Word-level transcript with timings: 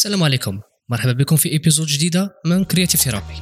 السلام 0.00 0.22
عليكم. 0.22 0.60
مرحبا 0.88 1.12
بكم 1.12 1.36
في 1.36 1.48
episode 1.48 1.86
جديدة 1.86 2.40
من 2.44 2.64
Creative 2.64 3.00
Therapy 3.00 3.34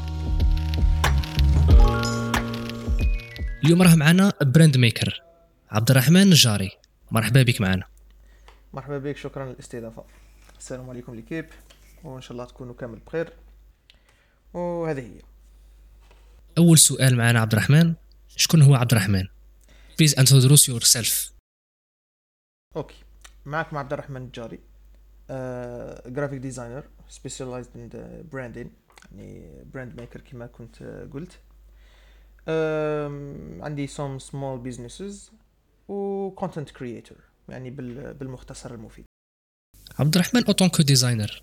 اليوم 3.64 3.82
راه 3.82 3.94
معنا 3.94 4.32
brand 4.42 4.76
maker 4.76 5.22
عبد 5.70 5.90
الرحمن 5.90 6.22
النجاري 6.22 6.70
مرحبا 7.10 7.42
بك 7.42 7.60
معنا. 7.60 7.86
مرحبا 8.72 8.98
بك 8.98 9.16
شكرا 9.16 9.52
للاستضافه 9.52 10.04
السلام 10.58 10.90
عليكم 10.90 11.14
l'équipe 11.14 11.46
وإن 12.04 12.20
شاء 12.20 12.32
الله 12.32 12.44
تكونوا 12.44 12.74
كامل 12.74 12.98
بخير. 12.98 13.32
وهذه 14.54 15.00
هي. 15.00 15.22
أول 16.58 16.78
سؤال 16.78 17.16
معنا 17.16 17.40
عبد 17.40 17.52
الرحمن 17.52 17.94
شكون 18.36 18.62
هو 18.62 18.74
عبد 18.74 18.92
الرحمن 18.92 19.24
please 19.98 20.18
introduce 20.18 20.68
yourself 20.68 21.32
Okay. 22.76 22.96
معكم 23.46 23.76
عبد 23.76 23.92
الرحمن 23.92 24.22
النجاري. 24.22 24.67
graphic 26.06 26.38
designer 26.38 26.84
specialized 27.08 27.70
in 27.76 28.24
branding 28.32 28.70
يعني 29.16 29.50
brand 29.74 30.00
maker 30.00 30.20
كما 30.20 30.46
كنت 30.46 30.82
آه، 30.82 31.04
قلت 31.14 31.38
عندي 33.64 33.86
some 33.86 34.18
small 34.18 34.58
businesses 34.58 35.30
و 35.88 36.30
content 36.30 36.70
creator 36.70 37.16
يعني 37.48 37.70
بال- 37.70 38.14
بالمختصر 38.14 38.74
المفيد. 38.74 39.04
عبد 39.98 40.14
الرحمن 40.14 40.44
en 40.44 40.52
tant 40.52 40.68
que 40.68 40.82
designer 40.82 41.42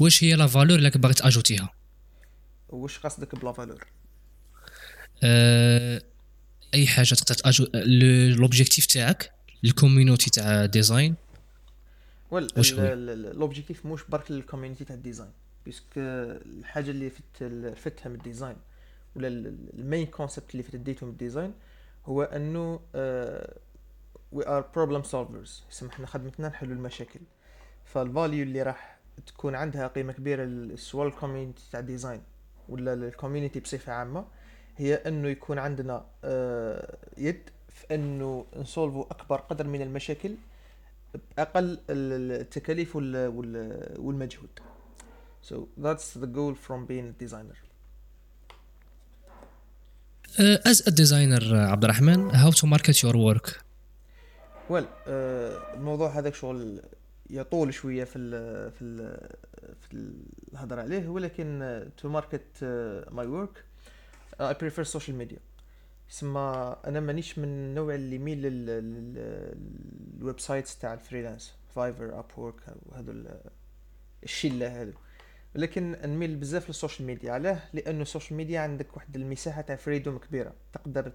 واش 0.00 0.24
هي 0.24 0.34
la 0.34 0.46
valeur 0.46 0.78
اللي 0.78 0.90
باغي 0.90 1.14
تاجوتيها 1.14 1.72
وش 2.68 2.98
قصدك 2.98 3.34
ب 3.34 3.40
la 3.40 3.52
valeur 3.52 3.86
أه 5.22 6.02
أي 6.74 6.86
حاجة 6.86 7.14
تقدر 7.14 7.34
تأجو 7.34 7.66
l'objectif 8.34 8.86
تاعك 8.86 9.32
ال 9.64 9.71
community 9.71 10.30
تاع 10.30 10.66
design؟ 10.66 11.14
L'objectif 12.32 13.86
موش 13.86 14.04
برك 14.04 14.30
لل 14.30 14.40
community 14.40 14.84
تاع 14.84 14.96
ال 14.96 15.01
design 15.01 15.30
parce 15.64 15.77
que 15.77 15.84
الحاجة 15.96 16.90
اللي 16.90 17.10
فت 17.10 17.44
فتها 17.76 18.08
من 18.08 18.14
ال 18.14 18.20
design 18.20 18.56
ولا 19.16 19.28
ال 19.28 19.44
main 19.44 20.06
concept 20.06 20.50
اللي 20.50 20.62
فت 20.62 20.76
ديته 20.76 21.06
من 21.06 21.12
ال 21.12 21.18
design 21.18 21.52
هو 22.06 22.22
إنه 22.22 22.80
we 24.32 24.48
are 24.48 24.60
problem 24.74 25.02
solvers 25.02 25.64
يسما 25.70 25.92
حنا 25.92 26.06
خدمتنا 26.06 26.48
نحلوا 26.48 26.74
المشاكل. 26.74 27.20
فال 27.84 28.01
value 28.01 28.42
اللي 28.42 28.62
راح 28.62 28.98
تكون 29.26 29.54
عندها 29.54 29.86
قيمة 29.86 30.12
كبيرة 30.12 30.76
سواء 30.76 31.08
ال 31.08 31.13
community 31.13 31.62
تاع 31.72 31.80
ال 31.80 31.86
design 31.86 32.22
ولا 32.68 32.92
ال 32.94 33.01
community 33.01 33.60
بصفة 33.60 33.92
عامة 33.92 34.24
هي 34.76 34.94
إنه 34.94 35.28
يكون 35.28 35.58
عندنا 35.58 36.06
آه، 36.24 36.96
يد 37.18 37.50
في 37.68 37.94
إنه 37.94 38.46
نسولفوا 38.56 39.04
أكبر 39.10 39.36
قدر 39.36 39.66
من 39.66 39.82
المشاكل 39.82 40.34
بأقل 41.36 41.64
ال- 41.64 41.78
ال- 41.90 42.40
التكاليف 42.40 42.96
وال- 42.96 43.26
وال- 43.26 43.94
والمجهود. 44.00 44.48
So 45.50 45.54
that's 45.84 46.18
the 46.22 46.26
goal 46.26 46.54
from 46.66 46.86
being 46.90 47.08
a 47.14 47.24
designer. 47.24 47.56
as 50.66 50.82
a 50.88 50.90
designer 50.90 51.56
عبد 51.56 51.84
الرحمن 51.84 52.30
how 52.30 52.50
to 52.52 52.66
market 52.66 53.04
your 53.04 53.16
work 53.16 53.46
well 54.70 54.82
uh, 54.84 55.08
الموضوع 55.74 56.18
هذاك 56.18 56.34
شغل 56.34 56.82
يطول 57.30 57.74
شوية 57.74 58.04
في 58.04 58.18
ال 58.18 58.30
في 58.72 58.82
ال 58.82 59.28
في 59.80 60.12
الهضرة 60.52 60.82
عليه 60.82 61.08
ولكن 61.08 61.80
uh, 61.98 62.02
to 62.02 62.08
market 62.08 62.62
uh, 62.62 63.12
my 63.14 63.24
work 63.26 63.56
uh, 64.40 64.44
I 64.50 64.54
prefer 64.54 64.84
social 64.84 65.14
media. 65.22 65.38
يسمى 66.10 66.76
أنا 66.86 67.00
مانيش 67.00 67.38
من 67.38 67.44
النوع 67.44 67.94
اللي 67.94 68.16
يميل 68.16 68.42
لل- 68.42 68.66
لل- 68.66 69.54
لل 70.18 70.40
websites 70.40 70.78
تاع 70.78 70.94
ال 70.94 71.54
freelance 71.74 72.18
Fiverr 72.18 72.24
Upwork 72.36 72.60
وهذو 72.86 73.12
ال- 73.12 73.40
الشله 74.24 74.82
هذو. 74.82 74.92
ولكن 75.56 75.96
نميل 76.04 76.36
بزاف 76.36 76.68
لل 76.68 76.77
social 76.77 77.06
media. 77.06 77.32
علاه؟ 77.32 77.62
لأنه 77.72 78.02
ال 78.02 78.07
social 78.07 78.36
media 78.36 78.60
عندك 78.60 78.96
واحد 78.96 79.16
المساحة 79.16 79.60
تاع 79.60 79.76
freedom 79.76 80.18
كبيرة. 80.18 80.52
تقدر 80.72 81.12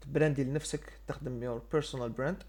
ت 0.00 0.06
brandi 0.06 0.44
لنفسك 0.44 0.92
تخدم 1.06 1.42
your 1.42 1.62
personal 1.72 2.10
brand 2.10 2.42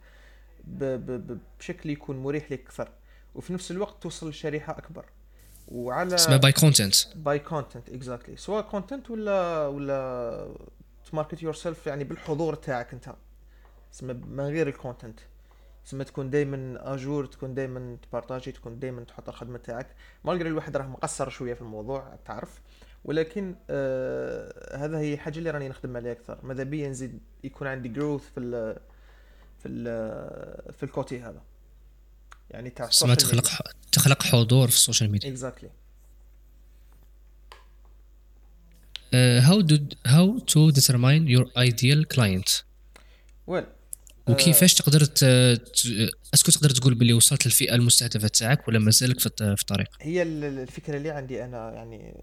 بشكل 1.59 1.89
يكون 1.89 2.17
مريح 2.17 2.51
لك 2.51 2.61
أكثر. 2.61 2.89
وفي 3.35 3.53
نفس 3.53 3.71
الوقت 3.71 4.03
توصل 4.03 4.29
لشريحة 4.29 4.77
أكبر. 4.77 5.05
وعلى 5.67 6.15
اسمها 6.15 6.37
by 6.37 6.51
content 6.51 6.95
by 7.15 7.39
content 7.39 7.89
exactly 7.89 8.37
سواء 8.37 8.63
content 8.63 9.11
ولا 9.11 9.67
ولا 9.67 10.55
ت 11.11 11.43
market 11.43 11.53
yourself 11.53 11.87
يعني 11.87 12.03
بالحضور 12.03 12.55
تاعك 12.55 12.93
انت. 12.93 13.15
تسمى 13.91 14.13
من 14.13 14.43
غير 14.43 14.67
ال 14.67 14.74
content 14.74 15.19
تسمى 15.85 16.03
تكون 16.03 16.29
دائما 16.29 16.93
à 16.93 17.00
jour 17.00 17.25
تكون 17.25 17.53
دائما 17.53 17.97
ت 18.09 18.14
partager 18.14 18.51
تكون 18.51 18.79
دائما 18.79 19.03
تحط 19.03 19.29
الخدمة 19.29 19.57
تاعك. 19.57 19.87
malgré 20.23 20.49
الواحد 20.49 20.77
راه 20.77 20.87
مقصر 20.87 21.29
شوية 21.29 21.53
في 21.53 21.61
الموضوع 21.61 22.15
تعرف. 22.25 22.61
ولكن 23.05 23.55
آه 23.69 24.77
هذا 24.77 24.99
هي 24.99 25.17
حاجة 25.17 25.37
اللي 25.39 25.51
راني 25.51 25.69
نخدم 25.69 25.97
عليها 25.97 26.11
أكثر. 26.11 26.39
ماذا 26.43 26.63
بيا 26.63 26.89
نزيد 26.89 27.19
يكون 27.43 27.67
عندي 27.67 27.89
growth 27.89 28.21
في 28.21 28.39
ال 28.39 28.79
في 29.59 29.67
ال 29.67 30.73
في 30.73 30.83
ال 30.83 30.91
côté 30.91 31.21
هذا. 31.21 31.41
يعني 32.49 32.69
تاع 32.69 32.87
اسمها 32.87 33.15
تخلق 33.15 33.45
تخلق 34.05 34.23
حضور 34.23 34.67
في 34.67 34.75
ال 34.75 34.81
social 34.81 35.11
media 35.11 35.29
exactly 35.29 35.69
how 39.13 39.61
do 39.61 39.77
how 40.05 40.39
to 40.39 40.69
determine 40.69 41.27
your 41.27 41.51
ideal 41.57 42.07
client 42.07 42.47
well 43.47 43.65
وكيفاش 44.29 44.73
تقدر 44.73 45.05
ت... 45.05 45.19
ت- 45.25 46.11
est-ce 46.33 46.45
que 46.45 46.51
تقدر 46.51 46.69
تقول 46.69 46.95
باللي 46.95 47.13
وصلت 47.13 47.45
للفئة 47.45 47.75
المستهدفة 47.75 48.27
تاعك 48.27 48.67
ولا 48.67 48.79
مازالك 48.79 49.19
في 49.19 49.25
الط- 49.25 49.43
في 49.43 49.61
الطريق؟ 49.61 49.87
هي 50.01 50.21
ال- 50.21 50.43
ال- 50.43 50.59
الفكرة 50.59 50.97
اللي 50.97 51.09
عندي 51.09 51.43
أنا 51.45 51.71
يعني 51.73 52.15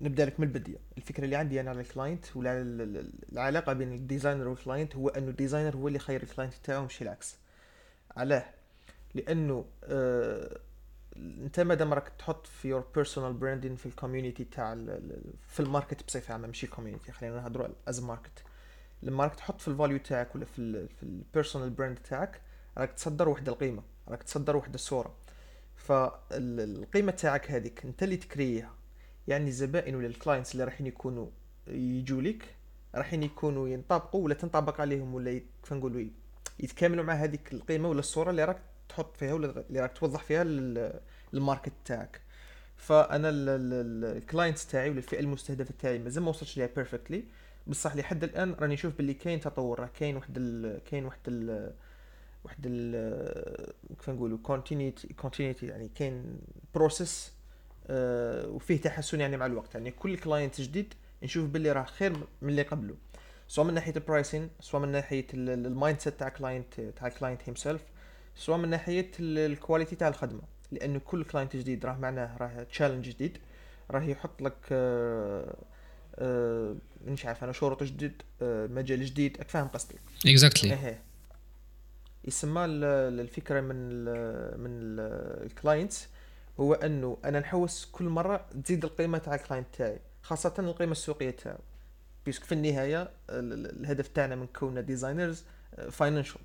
نبدأ 0.00 0.24
لك 0.24 0.40
من 0.40 0.46
البداية. 0.46 0.78
الفكرة 0.98 1.24
اللي 1.24 1.36
عندي 1.36 1.60
أنا 1.60 1.70
على 1.70 1.80
ال 1.80 1.86
client 1.86 2.24
ولا 2.36 2.52
العلاقة 3.32 3.72
بين 3.72 3.92
ال 3.92 3.98
designer 3.98 4.48
وال 4.48 4.60
client 4.60 4.96
هو 4.96 5.08
أنه 5.08 5.28
ال 5.30 5.35
designer 5.35 5.76
هو 5.76 5.88
اللي 5.88 5.96
يخير 5.96 6.22
ال 6.22 6.27
client 6.27 6.54
تاعو 6.64 6.84
مش 6.84 7.02
العكس. 7.02 7.34
علاه؟ 8.16 8.44
لأنه 9.14 9.64
آه 9.84 10.58
انت 11.18 11.60
مادام 11.60 11.94
راك 11.94 12.08
تحط 12.08 12.46
في 12.46 12.68
your 12.68 12.84
personal 12.94 13.32
branding 13.32 13.76
في 13.76 13.86
ال 13.86 13.92
community 13.92 14.44
تاع 14.44 14.74
في 15.48 15.60
ال 15.60 15.67
market 15.67 16.06
بصفة 16.06 16.32
عامة 16.32 16.46
ماشي 16.46 16.66
ال 16.66 16.71
community 16.71 17.12
خلينا 17.12 17.36
نهضروا 17.36 17.68
as 17.88 18.00
market 18.00 18.42
لما 19.02 19.24
راك 19.24 19.34
تحط 19.34 19.60
في 19.60 19.68
ال 19.68 19.73
value 19.73 19.98
تاعك 19.98 20.34
ولا 20.34 20.44
في 20.44 20.88
في 20.88 21.02
ال 21.02 21.10
personal 21.10 21.70
brand 21.70 21.98
تاعك 21.98 22.40
راك 22.78 22.92
تصدر 22.92 23.28
واحد 23.28 23.48
القيمة 23.48 23.82
راك 24.08 24.22
تصدر 24.22 24.56
واحد 24.56 24.74
الصورة. 24.74 25.14
فالقيمة 25.76 27.12
تاعك 27.12 27.50
هذيك 27.50 27.84
انت 27.84 28.02
اللي 28.02 28.16
تكريها. 28.16 28.74
يعني 29.28 29.48
الزبائن 29.48 29.94
ولا 29.94 30.06
ال 30.06 30.12
clients 30.12 30.52
اللي 30.52 30.64
رايحين 30.64 30.86
يكونوا 30.86 31.26
يجوا 31.66 32.22
لك 32.22 32.56
رايحين 32.94 33.22
يكونوا 33.22 33.68
ينطبقوا 33.68 34.24
ولا 34.24 34.34
تنطبق 34.34 34.80
عليهم 34.80 35.14
ولا 35.14 35.40
كيف 35.62 35.72
نقولوا 35.72 36.04
يتكاملوا 36.60 37.04
مع 37.04 37.14
هذيك 37.14 37.52
القيمة 37.52 37.88
ولا 37.88 38.00
الصورة 38.00 38.30
اللي 38.30 38.44
راك 38.44 38.62
تحط 38.88 39.16
فيها 39.16 39.34
ولا 39.34 39.64
اللي 39.68 39.80
راك 39.80 39.98
توضح 39.98 40.22
فيها 40.22 40.44
ال 41.34 41.39
market 41.39 41.72
تاعك. 41.84 42.20
فأنا 42.76 43.28
ال 43.30 43.47
clients 43.47 44.66
تاعي 44.66 44.90
ولا 44.90 44.98
الفئة 44.98 45.20
المستهدفة 45.20 45.74
تاعي 45.78 45.98
مازال 45.98 46.22
ما 46.22 46.28
وصلتش 46.28 46.56
ليها 46.56 46.68
perfectly 46.76 47.24
بصح 47.66 47.96
لحد 47.96 48.24
الآن 48.24 48.54
راني 48.60 48.74
نشوف 48.74 48.96
باللي 48.96 49.14
كاين 49.14 49.40
تطور 49.40 49.80
راه 49.80 49.90
كاين 49.98 50.16
واحد 50.16 50.80
كاين 50.90 51.04
واحد 51.04 51.20
واحد 52.44 52.62
كيف 53.98 54.10
نقولوا 54.10 54.38
continuity 55.16 55.66
يعني 55.66 55.90
كاين 55.94 56.38
process 56.74 57.32
وفيه 57.90 58.80
تحسن 58.80 59.20
يعني 59.20 59.36
مع 59.36 59.46
الوقت. 59.46 59.74
يعني 59.74 59.90
كل 59.90 60.16
client 60.16 60.60
جديد 60.60 60.94
نشوف 61.22 61.50
باللي 61.50 61.72
راه 61.72 61.84
خير 61.84 62.12
من 62.42 62.48
اللي 62.48 62.62
قبله. 62.62 62.94
سواء 63.48 63.66
من 63.66 63.74
ناحية 63.74 63.92
ال 63.96 64.03
pricing 64.03 64.50
سواء 64.60 64.82
من 64.82 64.88
ناحية 64.88 65.26
ال 65.34 66.00
mindset 66.00 66.18
تاع 66.18 66.28
client 66.28 66.80
تاع 66.80 67.06
ال 67.06 67.40
client 67.46 67.54
himself 67.54 67.82
سواء 68.34 68.58
من 68.58 68.68
ناحية 68.68 69.10
ال 69.20 69.30
quality 69.30 69.96
تاع 69.96 70.08
الخدمة. 70.08 70.42
لأنه 70.72 70.98
كل 70.98 71.24
client 71.24 71.56
جديد 71.56 71.86
راه 71.86 71.96
معناه 71.96 72.36
راه 72.36 72.62
challenge 72.62 73.08
جديد. 73.08 73.38
راه 73.90 74.02
يحط 74.02 74.42
لك 74.42 74.56
آه، 74.72 75.54
آه، 76.16 76.76
مش 77.06 77.26
عارف 77.26 77.44
أنا 77.44 77.52
شروط 77.52 77.82
جديد 77.82 78.22
آه، 78.42 78.66
مجال 78.66 79.04
جديد 79.04 79.36
راك 79.38 79.48
فاهم 79.48 79.68
قصدي؟ 79.68 79.94
Exactly 80.26 80.72
إيه 80.72 81.00
يسمى 82.24 82.64
ال- 82.64 82.84
ال- 82.84 83.20
الفكرة 83.20 83.60
من 83.60 83.74
ال 83.76 84.60
من 84.60 84.70
ال 85.46 85.54
clients 85.54 86.08
هو 86.60 86.74
إنه 86.74 87.18
أنا 87.24 87.40
نحوس 87.40 87.88
كل 87.92 88.04
مرة 88.04 88.46
تزيد 88.64 88.84
القيمة 88.84 89.18
تاع 89.18 89.34
ال 89.34 89.39
client 89.39 89.66
تاعي 89.78 89.98
خاصة 90.22 90.54
القيمة 90.58 90.92
السوقية 90.92 91.30
تاعو 91.30 91.58
parce 92.26 92.37
que 92.37 92.44
في 92.44 92.52
النهاية 92.52 93.02
ال- 93.02 93.52
ال- 93.52 93.80
الهدف 93.80 94.08
تاعنا 94.08 94.36
من 94.36 94.46
كوننا 94.46 94.80
designers 94.80 95.44
financial 95.90 96.40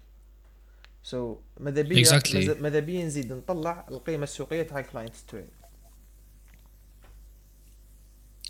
سو 1.04 1.38
ماذا 1.60 1.82
بيا 1.82 2.04
Exactly. 2.04 2.62
ماذا- 2.62 2.80
بيا 2.80 3.06
نزيد 3.06 3.34
نطلع 3.34 3.86
القيمة 3.92 4.24
السوقية 4.24 4.64
تاع 4.64 4.80
ال 4.80 4.85
client 4.85 5.16
تاعي 5.28 5.46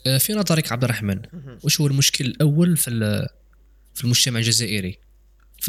آه، 0.08 0.18
في 0.18 0.34
نظرك 0.34 0.72
عبد 0.72 0.84
الرحمن. 0.84 1.22
وش 1.64 1.82
هو 1.82 1.88
المشكل 1.88 2.26
الأول 2.26 2.78
في 2.78 2.90
في 3.94 4.04
المجتمع 4.04 4.40
الجزائري؟ 4.40 5.00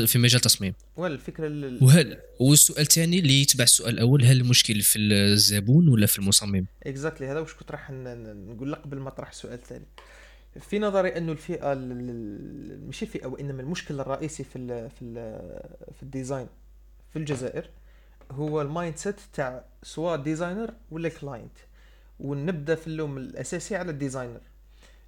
في 0.06 0.18
مجال 0.18 0.36
التصميم. 0.36 0.74
ولا 0.96 1.14
الفكرة 1.14 1.46
ال- 1.46 1.84
وهل 1.84 2.20
والسؤال 2.40 2.80
الثاني 2.80 3.18
اللي 3.18 3.42
يتبع 3.42 3.64
السؤال 3.64 3.94
الأول 3.94 4.24
هل 4.24 4.40
المشكل 4.40 4.80
في 4.80 4.98
الزبون 4.98 5.88
ولا 5.88 6.06
في 6.06 6.18
المصمم؟ 6.18 6.66
Exactly 6.82 7.26
هذا 7.26 7.40
واش 7.40 7.54
كنت 7.54 7.70
راح 7.70 7.90
نقول 7.90 8.72
لك 8.72 8.78
قبل 8.78 8.96
ما 8.98 9.08
اطرح 9.08 9.28
السؤال 9.28 9.54
الثاني. 9.54 9.84
في 10.60 10.78
نظري 10.78 11.08
انه 11.16 11.32
الفئة 11.32 11.72
ال- 11.72 11.92
ال- 11.92 12.86
ماشي 12.86 13.04
الفئة 13.04 13.26
وإنما 13.26 13.62
المشكل 13.62 14.00
الرئيسي 14.00 14.44
في 14.44 14.56
ال 14.56 14.90
في 14.90 15.02
ال 15.02 15.14
في 15.96 16.02
ال 16.02 16.08
design. 16.08 16.46
في 17.14 17.20
الجزائر 17.20 17.70
هو 18.30 18.62
ال 18.62 18.96
mindset 18.96 19.20
تاع 19.32 19.64
سواء 19.82 20.16
designer 20.16 20.74
ولا 20.90 21.08
client. 21.08 21.56
ونبدأ 22.20 22.74
في 22.74 22.86
اللوم 22.86 23.18
الأساسي 23.18 23.76
على 23.76 23.90
ال 23.90 23.95
designer. 23.95 24.40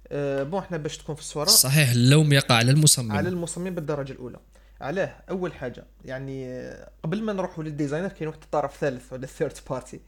أه 0.07 0.43
bon 0.43 0.59
إحنا 0.59 0.77
باش 0.77 0.97
تكون 0.97 1.15
في 1.15 1.21
الصورة. 1.21 1.45
صحيح 1.45 1.91
اللوم 1.91 2.33
يقع 2.33 2.55
على 2.55 2.71
المصمم. 2.71 3.11
على 3.11 3.29
المصمم 3.29 3.75
بالدرجة 3.75 4.11
الأولى. 4.11 4.39
علاه 4.81 5.15
أول 5.29 5.53
حاجة 5.53 5.85
يعني 6.05 6.45
آه، 6.47 6.89
قبل 7.03 7.23
ما 7.23 7.33
نروحوا 7.33 7.63
لل 7.63 7.72
designer 7.72 8.07
كاين 8.07 8.27
واحد 8.27 8.43
الطرف 8.43 8.77
ثالث 8.77 9.13
ولا 9.13 9.23
ال 9.23 9.28
third 9.28 9.53
party 9.69 9.99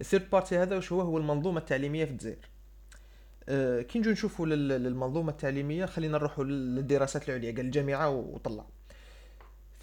ال 0.00 0.05
third 0.05 0.30
party 0.30 0.58
هذا 0.58 0.76
واش 0.76 0.92
هو؟ 0.92 1.00
هو 1.00 1.18
المنظومة 1.18 1.58
التعليمية 1.58 2.04
في 2.04 2.10
الجزائر. 2.10 2.48
آه، 3.48 3.82
كي 3.82 3.98
نجو 3.98 4.10
نشوفوا 4.10 4.46
لل- 4.46 4.68
للمنظومة 4.68 5.30
التعليمية 5.30 5.86
خلينا 5.86 6.18
نروحوا 6.18 6.44
للدراسات 6.44 7.28
العليا 7.28 7.52
تاع 7.52 7.60
الجامعة 7.60 8.08
وطلع. 8.10 8.66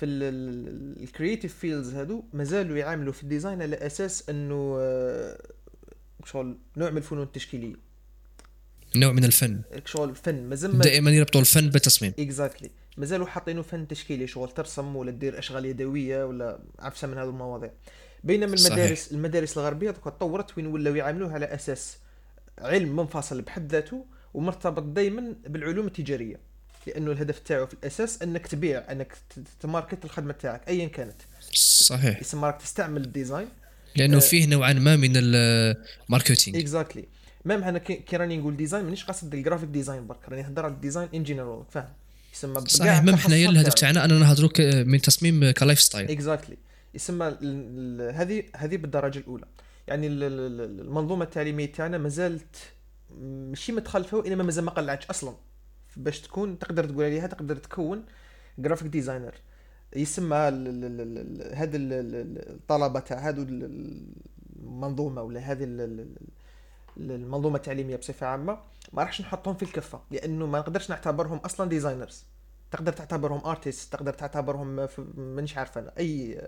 في 0.02 0.08
ال 0.08 0.25
creative 0.25 1.58
fields 1.58 1.94
هادو 1.96 2.24
مازالوا 2.34 2.78
يعاملوا 2.78 3.14
في 3.14 3.24
ال 3.24 3.29
design 3.29 3.62
على 3.62 3.76
أساس 3.76 4.30
أنه 4.30 4.78
آه، 4.80 5.38
شغل 6.26 6.58
نوع 6.78 6.90
من 6.90 6.98
الفنون 6.98 7.24
التشكيلية. 7.24 7.76
نوع 8.96 9.12
من 9.12 9.24
الفن. 9.24 9.62
شغل 9.86 10.16
فن 10.16 10.44
مازال 10.50 10.76
ما- 10.76 10.84
دائما 10.84 11.12
يربطوا 11.12 11.42
الفن 11.42 11.70
بالتصميم. 11.70 12.14
Exactly 12.20 12.70
مازالوا 12.98 13.28
حاطينه 13.28 13.62
فن 13.62 13.88
تشكيلي 13.88 14.28
شغل 14.28 14.50
ترسم 14.50 14.96
ولا 14.96 15.12
دير 15.12 15.40
أشغال 15.40 15.66
يدوية 15.66 16.26
ولا 16.26 16.60
عفسة 16.80 17.08
من 17.08 17.18
هذه 17.18 17.30
المواضيع. 17.30 17.72
بينما 18.24 18.56
صحيح. 18.56 18.72
المدارس 18.74 19.12
المدارس 19.12 19.58
الغربية 19.58 19.92
تطورت 19.92 20.58
وين 20.58 20.68
ولاو 20.68 20.96
يعاملوه 20.96 21.34
على 21.34 21.46
أساس 21.46 21.98
علم 22.60 22.96
منفصل 22.96 23.42
بحد 23.42 23.72
ذاته 23.72 24.06
ومرتبط 24.34 24.84
دائما 24.84 25.36
بالعلوم 25.48 25.88
التجارية. 25.88 26.51
لأنه 26.88 27.12
الهدف 27.12 27.40
تاعو 27.40 27.68
في 27.68 27.74
الأساس 27.74 28.22
أنك 28.22 28.48
تبيع 28.48 28.92
أنك 28.92 29.18
ت 29.60 29.67
market 29.67 30.06
الخدمة 30.06 30.34
تاعك 30.34 30.62
ايا 30.68 30.88
كانت. 30.88 31.16
صحيح. 31.54 32.22
يسمى 32.22 32.44
راك 32.48 32.62
تستعمل 32.62 33.02
ال 33.04 33.10
design 33.10 33.48
لأنه 33.96 34.18
آه. 34.18 34.20
فيه 34.20 34.48
نوعا 34.48 34.74
ما 34.74 34.96
من 34.96 35.12
ال 35.16 35.30
marketing 35.30 36.60
Exactly 36.60 37.06
même 37.46 37.64
أنا 37.64 37.80
كي 37.80 38.18
راني 38.18 38.38
نقول 38.38 38.58
design 38.58 38.84
مانيش 38.84 39.06
قاصد 39.06 39.34
ال 39.34 39.38
graphic 39.38 39.70
design 39.70 40.08
برك 40.08 40.30
راني 40.30 40.42
نهضر 40.42 40.66
على 40.66 40.74
ال 40.74 40.79
design 40.79 41.10
in 41.16 41.24
general 41.24 41.64
فاهم؟ 41.72 41.90
يسمى 42.34 42.62
صحيح. 42.68 43.04
même 43.04 43.16
حنايا 43.16 43.50
الهدف. 43.50 43.74
تاعنا 43.74 44.06
اننا 44.06 44.20
نهضروا 44.20 44.50
ك- 44.50 44.62
من 44.88 45.02
تصميم 45.02 45.52
ك 45.52 45.80
lifestyle 45.82 46.12
Exactly 46.12 46.58
يسمى 46.94 47.26
هذه 48.14 48.44
هذه 48.56 48.78
بالدرجة 48.78 49.20
الأولى. 49.20 49.46
يعني 49.88 50.08
ال- 50.08 50.24
ال- 50.24 50.62
ال- 50.62 50.80
المنظومة 50.82 51.24
التعليمية 51.26 51.66
تاعنا 51.72 51.98
ما 51.98 52.10
زالت 52.10 52.56
ماشي 53.22 53.72
متخلفة 53.72 54.18
وإنما 54.18 54.44
مازال 54.44 54.64
ما 54.66 54.72
قلعتش 54.72 55.06
أصلا. 55.06 55.36
باش 55.98 56.22
تكون 56.22 56.60
تقدر 56.60 56.86
تقول 56.86 57.06
عليها 57.06 57.28
تقدر 57.28 57.56
تكون 57.56 58.06
graphic 58.58 58.88
designer 58.88 59.34
يسمى 59.96 60.38
ال- 60.48 62.52
الطلبه 62.56 63.00
تاع 63.00 63.30
ال- 63.30 64.04
المنظومه 64.60 65.22
ولا 65.22 65.40
هذه 65.40 65.64
ال- 65.64 65.82
ال- 65.82 66.00
ال- 66.98 67.12
المنظومه 67.12 67.56
التعليميه 67.56 67.96
بصفه 67.96 68.28
عامه 68.28 68.58
ما 68.94 69.04
راحش 69.04 69.22
نحطهم 69.22 69.56
في 69.56 69.64
الكفه 69.64 70.02
لأنه 70.12 70.46
ما 70.46 70.60
نقدرش 70.60 70.90
نعتبرهم 70.90 71.38
أصلا 71.38 71.70
designers 71.70 72.26
تقدر 72.72 72.94
تعتبرهم 72.94 73.46
artist 73.46 73.94
تقدر 73.94 74.14
تعتبرهم 74.14 74.88
مانيش 75.18 75.58
عارف 75.58 75.78
أنا 75.78 75.94
اي 76.00 76.42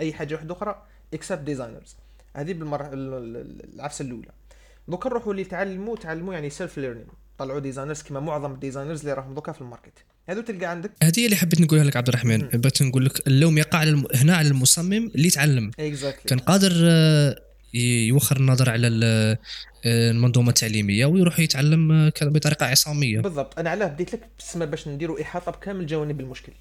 اي 0.00 0.12
حاجة 0.12 0.34
واحدة 0.34 0.54
أخرى 0.54 0.82
except 1.14 1.40
designers 1.40 1.96
هذه 2.34 2.52
بالمرة 2.52 2.86
ال- 2.92 3.14
ال- 3.14 3.74
العفسه 3.74 4.02
الاولى 4.04 4.30
دوكا 4.88 5.08
نروحوا 5.08 5.32
اللي 5.32 5.44
تعلموا 5.44 5.96
تعلموا 5.96 6.34
يعني 6.34 6.50
self 6.50 6.78
learning 6.78 7.08
طلعوا 7.38 7.60
designers 7.60 8.02
كما 8.02 8.20
معظم 8.20 8.52
ال 8.52 8.57
designers 8.57 9.00
اللي 9.00 9.12
راهم 9.12 9.34
دوكا 9.34 9.52
في 9.52 9.60
ال 9.60 9.64
market. 9.64 9.92
هذو 10.28 10.40
تلقى 10.40 10.66
عندك 10.66 10.90
هذه 11.02 11.24
اللي 11.24 11.36
حبيت 11.36 11.60
نقولها 11.60 11.84
لك 11.84 11.96
عبد 11.96 12.08
الرحمن 12.08 12.42
مم. 12.42 12.48
بغيت 12.48 12.82
نقول 12.82 13.04
لك 13.04 13.26
اللوم 13.26 13.58
يقع 13.58 13.78
على 13.78 13.90
الم... 13.90 14.04
هنا 14.14 14.36
على 14.36 14.48
المصمم 14.48 15.10
اللي 15.14 15.30
تعلم 15.30 15.70
exactly 15.80 16.24
كان 16.26 16.38
قادر 16.38 16.72
آه، 16.82 17.42
يوخر 17.74 18.36
النظر 18.36 18.70
على 18.70 18.88
آه، 19.04 19.38
المنظومة 20.10 20.48
التعليمية 20.48 21.06
ويروح 21.06 21.40
يتعلم 21.40 21.92
آه، 21.92 22.12
بطريقة 22.22 22.66
عصامية. 22.66 23.20
بالضبط. 23.20 23.58
أنا 23.58 23.70
علاه 23.70 23.86
بديت 23.86 24.14
لك 24.14 24.28
تسمى 24.38 24.66
باش 24.66 24.88
نديروا 24.88 25.22
إحاطة 25.22 25.52
بكامل 25.52 25.86
جوانب 25.86 26.20
المشكل. 26.20 26.52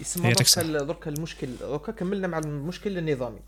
يسمى 0.00 0.32
دركا 0.32 1.10
المشكل 1.10 1.48
دركا 1.60 1.92
كملنا 1.92 2.28
مع 2.28 2.38
المشكل 2.38 2.98
النظامي. 2.98 3.40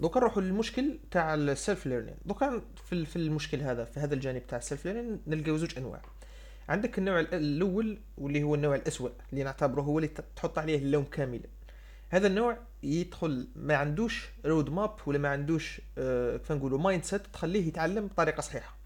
دوكا 0.00 0.20
نروحوا 0.20 0.42
للمشكل 0.42 0.98
تاع 1.10 1.34
ال 1.34 1.44
self 1.44 1.86
learning 1.86 2.16
دوكا 2.26 2.62
في 2.88 3.04
في 3.06 3.16
المشكل 3.16 3.60
هذا 3.60 3.84
في 3.84 4.00
هذا 4.00 4.14
الجانب 4.14 4.46
تاع 4.46 4.58
ال 4.58 4.63
self 4.63 4.84
learning 4.86 5.16
نلقاو 5.26 5.56
زوج 5.56 5.78
أنواع. 5.78 6.02
عندك 6.68 6.98
النوع 6.98 7.20
ال- 7.20 7.34
الأول 7.34 7.98
واللي 8.18 8.42
هو 8.42 8.54
النوع 8.54 8.74
الأسوأ 8.74 9.08
اللي 9.32 9.44
نعتبره 9.44 9.82
هو 9.82 9.98
اللي 9.98 10.08
تحط 10.36 10.58
عليه 10.58 10.78
اللوم 10.78 11.04
كاملا 11.04 11.48
هذا 12.10 12.26
النوع 12.26 12.58
يدخل 12.82 13.48
ما 13.56 13.76
عندوش 13.76 14.28
road 14.44 14.70
map 14.70 14.96
ولا 15.06 15.18
ما 15.18 15.28
عندوش 15.28 15.80
آه 15.98 16.36
كيف 16.36 16.52
نقولوا 16.52 16.78
mindset 16.78 17.26
تخليه 17.26 17.68
يتعلم 17.68 18.06
بطريقة 18.06 18.40
صحيحة. 18.40 18.76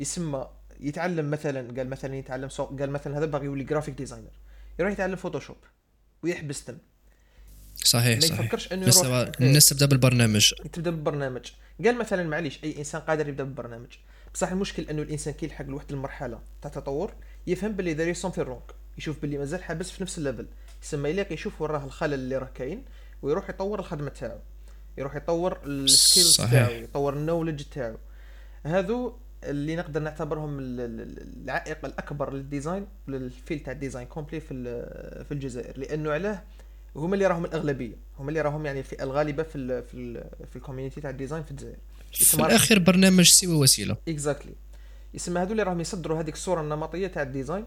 يسمى 0.00 0.48
يتعلم 0.80 1.30
مثلا 1.30 1.76
قال 1.76 1.90
مثلا 1.90 2.16
يتعلم. 2.16 2.48
قال 2.58 2.90
مثلا 2.90 3.18
هذا 3.18 3.26
باغي 3.26 3.44
يولي 3.46 3.64
graphic 3.64 3.94
designer 3.94 4.30
يروح 4.78 4.92
يتعلم 4.92 5.16
Photoshop 5.16 5.56
ويحبس 6.22 6.64
تم 6.64 6.78
صحيح 7.84 8.14
ما 8.20 8.26
صحيح. 8.26 8.40
يفكرش 8.40 8.72
إنه 8.72 8.82
يروح 8.86 9.06
إيه. 9.06 9.32
الناس 9.40 9.68
تبدأ 9.68 9.86
بالبرنامج. 9.86 10.54
تبدأ 10.72 10.90
بالبرنامج. 10.90 11.42
قال 11.84 11.98
مثلا 11.98 12.22
معليش 12.22 12.64
أي 12.64 12.78
إنسان 12.78 13.00
قادر 13.00 13.28
يبدأ 13.28 13.44
بالبرنامج. 13.44 13.88
بصح 14.34 14.50
المشكل 14.52 14.82
إنه 14.90 15.02
الإنسان 15.02 15.34
كي 15.34 15.46
يلحق 15.46 15.64
لواحد 15.64 15.92
المرحلة 15.92 16.40
تاع 16.62 16.70
تطور 16.70 17.12
يفهم 17.46 17.72
باللي 17.72 17.94
there 17.94 18.14
is 18.14 18.19
something 18.19 18.44
wrong 18.44 18.60
يشوف 18.98 19.20
باللي 19.22 19.38
مازال 19.38 19.62
حابس 19.62 19.90
في 19.90 20.02
نفس 20.02 20.18
ال 20.18 20.23
level 20.23 20.46
يسمى 20.82 21.10
يلاقي 21.10 21.34
يشوف 21.34 21.62
وراه 21.62 21.84
الخلل 21.84 22.14
اللي 22.14 22.36
راه 22.38 22.50
كاين 22.54 22.84
ويروح 23.22 23.50
يطور 23.50 23.78
الخدمة 23.78 24.08
تاعو. 24.10 24.38
يروح 24.98 25.16
يطور 25.16 25.58
ال 25.66 25.75
skills. 25.75 26.36
تاعو 26.36 26.72
يطور 26.72 27.14
ال 27.14 27.19
knowledge 27.19 27.62
تاعو. 27.62 27.96
هذو 28.66 29.16
اللي 29.44 29.76
نقدر 29.76 30.00
نعتبرهم 30.00 30.58
ال- 30.58 30.80
ال- 30.80 31.42
العائق 31.44 31.84
الأكبر 31.84 32.32
لل 32.34 32.47
design 32.47 32.86
لل 33.08 33.23
field 33.23 33.60
تاع 33.60 33.72
ال 33.72 33.77
design 33.77 34.06
complet 34.06 34.40
في 34.40 34.54
في 35.28 35.32
الجزائر. 35.32 35.78
لأنه 35.78 36.10
علاه 36.10 36.42
هما 36.96 37.14
اللي 37.14 37.26
راهم 37.26 37.44
الأغلبية. 37.44 37.96
هما 38.18 38.28
اللي 38.28 38.40
راهم 38.40 38.66
يعني 38.66 38.78
الفئه 38.78 39.02
الغالبة 39.04 39.42
في 39.42 39.56
ال 39.56 39.82
في 39.82 39.94
ال 39.94 40.24
في 40.50 40.56
ال 40.56 40.60
community 40.60 41.00
تاع 41.00 41.10
ال 41.10 41.15
design 41.15 41.42
في 41.42 41.50
الجزائر. 41.50 41.76
في 42.12 42.34
الأخير 42.34 42.78
برنامج 42.78 43.28
سوى 43.28 43.54
وسيلة. 43.54 43.96
exactly 44.08 44.52
يسمى 45.14 45.40
هذول 45.40 45.52
اللي 45.52 45.62
راهم 45.62 45.80
يصدروا 45.80 46.20
هذيك 46.20 46.34
الصورة 46.34 46.60
النمطية 46.60 47.06
تاع 47.06 47.22
ال 47.22 47.28
design 47.28 47.66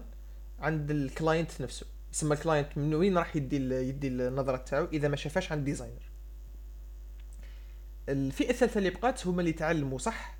عند 0.58 0.90
ال 0.90 1.00
client 1.00 1.60
نفسه. 1.60 1.86
يسمى 2.12 2.34
ال 2.34 2.39
client 2.39 2.68
من 2.78 2.94
وين 2.94 3.18
راح 3.18 3.36
يدي 3.36 3.56
ال- 3.56 3.72
يدي 3.72 4.08
النظرة 4.08 4.56
تاعو؟ 4.56 4.88
إذا 4.92 5.08
ما 5.08 5.16
شافاش 5.16 5.52
عند 5.52 5.58
ال 5.58 5.62
designer. 5.62 6.02
الفئة 8.08 8.50
الثالثة 8.50 8.78
اللي 8.78 8.90
بقات 8.90 9.26
هما 9.26 9.40
اللي 9.40 9.52
تعلموا 9.52 9.98
صح؟ 9.98 10.36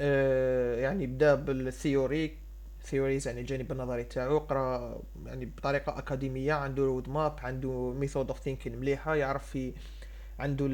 آه 0.00 0.80
يعني 0.80 1.06
بدا 1.06 1.34
بال 1.34 1.59
theory 1.59 2.36
theories 2.84 3.28
يعني 3.28 3.40
الجانب 3.40 3.72
النظري 3.72 4.04
تاعو 4.04 4.38
قرا 4.38 5.02
يعني 5.26 5.46
بطريقة 5.46 5.98
أكاديمية 5.98 6.52
عنده 6.52 6.82
road 6.82 7.08
map 7.08 7.36
عنده 7.42 7.92
method 7.92 8.28
of 8.28 8.40
thinking 8.40 8.78
مليحة 8.78 9.14
يعرف 9.14 9.50
في 9.50 9.72
عنده 10.38 10.66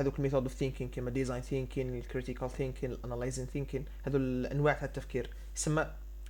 هذوك 0.00 0.18
ال 0.18 0.21
method 0.21 0.42
of 0.42 0.54
thinking 0.54 0.88
كما 0.88 1.10
design 1.10 1.42
thinking 1.42 1.98
ال 1.98 2.04
critical 2.04 2.50
thinking 2.50 2.92
ال 2.92 2.97
analyzing 2.97 3.46
thinking 3.46 3.84
هذو 4.02 4.18
الانواع 4.18 4.72
تاع 4.72 4.84
التفكير. 4.84 5.30
يسمى 5.56 5.86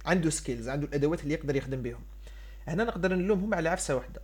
عنده 0.06 0.30
skills 0.30 0.68
عنده 0.68 0.86
الأدوات 0.86 1.22
اللي 1.22 1.34
يقدر 1.34 1.56
يخدم 1.56 1.82
بهم. 1.82 2.00
هنا 2.66 2.84
نقدر 2.84 3.14
نلومهم 3.14 3.54
على 3.54 3.68
عفسة 3.68 3.96
واحدة. 3.96 4.20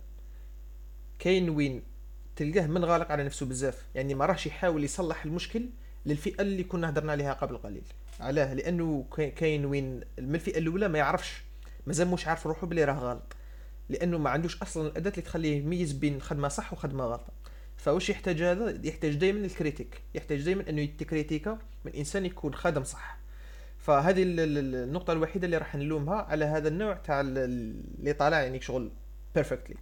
كاين 1.19 1.49
وين 1.49 1.83
تلقاه 2.35 2.67
منغلق 2.67 3.11
على 3.11 3.23
نفسه 3.23 3.45
بزاف 3.45 3.85
يعني 3.95 4.15
ما 4.15 4.25
راهش 4.25 4.45
يحاول 4.45 4.83
يصلح 4.83 5.25
المشكل 5.25 5.69
للفئة 6.05 6.41
اللي 6.41 6.63
كنا 6.63 6.89
هضرنا 6.89 7.11
عليها 7.11 7.33
قبل 7.33 7.57
قليل. 7.57 7.83
علاه 8.19 8.53
لأنه 8.53 9.05
كاين- 9.35 9.65
وين 9.65 9.95
من 10.19 10.35
الفئة 10.35 10.57
الأولى 10.57 10.87
ما 10.87 10.97
يعرفش 10.97 11.43
مازال 11.87 12.07
مش 12.07 12.27
عارف 12.27 12.47
روحه 12.47 12.67
بلي 12.67 12.83
راه 12.83 12.93
غلط. 12.93 13.35
لأنه 13.89 14.17
ما 14.17 14.29
عندوش 14.29 14.61
أصلا 14.61 14.87
الأداة 14.87 15.09
اللي 15.11 15.21
تخليه 15.21 15.57
يميز 15.57 15.91
بين 15.91 16.21
خدمة 16.21 16.47
صح 16.47 16.73
وخدمة 16.73 17.03
غلطه 17.03 17.33
فواش 17.77 18.09
يحتاج 18.09 18.41
هذا؟ 18.41 18.79
يحتاج 18.87 19.15
دائما 19.15 19.45
ال 19.45 19.51
critique 19.51 20.01
يحتاج 20.15 20.41
دائما 20.41 20.69
إنه 20.69 20.81
يتكريتيكا 20.81 21.57
من 21.85 21.91
إنسان 21.93 22.25
يكون 22.25 22.53
خادم 22.53 22.83
صح. 22.83 23.17
فهذه 23.77 24.23
ال- 24.23 24.39
ال- 24.39 24.75
النقطة 24.75 25.13
الوحيدة 25.13 25.45
اللي 25.45 25.57
راح 25.57 25.75
نلومها 25.75 26.15
على 26.15 26.45
هذا 26.45 26.67
النوع 26.67 26.93
تاع 26.93 27.21
ال- 27.21 27.37
اللي 27.99 28.13
طالع 28.13 28.41
يعني 28.41 28.61
شغل 28.61 28.91
perfectly 29.35 29.75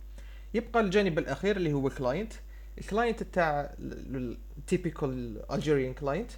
يبقى 0.54 0.82
الجانب 0.82 1.20
الأخير 1.20 1.58
اللي 1.58 1.74
هو 1.74 1.88
ال 1.88 1.94
client 1.94 2.34
ال 2.78 2.84
client 2.84 3.24
تاع 3.24 3.74
ال 4.58 4.68
typical 4.68 5.42
Algerian 5.54 5.94
client 5.94 6.32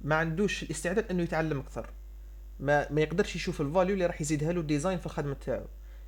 ما 0.00 0.14
عندوش 0.14 0.62
الاستعداد 0.62 1.04
انه 1.10 1.22
يتعلم 1.22 1.58
أكثر. 1.58 1.90
ما 2.60 2.92
ما 2.92 3.00
يقدرش 3.00 3.36
يشوف 3.36 3.60
ال 3.60 3.66
value 3.66 3.94
اللي 3.94 4.06
راح 4.06 4.20
يزيدها 4.20 4.52
له 4.52 4.60
ال 4.60 4.65
design 4.65 4.98
في 4.98 5.06
الخدمة 5.06 5.36
تاعو. 5.46 5.66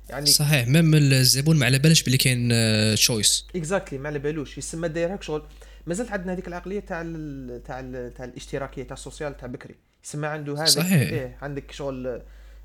يعني 0.09 0.25
صحيح 0.25 0.67
même 0.67 0.95
الزبون 0.95 1.57
ما 1.57 1.65
على 1.65 1.79
بالش 1.79 2.03
بلي 2.03 2.17
كاين 2.17 2.49
choice 2.95 3.47
exactly 3.55 3.99
ما 3.99 4.09
على 4.09 4.19
بالوش. 4.19 4.57
يسمى 4.57 4.87
داير 4.87 5.13
هاك 5.13 5.23
شغل. 5.23 5.43
مازالت 5.87 6.11
عندنا 6.11 6.33
هذيك 6.33 6.47
العقلية 6.47 6.79
تاع 6.79 7.01
ال 7.05 7.63
تاع 7.63 7.79
ال 7.79 8.13
تاع 8.13 8.25
الاشتراكية 8.25 8.83
تاع 8.83 8.93
ال 8.93 8.99
social 8.99 9.37
تاع 9.37 9.47
بكري. 9.47 9.75
يسمى 10.03 10.27
عنده 10.27 10.53
هذا. 10.53 10.65
صحيح. 10.65 11.11
إيه 11.11 11.37
عندك 11.41 11.71
شغل 11.71 12.21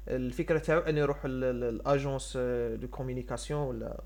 الفكرة 0.09 0.59
تاعو 0.59 0.81
انه 0.81 1.01
يروح 1.01 1.19
ال 1.25 1.41
agence 1.41 2.37
de 2.81 2.89
communication 2.89 3.61
ولا 3.61 4.05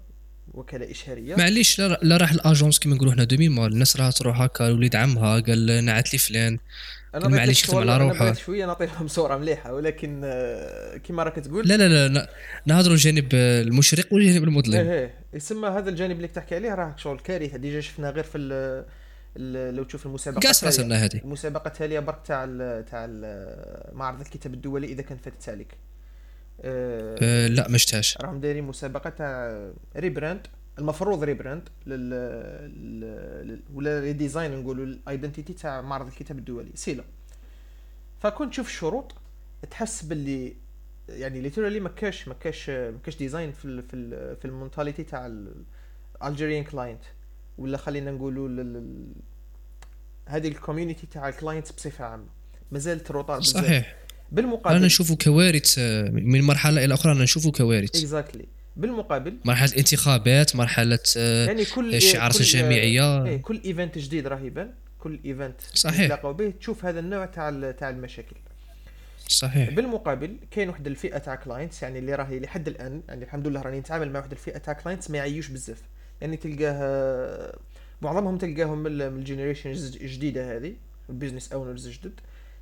وكالة 0.48 0.90
إشهارية. 0.90 1.36
معليش 1.36 1.78
لا 1.78 1.98
لا 2.02 2.16
راح 2.16 2.32
ال 2.32 2.39
agence 2.39 2.78
كيما 2.78 2.94
نقولوا 2.94 3.12
حنا 3.12 3.24
demi-mal 3.25 3.73
الناس 3.72 3.96
راها 3.96 4.10
تروح 4.10 4.40
هكا 4.40 4.68
وليد 4.68 4.96
عمها 4.96 5.40
قال 5.40 5.84
نعت 5.84 6.12
لي 6.12 6.18
فلان. 6.18 6.58
أنا 7.14 7.29
معليش 7.29 7.64
يخدم 7.64 7.79
على 7.79 7.97
روحه. 7.99 8.33
شوية 8.33 8.67
نعطي 8.67 8.87
لهم 8.87 9.09
صورة 9.09 9.37
مليحة 9.37 9.73
ولكن 9.73 10.21
آه، 10.25 10.97
كيما 10.97 11.23
راك 11.23 11.35
تقول 11.35 11.69
لا 11.69 11.76
لا 11.76 12.09
لا. 12.09 12.31
نهضروا 12.67 12.95
الجانب 12.95 13.29
المشرق 13.35 14.12
والجانب 14.12 14.45
المظلم. 14.45 14.75
إيه 14.75 14.93
إيه. 14.93 15.14
يسمى 15.35 15.69
هذا 15.69 15.90
الجانب 15.90 16.17
اللي 16.17 16.29
تحكي 16.29 16.55
عليه 16.55 16.75
راه 16.75 16.95
شغل 16.97 17.21
كارثة. 17.21 17.57
déjà 17.56 17.80
شفنا 17.81 18.11
غير 18.11 18.25
في 18.25 18.38
لو 19.75 19.85
تشوف 19.85 20.07
المسابقة 20.07 20.40
كاع 20.40 20.50
راسلنا 20.50 21.05
هذه. 21.05 21.21
المسابقة 21.25 21.69
التالية 21.69 22.00
برك 22.00 22.19
تاع 22.26 22.45
ال 22.49 22.85
تاع 22.85 23.07
ال 23.09 23.97
معرض 23.97 24.21
الكتاب 24.21 24.55
الدولي 24.55 24.87
إذا 24.87 25.02
كان 25.02 25.19
فاتت 25.19 25.49
عليك 25.49 25.75
آه، 26.62 27.17
أه 27.23 27.47
لا 27.47 27.69
ما 27.69 27.79
شفتهاش. 27.79 28.19
راهم 28.21 28.40
دايرين 28.40 28.64
مسابقة 28.64 29.11
تاع 29.11 29.61
rebrand. 29.97 30.47
المفروض 30.78 31.24
rebrand 31.25 31.68
لل 31.86 32.10
لل- 33.46 33.60
ولا 33.74 34.00
redesign 34.00 34.61
نقولوا 34.60 34.84
ال 34.85 34.92
identity 34.92 35.52
تاع 35.52 35.80
معرض 35.80 36.06
الكتاب 36.06 36.38
الدولي 36.38 36.70
SILA 36.75 37.04
فكنت 38.20 38.50
تشوف 38.52 38.66
الشروط 38.66 39.14
تحس 39.70 40.02
باللي 40.02 40.54
يعني 41.08 41.40
literally 41.40 41.80
ما 41.80 41.88
كاش 41.88 42.28
ما 42.28 42.34
كاش 42.34 42.70
ما 42.70 42.98
كاش 43.04 43.16
design 43.16 43.52
في 43.52 43.64
ال 43.64 43.82
في 43.82 43.94
ال 43.96 44.36
في 44.36 44.44
ال 44.44 44.50
mentalité 44.50 45.04
تاع 45.04 45.30
ال 46.23 46.27
Algerian 46.27 46.64
client 46.64 47.02
ولا 47.58 47.76
خلينا 47.76 48.10
نقولوا 48.10 48.48
لل- 48.48 49.12
هذه 50.26 50.48
ال 50.49 50.54
community 50.54 51.06
تاع 51.06 51.28
ال 51.28 51.35
client 51.35 51.73
بصفة 51.72 52.04
عامة. 52.04 52.24
مازال 52.72 53.00
retard 53.00 53.38
بزاف. 53.38 53.64
صحيح. 53.64 53.96
بالمقابل 54.32 54.74
رانا 54.74 54.86
نشوفوا 54.86 55.16
كوارث 55.16 55.74
آه، 55.78 56.10
من 56.10 56.42
مرحلة 56.42 56.84
إلى 56.84 56.94
أخرى 56.94 57.12
رانا 57.12 57.24
نشوفوا 57.24 57.52
كوارث. 57.52 57.96
exactly 57.97 58.47
بالمقابل 58.76 59.36
مرحلة 59.44 59.72
الانتخابات 59.72 60.56
مرحلة 60.56 60.98
آه، 61.16 61.46
يعني 61.46 61.64
كل 61.64 61.94
الشعارات 61.94 62.34
كل- 62.36 62.40
الجامعيه 62.42 63.24
إيه 63.26 63.42
كل 63.42 63.60
event 63.64 63.99
جديد 63.98 64.26
راه 64.26 64.40
يبان 64.40 64.70
كل 64.98 65.20
event 65.25 65.61
صحيح. 65.74 66.00
نتلاقاو 66.00 66.32
به 66.32 66.50
تشوف 66.60 66.84
هذا 66.84 67.00
النوع 67.00 67.26
تاع 67.26 67.70
تاع 67.70 67.90
المشاكل. 67.90 68.36
صحيح. 69.28 69.70
بالمقابل 69.70 70.36
كاين 70.50 70.68
واحد 70.68 70.86
الفئة 70.86 71.18
تاع 71.18 71.34
clients 71.35 71.82
يعني 71.82 71.98
اللي 71.98 72.14
راهي 72.14 72.40
لحد 72.40 72.68
الآن 72.68 73.02
يعني 73.08 73.24
الحمد 73.24 73.48
لله 73.48 73.62
راني 73.62 73.78
نتعامل 73.80 74.10
مع 74.12 74.18
واحد 74.20 74.30
الفئة 74.32 74.58
تاع 74.58 74.72
clients 74.73 75.11
ما 75.10 75.18
يعيوش 75.18 75.48
بزاف. 75.48 75.82
يعني 76.20 76.36
تلقاه 76.36 76.72
آه، 76.72 77.58
معظمهم 78.02 78.38
تلقاهم 78.38 78.78
من 78.78 78.86
ال- 78.86 79.12
من 79.12 79.18
ال 79.18 79.23
generation 79.23 79.70
الجديدة 79.70 80.56
هذه 80.56 80.74
ال 81.11 81.15
business 81.15 81.52
owners 81.52 81.88
جدد. 81.88 82.20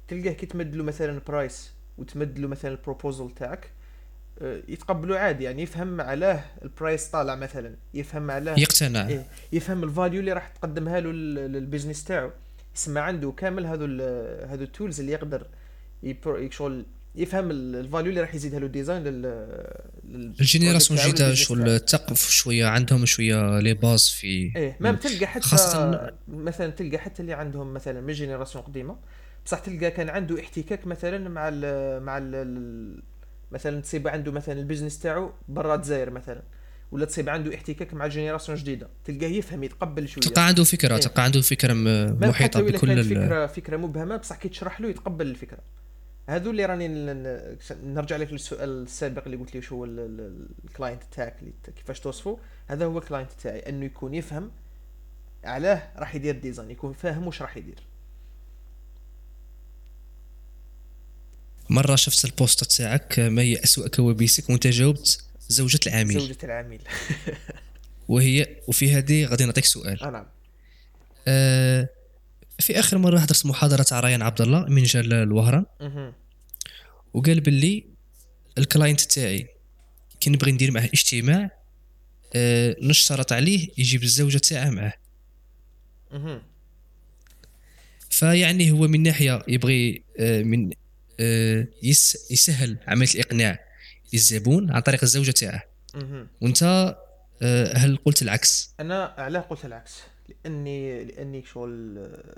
تلقاه 0.08 0.32
كي 0.32 0.46
تمد 0.46 0.74
له 0.76 0.84
مثلا 0.84 1.20
price 1.26 1.70
وتمد 1.98 2.38
له 2.38 2.48
مثلا 2.48 2.70
ال 2.70 2.77
proposal 2.77 3.30
تاعك. 3.30 3.64
آه، 3.64 3.68
يتقبلوا 4.68 5.18
عادي 5.18 5.45
يعني 5.45 5.62
يفهم 5.62 6.00
علاه 6.00 6.45
ال 6.62 6.70
price 6.70 7.06
طالع 7.07 7.35
مثلا 7.35 7.75
يفهم 7.95 8.30
علاه 8.30 8.59
يقتنع. 8.59 9.09
إيه 9.09 9.26
يفهم 9.52 9.85
ال 9.85 9.90
value 9.90 10.20
اللي 10.21 10.33
راح 10.33 10.49
تقدمها 10.49 11.00
له 11.00 11.12
لل- 11.12 11.35
لل 11.52 11.63
business 11.63 12.04
تاعو. 12.04 12.30
يسمى 12.76 13.00
عنده 13.00 13.30
كامل 13.30 13.66
هذو 13.66 13.85
هذو 14.49 14.62
ال 14.64 14.70
tools 14.70 15.00
اللي 15.00 15.12
يقدر 15.12 15.47
شغل 16.50 16.87
يفهم 17.14 17.50
ال- 17.50 17.76
ال 17.76 17.82
value 17.82 18.08
اللي 18.11 18.21
راح 18.21 18.35
يزيدها 18.35 18.59
له 18.61 18.66
ال 18.66 18.72
design 18.72 19.04
لل 19.04 19.26
génération 20.40 21.00
الجديده. 21.00 21.35
شغل 21.35 21.80
تقف 21.80 22.30
شوية 22.30 22.66
عندهم 22.66 23.07
شوية 23.07 23.59
les 23.61 23.75
bases 23.75 24.08
في 24.09 24.52
إيه 24.57 24.76
ما 24.80 24.92
تلقى 24.92 25.26
حتى 25.26 25.40
خاصة- 25.57 26.12
مثلا 26.28 26.71
تلقى 26.71 26.99
حتى 26.99 27.23
اللي 27.23 27.33
عندهم 27.33 27.75
مثلا 27.75 28.00
من 28.00 28.12
génération 28.12 28.64
قديمة. 28.64 28.97
بصح 29.47 29.59
تلقى 29.59 29.90
كان 29.90 30.09
عنده 30.09 30.40
احتكاك 30.40 30.87
مثلا 30.87 31.28
مع 31.28 31.49
ال 31.52 32.02
مع 32.02 32.18
ال 32.18 32.35
ال- 32.35 33.02
مثلا 33.52 33.81
تصيب 33.81 34.09
عنده 34.09 34.33
مثلا 34.33 34.61
ال 34.61 34.65
business 34.65 34.99
تاعو 34.99 35.33
برا 35.49 35.75
الجزائر 35.75 36.11
مثلا 36.11 36.43
ولا 36.93 37.05
تصيب 37.05 37.28
عنده 37.28 37.55
احتكاك 37.55 37.95
مع 37.95 38.07
génération 38.06 38.58
جديدة 38.59 38.88
تلقاه 39.05 39.26
يفهم 39.28 39.64
يتقبل 39.64 40.09
شوية. 40.09 40.23
تلقى 40.23 40.47
عنده 40.47 40.64
فكرة 40.64 40.95
إيه. 40.95 41.00
تلقى 41.00 41.23
عنده 41.25 41.40
فكرة 41.40 41.73
محيطة 42.28 42.61
بكل 42.62 43.05
فكره 43.05 43.47
فكرة 43.47 43.76
مبهمة 43.76 44.17
بصح 44.17 44.37
كي 44.37 44.49
تشرح 44.49 44.81
له 44.81 44.88
يتقبل 44.88 45.26
الفكرة. 45.26 45.59
هذو 46.28 46.50
اللي 46.50 46.64
راني 46.67 46.88
نرجع 47.85 48.17
لك 48.17 48.33
للسؤال 48.33 48.83
السابق 48.83 49.23
اللي 49.25 49.37
قلت 49.37 49.55
لي 49.55 49.62
شو 49.62 49.76
هو 49.76 49.85
ال- 49.85 50.00
ال- 50.00 50.49
ال 50.64 50.70
client 50.70 51.02
تاعك 51.12 51.37
كيفاش 51.76 52.00
توصفه 52.00 52.38
هذا 52.67 52.85
هو 52.85 52.99
ال 52.99 53.03
client 53.03 53.30
تاعي 53.33 53.59
أنه 53.59 53.85
يكون 53.85 54.14
يفهم 54.14 54.50
علاه 55.45 55.83
راح 55.97 56.14
يدير 56.14 56.35
design 56.38 56.70
يكون 56.71 56.93
فاهم 56.93 57.26
واش 57.26 57.43
راح 57.43 57.57
يدير. 57.57 57.78
مرة 61.70 61.96
شفت 61.96 62.25
ال 62.25 62.32
post 62.32 62.64
تاعك 62.64 63.18
ما 63.18 63.42
هي 63.42 63.56
اسوء 63.64 63.88
كوابيسك؟ 63.88 64.50
وأنت 64.50 64.66
جاوبت 64.66 65.25
زوجة 65.48 65.80
العميل. 65.87 66.20
زوجة 66.20 66.38
العميل. 66.44 66.80
وهي 68.08 68.46
وفي 68.68 68.92
هذه 68.92 69.25
غادي 69.25 69.44
نعطيك 69.44 69.64
سؤال. 69.64 70.02
آه 70.02 70.10
نعم. 70.10 70.26
آه 71.28 71.88
في 72.58 72.78
آخر 72.78 72.98
مرة 72.98 73.18
حضرت 73.18 73.46
محاضرة 73.46 73.82
تاع 73.82 74.00
ريان 74.00 74.22
عبد 74.22 74.40
الله 74.40 74.64
من 74.64 74.82
جا 74.82 75.00
لوهران. 75.00 75.64
وقال 77.14 77.40
باللي 77.40 77.84
ال 78.58 78.64
client 78.64 79.00
تاعي 79.00 79.48
كي 80.20 80.30
نبغي 80.30 80.52
ندير 80.52 80.70
معاه 80.70 80.90
اجتماع 80.94 81.50
آه 82.34 82.76
نشترط 82.82 83.32
عليه 83.32 83.68
يجيب 83.78 84.02
الزوجة 84.02 84.38
تاعه 84.38 84.70
معاه. 84.70 84.92
فيعني 88.10 88.70
هو 88.70 88.88
من 88.88 89.02
ناحية 89.02 89.42
يبغي 89.48 90.02
آه 90.18 90.42
من 90.42 90.70
آه 90.72 90.88
يسهل 92.30 92.76
عملية 92.87 93.14
الإقناع 93.14 93.58
للزبون 94.12 94.70
عن 94.70 94.80
طريق 94.80 95.00
الزوجة 95.02 95.30
تاعه. 95.30 95.62
وأنت 96.40 96.62
آه 97.42 97.76
هل 97.76 97.96
قلت 98.04 98.22
العكس؟ 98.22 98.70
أنا 98.80 99.14
علاه 99.18 99.40
قلت 99.40 99.64
العكس. 99.64 100.00
لاني 100.44 101.04
لأني 101.04 101.44
شغل 101.44 101.98
آه، 101.98 102.37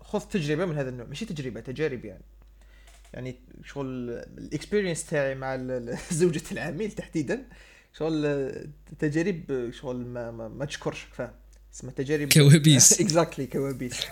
خذ 0.00 0.20
تجربة 0.20 0.64
من 0.66 0.78
هذا 0.78 0.88
النوع. 0.88 1.06
ماشي 1.06 1.24
تجربة 1.24 1.60
تجارب 1.60 2.04
يعني. 2.04 2.22
يعني 3.14 3.36
شغل 3.64 4.10
الاكسبيرينس 4.38 5.06
تاعي 5.06 5.34
مع 5.34 5.56
زوجة 6.12 6.42
العميل 6.52 6.92
تحديدا. 6.92 7.44
شغل 7.98 8.26
آه، 8.26 8.64
تجارب 8.98 9.50
آه، 9.50 9.70
شغل 9.70 9.96
ما 9.96 10.30
ما, 10.30 10.48
ما 10.48 10.64
تشكرش 10.64 11.06
فاهم 11.12 11.34
اسمها 11.74 11.92
تجارب. 11.92 12.32
كوابيس. 12.32 12.92
exactly 13.00 13.46
كوابيس. 13.46 14.00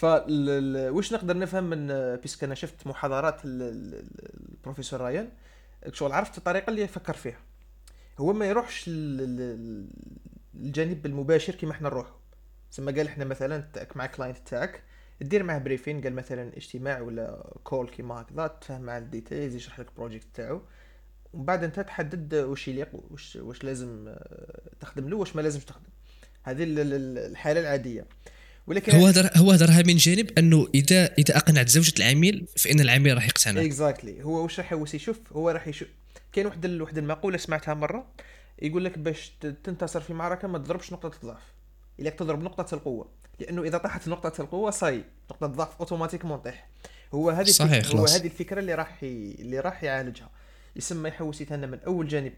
ف 0.00 0.04
واش 0.04 1.12
نقدر 1.12 1.38
نفهم 1.38 1.64
من 1.70 1.90
آه، 1.90 2.16
parce 2.16 2.32
que؟ 2.32 2.44
أنا 2.44 2.54
شفت 2.54 2.86
محاضرات 2.86 3.44
ال- 3.44 3.62
ال- 3.62 3.94
ال- 3.94 4.50
البروفيسور 4.52 5.00
رايان. 5.00 5.28
شغل 5.92 6.12
عرفت 6.12 6.38
الطريقة 6.38 6.70
اللي 6.70 6.82
يفكر 6.82 7.14
فيها. 7.14 7.38
هو 8.18 8.32
ما 8.32 8.46
يروحش 8.46 8.84
الجانب 10.54 11.06
المباشر 11.06 11.54
كما 11.54 11.72
إحنا 11.72 11.88
نروحوا 11.88 12.16
زي 12.72 12.84
قال 12.84 13.06
إحنا 13.06 13.24
مثلا 13.24 13.68
مع 13.94 14.06
client 14.06 14.38
تاعك 14.48 14.82
دير 15.20 15.42
معاه 15.42 15.58
briefing 15.58 16.00
قال 16.00 16.14
مثلا 16.14 16.56
اجتماع 16.56 17.00
ولا 17.00 17.52
call 17.64 17.88
كيما 17.88 18.20
هكذا 18.20 18.46
تفهم 18.46 18.80
مع 18.82 18.98
ال 18.98 19.05
details 19.05 19.54
يشرح 19.54 19.80
لك 19.80 19.88
ال 19.88 19.93
project 19.93 20.26
تاعو. 20.34 20.62
ومن 21.32 21.44
بعد 21.44 21.64
أنت 21.64 21.80
تحدد 21.80 22.34
واش 22.34 22.68
يليق 22.68 22.88
واش 23.10 23.36
واش 23.36 23.64
لازم 23.64 24.08
آه، 24.08 24.70
تخدم 24.80 25.08
له 25.08 25.16
واش 25.16 25.36
ما 25.36 25.40
لازمش 25.40 25.64
تخدم. 25.64 25.90
هذه 26.42 26.64
ال- 26.64 26.78
ال- 26.78 27.18
الحالة 27.30 27.60
العادية. 27.60 28.06
ولكن 28.70 28.96
هو 28.96 29.06
هدر 29.06 29.30
هو 29.36 29.50
هدرها 29.50 29.82
من 29.82 29.96
جانب 29.96 30.38
أنه 30.38 30.68
اذا 30.74 31.14
إذا 31.18 31.36
أقنعت 31.36 31.68
زوجة 31.68 31.94
العميل 31.98 32.46
فإن 32.56 32.80
العميل 32.80 33.14
راح 33.14 33.26
يقتنع. 33.26 33.64
exactly 33.64 34.22
هو 34.24 34.42
واش 34.42 34.60
راح 34.60 34.72
يوس 34.72 34.94
يشوف 34.94 35.20
هو 35.32 35.50
راح 35.50 35.68
يشوف 35.68 35.88
كاين 36.32 36.46
واحد 36.46 36.66
واحد 36.66 36.98
المقولة 36.98 37.36
سمعتها 37.36 37.74
مرة 37.74 38.06
يقول 38.62 38.84
لك 38.84 38.98
باش 38.98 39.32
تنتصر 39.64 40.00
في 40.00 40.14
معركة 40.14 40.48
ما 40.48 40.58
تضربش 40.58 40.92
نقطة 40.92 41.16
الضعف 41.22 41.42
إلاك 42.00 42.14
تضرب 42.14 42.42
نقطة 42.42 42.74
القوة. 42.74 43.08
لأنه 43.40 43.62
إذا 43.62 43.78
طاحت 43.78 44.08
نقطة 44.08 44.42
القوة 44.42 44.70
صاي. 44.70 45.04
نقطة 45.30 45.46
الضعف 45.46 45.76
automatiquement 45.80 46.38
طيح 46.38 46.68
هو 47.14 47.30
هذه 47.30 47.50
صحيح، 47.50 47.86
هو. 47.86 48.04
هذه 48.04 48.26
الفكرة 48.26 48.60
اللي 48.60 48.74
راح. 48.74 48.98
اللي 49.02 49.60
راح 49.60 49.84
يعالجها. 49.84 50.30
يسمى 50.76 51.08
يحوس 51.08 51.40
يتهنى 51.40 51.66
من 51.66 51.78
أول 51.86 52.08
جانب. 52.08 52.32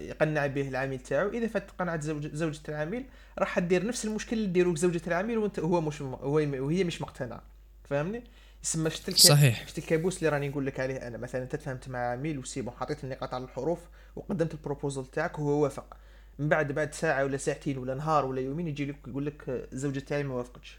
يقنع 0.00 0.46
به 0.46 0.68
العميل 0.68 0.98
تاعو. 0.98 1.28
إذا 1.28 1.46
فات 1.46 2.02
زوج 2.02 2.26
زوجة 2.26 2.60
العميل 2.68 3.06
راح 3.38 3.58
دير 3.58 3.86
نفس 3.86 4.04
المشكل 4.04 4.36
اللي 4.36 4.48
ديروه 4.48 4.74
زوجة 4.74 5.02
العميل 5.06 5.38
وانت 5.38 5.58
هو 5.60 5.80
مش 5.80 6.02
هو 6.02 6.34
وهي 6.34 6.84
مش 6.84 7.02
مقتنعة. 7.02 7.42
فاهمني 7.84 8.24
يسمى 8.64 8.90
شفت 8.90 9.10
صحيح. 9.16 9.68
شفت 9.68 9.78
الكابوس 9.78 10.18
اللي 10.18 10.28
راني 10.28 10.48
نقول 10.48 10.66
لك 10.66 10.80
عليه 10.80 10.96
أنا. 10.96 11.18
مثلا 11.18 11.42
أنت 11.42 11.56
تفهمت 11.56 11.88
مع 11.88 12.12
عميل 12.12 12.38
وسيبون 12.38 12.74
حطيت 12.74 13.04
النقاط 13.04 13.34
على 13.34 13.44
الحروف 13.44 13.78
وقدمت 14.16 14.54
البروبوزل 14.54 15.06
تاعك 15.06 15.38
وهو 15.38 15.62
وافق. 15.62 15.96
من 16.38 16.48
بعد 16.48 16.72
بعد 16.72 16.94
ساعة 16.94 17.24
ولا 17.24 17.36
ساعتين 17.36 17.78
ولا 17.78 17.94
نهار 17.94 18.24
ولا 18.26 18.40
يومين 18.40 18.68
يجي 18.68 18.86
لك 18.86 18.96
يقول 19.08 19.26
لك 19.26 19.48
آه، 19.48 19.66
زوجة 19.72 19.98
تاعي 19.98 20.22
ما 20.22 20.34
وافقتش. 20.34 20.78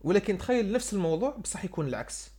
ولكن 0.00 0.38
تخيل 0.38 0.72
نفس 0.72 0.92
الموضوع 0.92 1.36
بصح 1.36 1.64
يكون 1.64 1.88
العكس. 1.88 2.30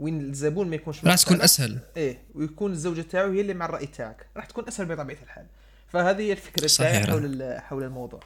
وين 0.00 0.20
الزبون 0.20 0.68
ما 0.70 0.76
يكونش 0.76 1.04
راح 1.04 1.16
تكون. 1.16 1.42
أسهل. 1.42 1.78
إيه 1.96 2.22
ويكون 2.34 2.72
الزوجة 2.72 3.02
تاعو 3.02 3.32
هي 3.32 3.40
اللي 3.40 3.54
مع 3.54 3.64
الرأي 3.64 3.86
تاعك. 3.86 4.26
راح 4.36 4.46
تكون 4.46 4.68
أسهل 4.68 4.86
بطبيعه 4.86 5.22
الحال. 5.22 5.46
فهذه 5.88 6.20
هي 6.22 6.32
الفكرة. 6.32 6.66
تاعي 6.66 7.06
حول 7.06 7.58
حول 7.60 7.84
الموضوع. 7.84 8.20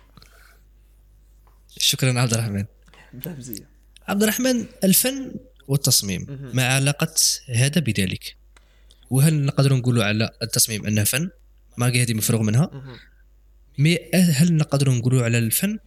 شكرا 1.68 2.20
عبد 2.20 2.34
الرحمن. 2.34 2.64
عبد 4.08 4.22
الرحمن 4.22 4.66
الفن 4.84 5.34
والتصميم 5.68 6.50
ما 6.54 6.74
علاقة 6.74 7.14
هذا 7.48 7.80
بذلك؟ 7.80 8.36
وهل 9.10 9.44
نقدر 9.44 9.74
نقولوا 9.74 10.04
على 10.04 10.30
التصميم 10.42 10.86
أنه 10.86 11.04
فن؟ 11.04 11.30
ما 11.76 11.86
هذه 11.86 12.14
مفروغ 12.14 12.42
منها. 12.42 12.70
mais 13.78 13.98
هل 14.14 14.56
نقدر 14.56 14.90
نقولوا 14.90 15.24
على 15.24 15.38
الفن 15.38 15.78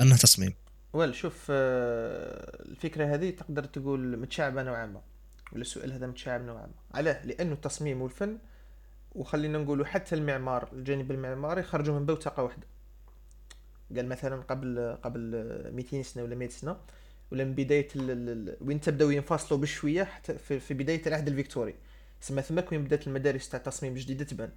أنه 0.00 0.16
تصميم؟ 0.16 0.54
well 0.92 1.14
شوف 1.14 1.46
آه، 1.50 2.62
الفكرة 2.68 3.14
هذه 3.14 3.30
تقدر 3.30 3.64
تقول 3.64 4.16
متشعبة 4.18 4.62
نوعا 4.62 4.86
ما. 4.86 5.00
ولا 5.54 5.62
السؤال 5.62 5.92
هذا 5.92 6.06
متشعب 6.06 6.42
نوعا 6.42 6.66
ما. 6.66 6.72
علاه 6.98 7.26
لأنه 7.26 7.52
التصميم 7.52 8.02
والفن 8.02 8.38
وخلينا 9.12 9.58
نقولوا 9.58 9.84
حتى 9.86 10.14
المعمار 10.14 10.68
الجانب 10.72 11.10
المعماري 11.10 11.62
خرجوا 11.62 11.98
من 11.98 12.06
بوتقة 12.06 12.42
واحدة. 12.42 12.66
قال 13.96 14.08
مثلا 14.08 14.42
قبل 14.42 14.96
قبل 15.02 15.20
200 15.72 16.02
سنة 16.02 16.22
ولا 16.22 16.34
100 16.34 16.48
سنة 16.48 16.76
ولا 17.32 17.44
من 17.44 17.54
بداية 17.54 17.88
وين 18.60 18.80
تبداو 18.80 19.10
ينفصلوا 19.10 19.60
بشوية 19.60 20.04
حتى 20.04 20.38
في, 20.38 20.60
في 20.60 20.74
بداية 20.74 21.06
العهد 21.06 21.28
الفيكتوري. 21.28 21.74
سما 22.20 22.40
ثماك 22.42 22.72
وين 22.72 22.84
بدأت 22.84 23.06
المدارس 23.06 23.48
تاع 23.48 23.58
التصميم 23.58 23.94
جديدة 23.94 24.24
تبان. 24.24 24.50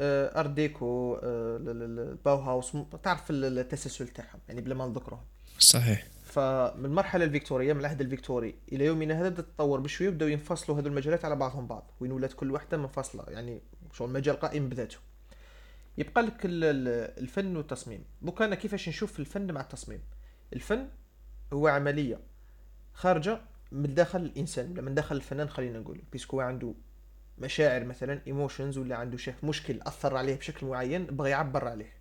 Art 0.00 0.50
Deco 0.50 1.14
آه، 1.14 1.56
ال- 1.56 1.68
ال- 1.70 1.98
ال- 1.98 2.14
Bauhaus 2.24 2.76
تعرف 3.02 3.30
ال- 3.30 3.58
التسلسل 3.58 4.08
تاعهم 4.08 4.40
يعني 4.48 4.60
بلا 4.60 4.74
ما 4.74 4.86
نذكرهم. 4.86 5.20
صحيح. 5.58 6.06
فمن 6.28 6.84
المرحله 6.84 7.24
الفيكتورية 7.24 7.72
من 7.72 7.80
العهد 7.80 8.00
الفيكتوري 8.00 8.54
إلى 8.72 8.84
يومنا 8.84 9.20
هذا 9.20 9.28
بدات 9.28 9.44
تتطور 9.46 9.80
بشويه 9.80 10.08
وبداو 10.08 10.28
ينفصلوا 10.28 10.78
هذو 10.80 10.86
المجالات 10.88 11.24
على 11.24 11.36
بعضهم 11.36 11.66
بعض 11.66 11.90
وين 12.00 12.12
ولات 12.12 12.32
كل 12.32 12.50
واحدة 12.50 12.76
منفصلة 12.76 13.24
يعني 13.28 13.62
شغل 13.92 14.10
مجال 14.10 14.40
قائم 14.40 14.68
بذاته. 14.68 14.96
يبقى 15.98 16.22
لك 16.22 16.44
ال- 16.46 16.64
ال- 16.64 17.18
الفن 17.22 17.56
والتصميم. 17.56 18.04
دوك 18.22 18.42
أنا 18.42 18.54
كيفاش 18.54 18.88
نشوف 18.88 19.20
الفن 19.20 19.52
مع 19.52 19.60
التصميم؟ 19.60 20.00
الفن 20.52 20.88
هو 21.52 21.68
عملية 21.68 22.20
خارجة 22.94 23.40
من 23.72 23.94
داخل 23.94 24.20
الإنسان 24.20 24.70
ولا 24.72 24.82
من 24.82 24.94
داخل 24.94 25.16
الفنان 25.16 25.48
خلينا 25.48 25.78
نقول 25.78 26.02
parce 26.12 26.29
que 26.29 26.40
عنده 26.40 26.74
مشاعر 27.38 27.84
مثلا 27.84 28.20
emotions 28.26 28.78
ولا 28.78 28.96
عنده 28.96 29.16
شاف 29.16 29.44
مشكل 29.44 29.80
أثر 29.82 30.16
عليه 30.16 30.36
بشكل 30.36 30.66
معين 30.66 31.06
بغى 31.06 31.30
يعبر 31.30 31.68
عليه. 31.68 31.92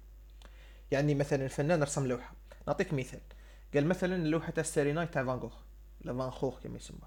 يعني 0.91 1.15
مثلا 1.15 1.45
الفنان 1.45 1.83
رسم 1.83 2.07
لوحة. 2.07 2.33
نعطيك 2.67 2.93
مثال. 2.93 3.19
قال 3.73 3.87
مثلا 3.87 4.15
اللوحة 4.15 4.51
تاع 4.51 4.63
Starry 4.63 4.93
Night 4.93 5.13
تاع 5.13 5.25
فان 5.25 5.39
جوخ 5.39 5.53
لا 6.01 6.17
فان 6.17 6.31
خوخ 6.31 6.59
كما 6.59 6.77
يسمى 6.77 6.99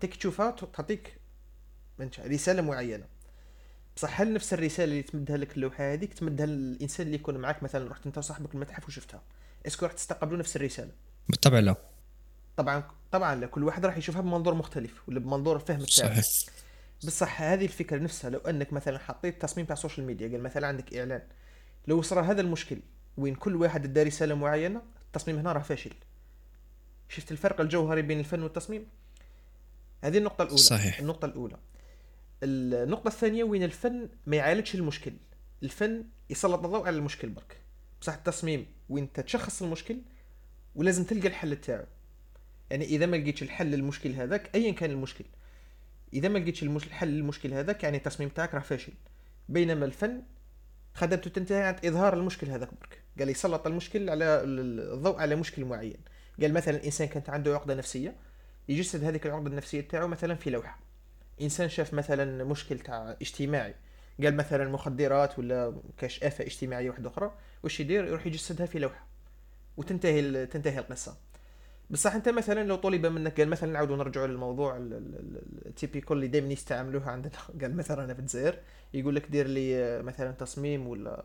كي 0.00 0.14
تشوفها 0.14 0.50
تعطيك 0.50 1.20
رسالة 2.00 2.62
معينة. 2.62 3.04
بصح 3.96 4.20
هل 4.20 4.32
نفس 4.32 4.52
الرسالة 4.52 4.92
اللي 4.92 5.02
تمدها 5.02 5.36
لك 5.36 5.56
اللوحة 5.56 5.92
هذيك 5.92 6.14
تمدها 6.14 6.46
للإنسان 6.46 7.06
اللي 7.06 7.16
يكون 7.18 7.36
معك 7.36 7.62
مثلا 7.62 7.90
رحت 7.90 8.06
أنت 8.06 8.18
وصاحبك 8.18 8.54
المتحف 8.54 8.88
وشفتها. 8.88 9.22
est-ce 9.66 9.79
que 9.79 9.86
راح 9.86 9.92
تستقبلوا 9.92 10.38
نفس 10.38 10.56
الرسالة؟ 10.56 10.90
بالطبع 11.28 11.58
لا. 11.58 11.74
طبعا 12.56 12.82
طبعا 13.12 13.34
لا. 13.34 13.46
كل 13.46 13.64
واحد 13.64 13.86
راح 13.86 13.96
يشوفها 13.96 14.20
بمنظور 14.20 14.54
مختلف 14.54 15.08
ولا 15.08 15.20
بمنظور 15.20 15.60
تاعه 15.60 15.86
صحيح. 15.86 16.24
بصح 17.04 17.42
هذه 17.42 17.64
الفكرة 17.64 17.98
نفسها 17.98 18.30
لو 18.30 18.38
أنك 18.38 18.72
مثلا 18.72 18.98
حطيت 18.98 19.42
تصميم 19.42 19.66
تاع 19.66 19.72
ال 19.72 19.77
social 19.77 20.06
media 20.06 20.28
قال 20.28 20.42
مثلا 20.42 20.66
عندك 20.66 20.94
إعلان. 20.94 21.22
لو 21.86 22.02
صرا 22.02 22.22
هذا 22.22 22.40
المشكل 22.40 22.78
وين 23.16 23.34
كل 23.34 23.56
واحد 23.56 23.84
ادى 23.84 24.02
رسالة 24.02 24.34
معينة 24.34 24.82
التصميم 25.08 25.38
هنا 25.38 25.52
راه 25.52 25.60
فاشل. 25.60 25.92
شفت 27.08 27.32
الفرق 27.32 27.60
الجوهري 27.60 28.02
بين 28.02 28.18
الفن 28.18 28.42
والتصميم؟ 28.42 28.86
هذه 30.04 30.18
النقطة 30.18 30.42
الأولى. 30.42 30.58
صحيح. 30.62 30.98
النقطة 30.98 31.26
الأولى. 31.26 31.56
النقطة 32.42 33.08
الثانية 33.08 33.44
وين 33.44 33.62
الفن 33.62 34.08
ما 34.26 34.36
يعالجش 34.36 34.74
المشكل. 34.74 35.12
الفن 35.62 36.04
يسلط 36.30 36.64
الضوء 36.64 36.86
على 36.86 36.96
المشكل 36.96 37.28
برك. 37.28 37.56
بصح 38.00 38.14
التصميم 38.14 38.66
وين 38.88 39.04
انت 39.04 39.20
تشخص 39.20 39.62
المشكل 39.62 39.98
ولازم 40.74 41.04
تلقى 41.04 41.28
الحل 41.28 41.56
تاعو. 41.56 41.84
يعني 42.70 42.84
إذا 42.84 43.06
ما 43.06 43.16
لقيتش 43.16 43.42
الحل 43.42 43.66
للمشكل 43.66 44.12
هذاك 44.12 44.54
ايا 44.54 44.72
كان 44.72 44.90
المشكل. 44.90 45.24
إذا 46.12 46.28
ما 46.28 46.38
لقيتش. 46.38 46.62
الحل 46.62 47.08
للمشكل 47.08 47.54
هذاك 47.54 47.82
يعني 47.82 47.96
التصميم 47.96 48.28
تاعك 48.28 48.54
راه 48.54 48.60
فاشل. 48.60 48.92
بينما 49.48 49.84
الفن 49.84 50.22
خدمته 50.94 51.30
تنتهي 51.30 51.62
عند 51.62 51.86
إظهار 51.86 52.14
المشكل 52.14 52.46
هذاك 52.46 52.74
برك. 52.74 53.02
قال 53.18 53.28
يسلط 53.28 53.66
المشكل 53.66 54.10
على 54.10 54.24
ال- 54.24 54.92
الضوء 54.94 55.20
على 55.20 55.36
مشكل 55.36 55.64
معين. 55.64 55.98
قال 56.40 56.52
مثلا 56.54 56.76
الإنسان 56.76 57.08
كانت 57.08 57.30
عنده 57.30 57.54
عقدة 57.54 57.74
نفسية 57.74 58.14
يجسد 58.68 59.04
هذيك 59.04 59.26
العقدة 59.26 59.50
النفسية 59.50 59.80
تاعو 59.80 60.08
مثلا 60.08 60.34
في 60.34 60.50
لوحة. 60.50 60.78
إنسان 61.40 61.68
شاف 61.68 61.94
مثلا 61.94 62.44
مشكل 62.44 62.78
تاع 62.78 63.16
اجتماعي. 63.22 63.74
قال 64.22 64.36
مثلا 64.36 64.70
مخدرات 64.70 65.38
ولا 65.38 65.74
كاش 65.98 66.24
آفة 66.24 66.44
اجتماعية 66.44 66.90
واحدة 66.90 67.08
أخرى 67.10 67.34
واش 67.62 67.80
يدير؟ 67.80 68.04
يروح 68.04 68.26
يجسدها 68.26 68.66
في 68.66 68.78
لوحه 68.78 69.06
وتنتهي 69.76 70.46
تنتهي 70.46 70.78
القصة. 70.78 71.16
بصح 71.90 72.14
أنت 72.14 72.28
مثلا 72.28 72.64
لو 72.64 72.76
طلب 72.76 73.06
منك 73.06 73.40
قال 73.40 73.48
مثلا 73.48 73.72
نعاودوا 73.72 73.96
نرجعوا 73.96 74.26
للموضوع 74.26 74.76
ال 75.66 75.72
typical 75.72 76.16
اللي 76.16 76.28
دائما 76.28 76.52
يستعملوها 76.52 77.10
عندنا. 77.10 77.32
قال 77.60 77.76
مثلا 77.76 78.04
أنا 78.04 78.14
في 78.14 78.20
الجزائر 78.20 78.58
يقول 78.94 79.16
لك 79.16 79.26
دير 79.26 79.46
لي 79.46 80.02
مثلا 80.02 80.30
تصميم 80.30 80.86
ولا 80.86 81.24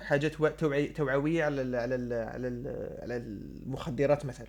حاجة 0.00 0.28
تو- 0.28 0.48
توعي 0.48 0.86
توعوية 0.86 1.44
على 1.44 1.62
ال 1.62 1.74
على 1.76 1.94
ال 1.94 2.12
على 2.12 2.48
ال 2.48 2.66
على 3.02 3.16
المخدرات 3.16 4.26
مثلا. 4.26 4.46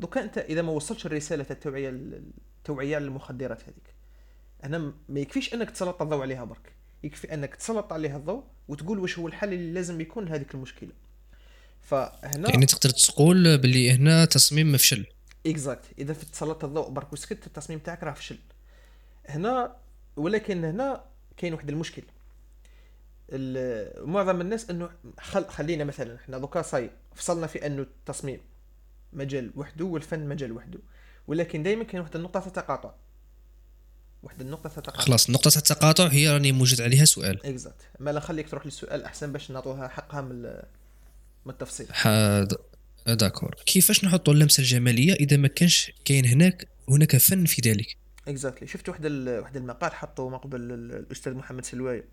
دوكا 0.00 0.22
أنت 0.22 0.38
إذا 0.38 0.62
ما 0.62 0.72
وصلتش 0.72 1.06
الرسالة 1.06 1.44
تاع 1.44 1.56
التوعيه 1.56 1.88
التوعيه 2.58 2.96
على 2.96 3.04
المخدرات 3.04 3.62
هذيك 3.62 3.94
أنا 4.64 4.92
ما 5.08 5.20
يكفيش 5.20 5.54
أنك 5.54 5.70
تسلط 5.70 6.02
الضوء 6.02 6.22
عليها 6.22 6.44
برك. 6.44 6.72
يكفي 7.04 7.34
أنك 7.34 7.54
تسلط 7.54 7.92
عليها 7.92 8.16
الضوء 8.16 8.44
وتقول 8.68 8.98
واش 8.98 9.18
هو 9.18 9.28
الحل 9.28 9.52
اللي 9.52 9.72
لازم 9.72 10.00
يكون 10.00 10.24
لهذيك 10.24 10.54
المشكلة. 10.54 10.90
فهنا 11.82 12.50
يعني 12.50 12.66
تقدر 12.66 12.90
تقول 12.90 13.58
باللي 13.58 13.90
هنا 13.92 14.24
تصميم 14.24 14.72
مفشل. 14.72 15.06
إكزاكت. 15.46 15.84
إذا 15.98 16.12
تسلط 16.14 16.64
الضوء 16.64 16.88
برك 16.90 17.12
وسكت 17.12 17.46
التصميم 17.46 17.78
تاعك 17.78 18.02
راه 18.02 18.12
فشل. 18.12 18.38
هنا 19.28 19.76
ولكن 20.16 20.64
هنا 20.64 21.04
كاين 21.36 21.54
واحد 21.54 21.68
المشكل. 21.68 22.02
ال- 22.02 22.13
معظم 24.06 24.40
الناس 24.40 24.70
إنه 24.70 24.90
خل 25.20 25.44
خلينا 25.48 25.84
مثلا 25.84 26.16
إحنا 26.16 26.38
دوكا 26.38 26.62
صاي 26.62 26.90
فصلنا 27.14 27.46
في 27.46 27.66
إنه 27.66 27.82
التصميم 27.82 28.40
مجال 29.12 29.50
وحده 29.56 29.84
والفن 29.84 30.28
مجال 30.28 30.52
وحده 30.52 30.78
ولكن 31.26 31.62
دائما 31.62 31.84
كاين 31.84 32.00
واحد 32.02 32.16
النقطة 32.16 32.40
تتقاطع 32.40 32.94
واحد 34.22 34.40
النقطة 34.40 34.68
تتقاطع 34.68 35.00
خلاص 35.00 35.30
نقطة 35.30 35.50
التقاطع 35.58 36.06
هي 36.06 36.28
راني 36.30 36.52
موجد 36.52 36.80
عليها 36.80 37.04
سؤال. 37.04 37.46
exact. 37.46 37.82
ما 38.00 38.10
لا 38.10 38.18
نخليك 38.18 38.48
تروح 38.50 38.66
للسؤال 38.66 39.02
أحسن 39.04 39.32
باش 39.32 39.50
نعطوها 39.50 39.88
حقها 39.88 40.20
من 40.20 40.42
من 41.44 41.52
التفصيل. 41.52 41.86
ح- 41.92 42.44
d'accord. 43.06 43.54
كيفاش 43.66 44.04
نحطوا 44.04 44.34
اللمسة 44.34 44.60
الجمالية 44.60 45.12
إذا 45.12 45.36
ما 45.36 45.48
كانش 45.48 45.92
كاين 46.04 46.26
هناك 46.26 46.68
هناك 46.88 47.16
فن 47.16 47.44
في 47.44 47.62
ذلك؟ 47.70 47.96
exactly. 48.28 48.68
شفت 48.68 48.88
واحد 48.88 49.06
ال- 49.06 49.38
واحد 49.40 49.56
المقال 49.56 49.92
حطه 49.92 50.28
ما 50.28 50.36
قبل 50.38 50.60
ال- 50.60 50.92
الأستاذ 50.96 51.34
محمد 51.34 51.64
سلواي. 51.64 52.04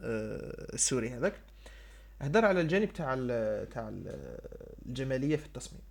السوري 0.00 1.10
هذاك. 1.10 1.34
هدر 2.22 2.44
على 2.44 2.60
الجانب 2.60 2.92
تاع 2.92 3.14
تاع 3.64 3.88
ال- 3.88 4.38
الجمالية 4.86 5.36
في 5.36 5.46
التصميم. 5.46 5.82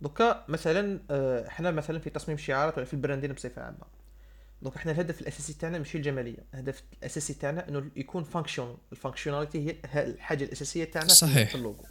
دوكا 0.00 0.44
مثلا 0.48 1.00
آه، 1.10 1.46
إحنا 1.48 1.70
مثلا 1.70 1.98
في 1.98 2.10
تصميم 2.10 2.34
الشعارات 2.36 2.76
ولا 2.76 2.86
في 2.86 2.94
ال 2.94 2.98
branding 2.98 3.32
بصفة 3.32 3.62
عامة. 3.62 3.86
donc 4.62 4.76
إحنا 4.76 4.92
الهدف 4.92 5.20
الأساسي 5.20 5.52
تاعنا 5.54 5.78
ماشي 5.78 5.98
الجمالية. 5.98 6.38
الهدف 6.54 6.82
الأساسي 6.98 7.34
تاعنا 7.34 7.68
إنه 7.68 7.90
يكون 7.96 8.24
function 8.24 8.76
ال 8.92 8.97
functionality 8.97 9.68
هي 9.68 10.02
الحاجة 10.02 10.44
الأساسية 10.44 10.84
تاعنا 10.84 11.08
في- 11.08 11.14
صحيح. 11.14 11.48
في 11.48 11.54
اللوجو. 11.54 11.82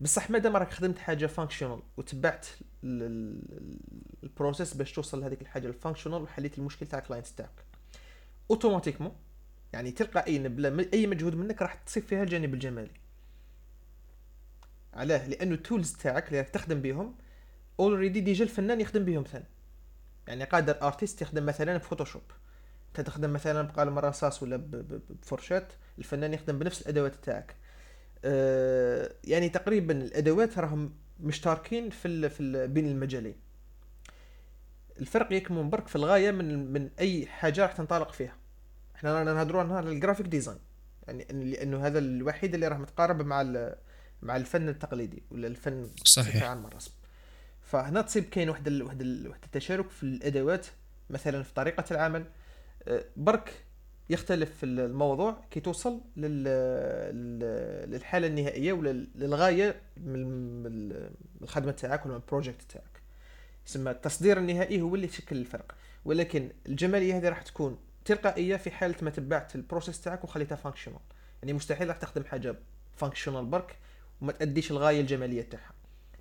بصح 0.00 0.30
مادام 0.30 0.56
راك 0.56 0.70
خدمت 0.72 0.98
حاجة 0.98 1.26
functional 1.26 1.82
وتبعت 1.96 2.46
ال- 2.84 3.02
ال- 3.02 3.78
ال 4.22 4.28
process 4.28 4.74
باش 4.74 4.92
توصل 4.92 5.20
لهذيك 5.20 5.42
الحاجة 5.42 5.66
ال 5.66 5.71
functional 5.71 6.22
وحليت 6.22 6.58
المشكل 6.58 6.86
تاع 6.86 6.98
ال 6.98 7.02
client 7.02 7.26
تاعك. 7.26 7.64
automatiquement 8.50 9.12
يعني 9.72 9.90
تلقائيا 9.90 10.48
بلا 10.48 10.86
أي 10.92 11.06
مجهود 11.06 11.34
منك 11.34 11.62
راح 11.62 11.74
تصيب 11.74 12.02
فيها 12.02 12.22
الجانب 12.22 12.54
الجمالي. 12.54 12.90
علاه 14.94 15.28
لأنه 15.28 15.54
ال 15.54 15.60
tools 15.60 15.92
تاعك 15.92 16.28
اللي 16.28 16.38
راك 16.38 16.48
تخدم 16.48 16.80
بهم 16.80 17.14
already 17.80 18.20
déjà 18.20 18.44
الفنان 18.44 18.80
يخدم 18.80 19.04
بهم 19.04 19.22
ثاني. 19.22 19.44
يعني 20.28 20.44
قادر 20.44 20.82
artist 20.82 21.22
يخدم 21.22 21.46
مثلا 21.46 21.76
ب 21.76 21.80
Photoshop. 21.80 22.22
أنت 22.88 23.06
تخدم 23.06 23.32
مثلا 23.32 23.62
بقلم 23.62 23.98
رصاص 23.98 24.42
ولا 24.42 24.56
ب- 24.56 24.70
ب- 24.70 25.02
بفرشات 25.22 25.72
الفنان 25.98 26.34
يخدم 26.34 26.58
بنفس 26.58 26.82
الأدوات 26.82 27.14
تاعك. 27.14 27.56
آه، 28.24 29.12
يعني 29.24 29.48
تقريبا 29.48 30.02
الأدوات 30.02 30.58
راهم 30.58 30.94
مشتركين 31.20 31.90
في 31.90 32.08
ال 32.08 32.30
في 32.30 32.42
ال 32.42 32.68
بين 32.68 32.86
المجالين. 32.86 33.36
الفرق 35.00 35.32
يكمن 35.32 35.70
برك 35.70 35.88
في 35.88 35.96
الغاية 35.96 36.30
من 36.30 36.72
من 36.72 36.90
أي 37.00 37.26
حاجة 37.26 37.62
راح 37.62 37.72
تنطلق 37.72 38.12
فيها. 38.12 38.36
إحنا 39.02 39.18
رانا 39.18 39.34
نهضروا 39.34 39.62
على 39.62 39.90
ال 39.90 39.94
graphic 39.94 40.26
design 40.26 40.58
يعني 41.06 41.26
لأنه 41.30 41.86
هذا 41.86 41.98
الوحيد 41.98 42.54
اللي 42.54 42.68
راه 42.68 42.76
متقارب 42.76 43.26
مع 43.26 43.42
مع 44.22 44.36
الفن 44.36 44.68
التقليدي 44.68 45.22
ولا 45.30 45.46
الفن 45.46 45.90
صحيح. 46.04 46.42
عامة 46.42 46.68
الرسم. 46.68 46.90
فهنا 47.60 48.02
تصيب 48.02 48.24
كاين 48.24 48.48
واحد 48.48 48.66
ال... 48.66 48.82
واحد 48.82 49.00
ال... 49.00 49.28
واحد 49.28 49.40
التشارك 49.44 49.90
في 49.90 50.02
الأدوات 50.02 50.66
مثلا 51.10 51.42
في 51.42 51.54
طريقة 51.54 51.84
العمل. 51.90 52.24
آه، 52.88 53.04
برك 53.16 53.64
يختلف 54.10 54.64
الموضوع. 54.64 55.44
كي 55.50 55.60
توصل 55.60 56.00
لل... 56.16 56.44
للحالة 57.90 58.26
النهائية 58.26 58.72
ولا 58.72 59.06
للغاية 59.14 59.80
من 59.96 60.62
الخدمة 61.42 61.72
تاعك 61.72 62.06
ولا 62.06 62.16
البروجيكت 62.16 62.62
تاعك. 62.62 63.02
يسمى 63.66 63.90
التصدير 63.90 64.38
النهائي 64.38 64.80
هو 64.80 64.94
اللي 64.94 65.06
يشكل 65.06 65.36
الفرق. 65.36 65.74
ولكن 66.04 66.50
الجمالية 66.66 67.16
هذه 67.16 67.28
راح 67.28 67.42
تكون 67.42 67.78
تلقائية 68.04 68.56
في 68.56 68.70
حالة 68.70 68.94
ما 69.02 69.10
تبعت 69.10 69.54
ال 69.54 69.60
process 69.60 70.00
تاعك 70.00 70.24
وخليتها 70.24 70.56
functional 70.56 70.98
يعني 71.42 71.52
مستحيل 71.52 71.88
راح 71.88 71.96
تخدم 71.96 72.24
حاجة 72.24 72.56
functional 72.96 73.44
برك 73.46 73.78
وما 74.20 74.32
تأديش 74.32 74.70
الغاية 74.70 75.00
الجمالية 75.00 75.42
تاعها. 75.42 75.72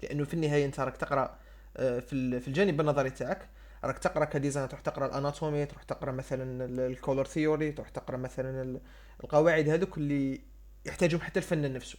لأنه 0.04 0.24
في 0.24 0.34
النهاية 0.34 0.66
أنت 0.66 0.80
راك 0.80 0.98
تقرأ 0.98 1.38
آه، 1.78 2.00
في 2.00 2.48
الجانب 2.48 2.82
النظري 2.82 3.10
تاعك 3.10 3.50
راك 3.84 4.00
تقرأ 4.00 4.26
ك 4.26 4.32
design 4.32 4.70
تروح 4.70 4.82
تقرأ 4.82 5.06
ال 5.06 5.13
anatomy 5.13 5.66
تروح 5.66 5.84
تقرأ 5.84 6.12
مثلا 6.12 6.66
ال 6.88 6.94
color 6.94 7.26
theory 7.26 7.72
تروح 7.72 7.90
تقرأ 7.90 8.18
مثلا 8.18 8.80
القواعد 9.24 9.70
هذوك 9.70 9.98
اللي 9.98 10.42
يحتاجهم 10.86 11.22
حتى 11.22 11.40
الفنان 11.40 11.74
نفسه. 11.74 11.98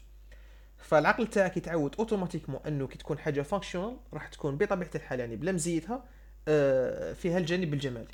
فالعقل 0.79 1.27
تاعك 1.27 1.57
يتعود 1.57 1.95
automatiquement 1.99 2.61
أنه 2.67 2.87
كي 2.87 2.99
تكون 2.99 3.19
حاجة 3.19 3.43
functional 3.43 3.97
راح 4.13 4.29
تكون 4.29 4.57
بطبيعة 4.57 4.91
الحال 4.95 5.21
يعني 5.21 5.37
بلا 5.37 5.53
مزيتها 5.53 6.05
آه، 6.49 7.13
فيها 7.13 7.39
الجانب 7.39 7.75
الجمالي. 7.75 8.09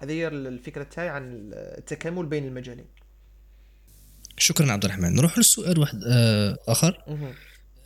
هذه 0.00 0.12
هي 0.12 0.28
الفكرة 0.28 0.82
تاعي 0.82 1.08
عن 1.08 1.50
التكامل 1.54 2.26
بين 2.26 2.44
المجالين. 2.46 2.86
شكرا 4.38 4.72
عبد 4.72 4.84
الرحمن. 4.84 5.14
نروح 5.14 5.38
للسؤال 5.38 5.78
واحد 5.78 6.02
آه، 6.06 6.58
آخر. 6.68 7.04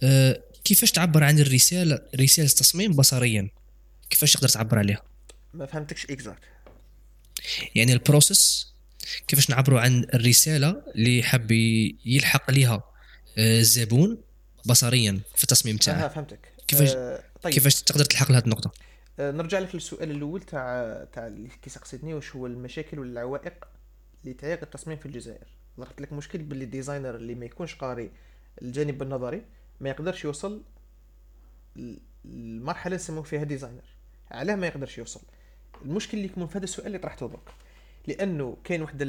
أه 0.03 0.43
كيفاش 0.65 0.93
تعبر 0.93 1.25
عن 1.25 1.39
الرسالة 1.39 2.01
رسالة 2.21 2.49
تصميم 2.49 2.93
بصريا؟ 2.93 3.51
كيفاش 4.11 4.33
تقدر 4.33 4.49
تعبر 4.49 4.79
عليها؟ 4.79 5.03
ما 5.55 5.67
فهمتكش 5.67 6.07
exact 6.07 6.43
يعني 7.75 7.93
ال 7.93 8.03
process 8.03 8.75
كيفاش 9.29 9.51
نعبروا 9.51 9.81
عن 9.81 10.07
الرسالة 10.15 10.83
اللي 10.95 11.23
حاب 11.23 11.51
يلحق 12.05 12.51
ليها 12.51 12.83
آه، 13.39 13.61
الزبون 13.61 14.19
بصريا 14.67 15.21
في 15.37 15.43
التصميم 15.43 15.77
تاعه؟ 15.77 16.05
آه 16.05 16.09
فهمتك. 16.09 16.53
كيفاش 16.69 16.91
آه 16.97 17.23
طيب. 17.43 17.55
كيفاش 17.55 17.83
تقدر 17.83 18.05
تلحق 18.05 18.33
لهذه 18.33 18.45
النقطة؟ 18.45 18.73
نرجع 19.19 19.59
لك 19.59 19.75
للسؤال 19.75 20.11
الأول 20.11 20.43
تاع 20.43 21.05
تاع 21.13 21.29
كي 21.63 21.71
سقسيتني 21.71 22.15
واش 22.15 22.37
هو 22.37 22.47
المشاكل 22.47 22.99
والعوائق 22.99 23.65
اللي 24.25 24.35
تعيق 24.35 24.63
التصميم 24.63 24.97
في 24.97 25.07
الجزائر؟ 25.07 25.47
ذكرت 25.81 26.01
لك 26.01 26.13
مشكل 26.13 26.39
باللي 26.39 26.65
ال 26.65 26.70
designer 26.70 27.15
اللي 27.15 27.35
ما 27.35 27.45
يكونش 27.45 27.75
قاري 27.75 28.11
الجانب 28.63 29.03
النظري 29.03 29.43
ما 29.81 29.89
يقدرش 29.89 30.25
يوصل 30.25 30.63
المرحله 32.25 32.95
نسموه 32.97 33.23
فيها 33.23 33.45
designer. 33.45 33.85
علاه 34.31 34.55
ما 34.55 34.67
يقدرش 34.67 34.99
يوصل. 34.99 35.21
المشكل 35.83 36.17
اللي 36.17 36.29
يكمن 36.29 36.47
في 36.47 36.59
هذا 36.59 36.65
السؤال 36.65 36.87
اللي 36.87 36.99
طرحته 36.99 37.29
درك 37.29 37.55
لأنه 38.07 38.57
كاين 38.65 38.83
واحد 38.83 39.03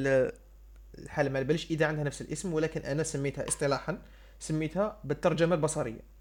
الحالة 0.98 1.30
ما 1.30 1.42
باليش 1.42 1.72
إذا 1.72 1.86
عندها 1.86 2.04
نفس 2.04 2.22
الاسم 2.22 2.54
ولكن 2.54 2.82
أنا 2.82 3.04
سميتها 3.04 3.48
اصطلاحا 3.48 4.02
سميتها 4.40 5.00
بالترجمة 5.04 5.56
البصرية. 5.56 6.15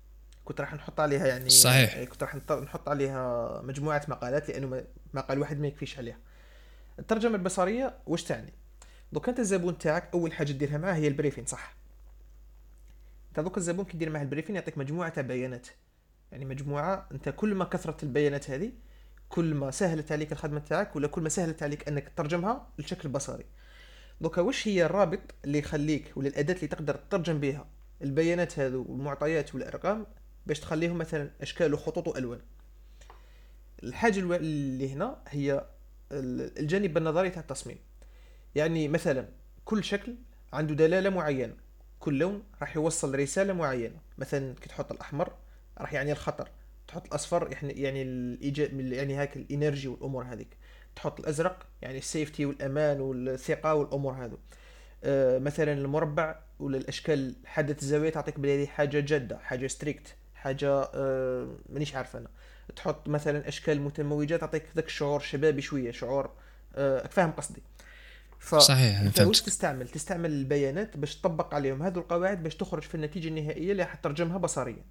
كنت 0.45 0.61
راح 0.61 0.75
نحط 0.75 1.01
عليها 1.01 1.27
يعني 1.27 1.51
صحيح. 1.51 2.05
كنت 2.05 2.23
راح 2.23 2.37
نحط 2.63 2.89
عليها 2.89 3.61
مجموعة 3.63 4.03
مقالات 4.09 4.49
لأنه 4.49 4.85
مقال 5.15 5.39
واحد 5.39 5.61
ما 5.61 5.67
يكفيش 5.67 5.99
عليها. 5.99 6.19
الترجمة 6.99 7.37
البصرية 7.37 7.95
واش 8.07 8.25
تعني؟ 8.25 8.53
دوك 9.13 9.29
أنت 9.29 9.39
الزبون 9.39 9.79
تاعك 9.79 10.11
أول 10.15 10.33
حاجة 10.33 10.53
ديرها 10.53 10.79
معاه 10.79 10.95
هي 10.95 11.09
ال 11.09 11.13
briefing 11.13 11.47
صح؟ 11.47 11.75
أنت 13.29 13.41
دوك 13.41 13.59
الزبون 13.59 13.85
كي 13.85 13.97
دير 13.97 14.11
معاه 14.11 14.23
ال 14.23 14.27
briefing 14.27 14.57
يعطيك 14.57 14.79
مجموعة 14.79 15.09
تاع 15.09 15.23
بيانات. 15.23 15.67
يعني 16.33 16.45
مجموعة 16.45 17.09
أنت 17.13 17.29
كل 17.29 17.55
ما 17.55 17.65
كثرت 17.65 18.03
البيانات 18.03 18.51
هذه 18.51 18.73
كل 19.29 19.55
ما 19.55 19.71
سهلت 19.71 20.13
عليك 20.13 20.33
الخدمة 20.33 20.61
تاعك 20.61 20.97
ولا 20.97 21.09
كل 21.09 21.23
ما 21.23 21.29
سهلت 21.29 21.63
عليك 21.63 21.89
أنك 21.89 22.09
تترجمها 22.09 22.67
لشكل 22.79 23.09
بصري. 23.09 23.45
دوكا 24.21 24.43
واش 24.43 24.69
هي 24.69 24.87
الرابط 24.87 25.21
اللي 25.45 25.59
يخليك 25.59 26.13
ولا 26.17 26.29
الأداة 26.29 26.55
اللي 26.55 26.67
تقدر 26.67 26.95
تترجم 26.95 27.41
بها 27.41 27.67
البيانات 28.03 28.59
هذو 28.59 28.87
والمعطيات 28.89 29.55
والأرقام 29.55 30.07
باش 30.47 30.61
تخليهم 30.61 30.99
مثلا 30.99 31.31
أشكال 31.41 31.75
وخطوط 31.75 32.09
وألوان. 32.09 32.41
الحاجة 33.83 34.19
اللي 34.19 34.93
هنا 34.93 35.23
هي 35.29 35.65
الجانب 36.13 36.97
النظري 36.97 37.31
تاع 37.31 37.43
التصميم. 37.43 37.79
يعني 38.55 38.89
مثلا 38.89 39.29
كل 39.65 39.85
شكل 39.85 40.15
عنده 40.53 40.75
دلالة 40.75 41.11
معينة. 41.11 41.55
كل 41.99 42.19
لون 42.19 42.43
راح 42.61 42.77
يوصل 42.77 43.15
رسالة 43.15 43.53
معينة. 43.53 43.97
مثلا 44.19 44.55
كي 44.55 44.69
تحط 44.69 44.93
الأحمر 44.93 45.33
راح 45.79 45.93
يعني 45.93 46.13
الخطر. 46.13 46.49
تحط 46.89 47.07
الأصفر 47.07 47.53
يعني 47.53 47.73
يعني 47.73 48.03
الايجاب 48.03 48.81
يعني 48.81 49.15
هاك 49.15 49.37
الإنرجي 49.37 49.89
والأمور 49.89 50.25
هذيك. 50.25 50.57
تحط 50.97 51.21
الأزرق 51.21 51.67
يعني 51.83 51.99
ال 51.99 52.06
safety 52.06 52.47
والأمان 52.47 53.01
والثقة 53.01 53.75
والأمور 53.75 54.13
هذو. 54.13 54.39
آه 55.05 55.39
مثلا 55.39 55.73
المربع 55.73 56.41
ولا 56.59 56.79
الأشكال 56.79 57.35
حاده 57.45 57.77
الزاوية 57.83 58.11
تعطيك 58.11 58.41
بلي 58.41 58.67
حاجة 58.67 59.01
جادة 59.01 59.39
حاجة 59.39 59.67
strict 59.67 60.15
حاجة 60.45 60.91
آه 60.95 61.57
مانيش 61.69 61.95
عارف 61.95 62.17
أنا. 62.17 62.29
تحط 62.77 63.09
مثلا 63.09 63.49
أشكال 63.49 63.81
متموجة 63.81 64.37
تعطيك 64.37 64.65
ذاك 64.77 64.87
الشعور 64.87 65.21
شبابي 65.21 65.63
شوية 65.63 65.91
شعور 65.91 66.31
آه 66.75 67.07
فاهم 67.07 67.31
قصدي. 67.31 67.63
ف... 68.39 68.55
صحيح 68.55 69.21
واش 69.21 69.41
تستعمل؟ 69.43 69.89
تستعمل 69.89 70.33
البيانات 70.33 70.97
باش 70.97 71.17
تطبق 71.17 71.55
عليهم. 71.55 71.83
هذو 71.83 72.01
القواعد 72.01 72.43
باش 72.43 72.57
تخرج 72.57 72.83
في 72.83 72.95
النتيجة 72.95 73.29
النهائية 73.29 73.73
اللي 73.73 73.85
حترجمها 73.85 74.39
بصريا. 74.39 74.85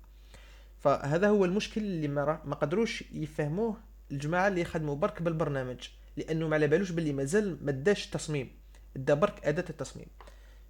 فهذا 0.79 1.29
هو 1.29 1.45
المشكل 1.45 1.81
اللي 1.81 2.07
ما, 2.07 2.41
ما 2.45 2.55
قدروش 2.55 3.03
يفهموه 3.11 3.77
الجماعة 4.11 4.47
اللي 4.47 4.61
يخدموا 4.61 4.95
برك 4.95 5.21
بالبرنامج. 5.21 5.89
لأنه 6.17 6.47
ما 6.47 6.55
على 6.55 6.67
بالوش 6.67 6.91
باللي 6.91 7.13
مازال 7.13 7.65
ما 7.65 7.71
داش 7.71 8.07
تصميم. 8.07 8.51
دا 8.95 9.13
برك 9.13 9.45
أداة 9.45 9.65
التصميم. 9.69 10.07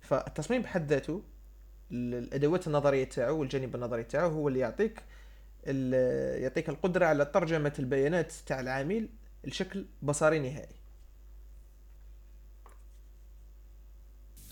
فالتصميم 0.01 0.61
بحد 0.61 0.89
ذاته 0.89 1.23
الأدوات 1.93 2.67
النظرية 2.67 3.03
تاعو 3.03 3.39
والجانب 3.39 3.75
النظري 3.75 4.03
تاعو 4.03 4.29
هو 4.29 4.47
اللي 4.47 4.59
يعطيك 4.59 5.03
يعطيك 6.41 6.69
القدرة 6.69 7.05
على 7.05 7.25
ترجمة 7.25 7.73
البيانات 7.79 8.33
تاع 8.45 8.59
العميل 8.59 9.09
لشكل 9.43 9.85
بصري 10.01 10.39
نهائي. 10.39 10.75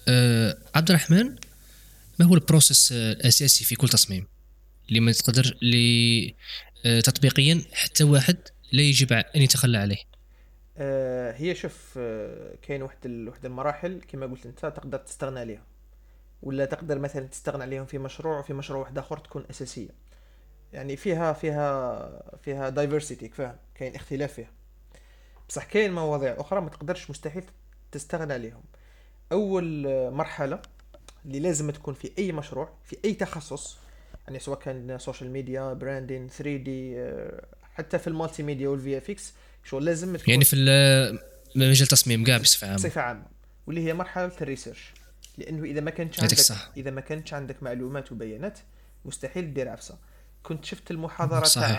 أه 0.08 0.58
عبد 0.76 0.90
الرحمن 0.90 1.36
ما 2.20 2.26
هو 2.26 2.36
البروسيس 2.36 2.92
الأساسي 2.92 3.66
في 3.66 3.76
كل 3.76 3.90
تصميم؟ 3.90 4.28
اللي 4.90 5.00
ما 5.00 5.12
تقدر 5.12 5.58
اللي 5.62 6.36
آه، 6.86 7.00
تطبيقيا 7.00 7.62
حتى 7.74 8.04
واحد 8.04 8.38
لا 8.72 8.82
يجب 8.82 9.14
أن 9.14 9.42
يتخلى 9.42 9.78
عليه. 9.78 10.04
آه 10.78 11.32
هي 11.32 11.56
شوف 11.56 11.94
آه 11.98 12.56
كاين 12.62 12.82
واحد 12.82 12.98
واحد 13.06 13.46
المراحل 13.46 14.02
كما 14.08 14.26
قلت 14.26 14.46
أنت 14.46 14.60
تقدر 14.60 14.98
تستغنى 14.98 15.40
عليها. 15.40 15.71
ولا 16.44 16.66
تقدر 16.66 17.00
مثلا 17.00 17.28
تستغنى 17.28 17.64
عليهم 17.64 17.86
في 17.86 17.98
مشروع 17.98 18.40
وفي 18.40 18.54
مشروع 18.54 18.80
واحد 18.80 18.98
آخر 18.98 19.18
تكون 19.18 19.46
أساسية؟ 19.50 19.90
يعني 20.74 20.96
فيها 20.98 21.34
فيها 21.34 22.38
فيها 22.44 22.70
دايفرسيتي 22.70 23.30
فاهم 23.30 23.56
كاين 23.76 23.96
اختلاف 23.96 24.34
فيها. 24.34 24.52
بصح 25.50 25.64
كاين 25.64 25.94
مواضيع 25.94 26.36
أخرى 26.40 26.62
ما 26.62 26.70
تقدرش 26.70 27.10
مستحيل 27.10 27.44
تستغنى 27.92 28.34
عليهم. 28.34 28.64
أول 29.32 29.88
مرحلة 30.12 30.62
اللي 31.26 31.40
لازم 31.40 31.72
تكون 31.72 31.94
في 31.94 32.12
أي 32.20 32.32
مشروع 32.32 32.74
في 32.84 32.98
أي 33.06 33.14
تخصص 33.14 33.78
يعني 34.28 34.40
سواء 34.40 34.60
كان 34.60 34.98
social 34.98 35.32
media 35.32 35.74
branding 35.74 36.28
3D 36.28 37.06
حتى 37.74 38.00
في 38.00 38.08
ال 38.08 38.44
multimedia 38.44 38.70
وال 38.70 38.98
VFX 38.98 39.34
شغل 39.64 39.86
لازم 39.86 40.16
تكون 40.16 40.34
يعني 40.34 40.46
في 40.46 40.56
مجال 41.56 41.82
التصميم 41.82 42.24
كاع 42.24 42.38
بصفه 42.38 42.68
عامة. 42.68 42.78
بصفة 42.78 43.02
عامة 43.02 43.26
واللي 43.68 43.86
هي 43.88 43.94
مرحلة 43.94 44.32
ال 44.42 44.47
research. 44.47 44.94
لأنه 45.38 45.64
إذا 45.64 45.82
ما 45.82 45.92
كانش 45.92 46.20
عندك 46.20 46.38
صح. 46.38 46.72
إذا 46.78 46.92
ما 46.92 47.02
كانش 47.02 47.34
عندك 47.34 47.64
معلومات 47.64 48.12
وبيانات 48.12 48.60
مستحيل 49.06 49.54
دير 49.54 49.70
عفسة. 49.70 49.98
كنت 50.44 50.66
شفت 50.66 50.92
المحاضرة 50.92 51.48
تاع 51.48 51.76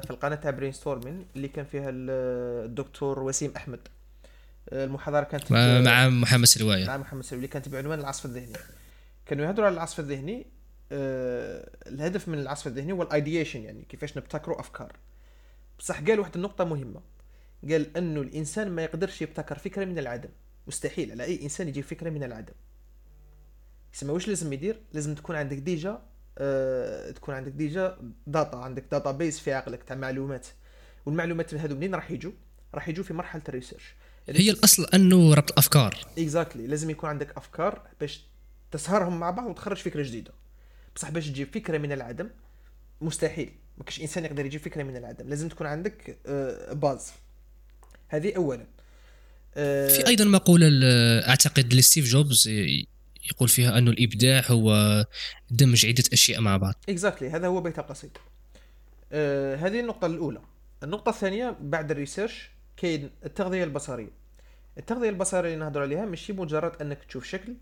في 0.00 0.10
القناة 0.10 0.36
تاع 0.36 0.50
Brainstorming 0.50 1.26
اللي 1.36 1.48
كان 1.48 1.64
فيها 1.64 1.90
الدكتور 1.90 3.22
وسيم 3.22 3.52
أحمد. 3.56 3.80
المحاضرة 4.72 5.24
كانت 5.24 5.52
مع 5.52 6.08
محمد 6.08 6.44
سلوايه 6.44 6.86
مع 6.86 6.96
محمد 6.96 7.22
سلوايه 7.22 7.36
اللي 7.36 7.48
كانت 7.48 7.68
بعنوان 7.68 8.00
العصف 8.00 8.24
الذهني. 8.24 8.52
كانوا 9.26 9.46
يهضروا 9.46 9.66
على 9.66 9.74
العصف 9.74 10.00
الذهني 10.00 10.46
آه 10.92 11.70
الهدف 11.86 12.28
من 12.28 12.38
العصف 12.38 12.66
الذهني 12.66 12.92
هو 12.92 13.02
ال 13.02 13.08
ideation 13.08 13.60
يعني 13.60 13.82
كيفاش 13.88 14.16
نبتكروا 14.16 14.60
أفكار. 14.60 14.96
بصح 15.78 16.00
قال 16.00 16.20
واحد 16.20 16.36
النقطة 16.36 16.64
مهمة. 16.64 17.00
قال 17.70 17.96
أنه 17.96 18.20
الإنسان 18.20 18.70
ما 18.70 18.82
يقدرش 18.82 19.22
يبتكر 19.22 19.58
فكرة 19.58 19.84
من 19.84 19.98
العدم. 19.98 20.30
مستحيل 20.66 21.10
على 21.10 21.24
أي 21.24 21.42
إنسان 21.42 21.68
يجيب 21.68 21.84
فكرة 21.84 22.10
من 22.10 22.24
العدم. 22.24 22.54
يسمى 23.94 24.12
واش 24.12 24.28
لازم 24.28 24.52
يدير 24.52 24.80
لازم 24.92 25.14
تكون 25.14 25.36
عندك 25.36 25.56
déjà 25.56 26.02
آه 26.38 27.10
تكون 27.10 27.34
عندك 27.34 27.52
déjà 27.52 27.98
data 28.26 28.56
عندك 28.56 28.84
data 28.90 29.10
base 29.10 29.40
في 29.40 29.52
عقلك 29.52 29.82
تاع 29.82 29.96
معلومات. 29.96 30.46
والمعلومات 31.06 31.54
هذو 31.54 31.76
منين 31.76 31.94
راح 31.94 32.10
يجوا 32.10 32.32
راح 32.74 32.88
يجوا 32.88 33.04
في 33.04 33.14
مرحلة 33.14 33.42
ال 33.48 33.53
research. 33.53 33.94
هي 34.28 34.50
الأصل 34.50 34.84
أنه 34.94 35.34
ربط 35.34 35.58
أفكار. 35.58 35.98
exactly 36.18 36.62
exactly. 36.62 36.70
لازم 36.70 36.90
يكون 36.90 37.10
عندك 37.10 37.36
أفكار 37.36 37.82
باش 38.00 38.24
تصهرهم 38.70 39.20
مع 39.20 39.30
بعض 39.30 39.50
وتخرج 39.50 39.76
فكرة 39.76 40.02
جديدة. 40.02 40.32
بصح 40.96 41.10
باش 41.10 41.28
تجيب 41.28 41.54
فكرة 41.54 41.78
من 41.78 41.92
العدم 41.92 42.30
مستحيل. 43.00 43.52
ما 43.78 43.84
كاش 43.84 44.00
إنسان 44.00 44.24
يقدر 44.24 44.46
يجيب 44.46 44.60
فكرة 44.60 44.82
من 44.82 44.96
العدم. 44.96 45.28
لازم 45.28 45.48
تكون 45.48 45.66
عندك 45.66 46.18
آه، 46.26 46.72
base 46.72 47.12
هذه 48.08 48.36
اولا. 48.36 48.66
آه، 49.56 49.88
في 49.88 50.06
أيضا 50.06 50.24
مقولة 50.24 50.68
أعتقد 51.28 51.74
لستيف 51.74 52.06
جوبز 52.06 52.48
يقول 53.30 53.48
فيها 53.48 53.78
انه 53.78 53.90
الإبداع 53.90 54.42
هو 54.46 55.04
دمج 55.50 55.86
عدة 55.86 56.04
أشياء 56.12 56.40
مع 56.40 56.56
بعض. 56.56 56.74
exactly. 56.88 57.30
هذا 57.30 57.46
هو 57.46 57.60
بيت 57.60 57.78
القصيد. 57.78 58.10
آه 59.12 59.56
هذه 59.56 59.80
النقطة 59.80 60.06
الأولى. 60.06 60.40
النقطة 60.82 61.10
الثانية 61.10 61.56
بعد 61.60 61.90
ال 61.90 61.97
research 61.97 62.50
كاين 62.76 63.10
التغذية 63.24 63.64
البصرية. 63.64 64.10
التغذية 64.78 65.08
البصرية 65.08 65.54
اللي 65.54 65.64
نهضر 65.64 65.82
عليها 65.82 66.04
ماشي 66.04 66.32
مجرد 66.32 66.82
أنك 66.82 67.04
تشوف 67.04 67.24
شكل 67.24 67.54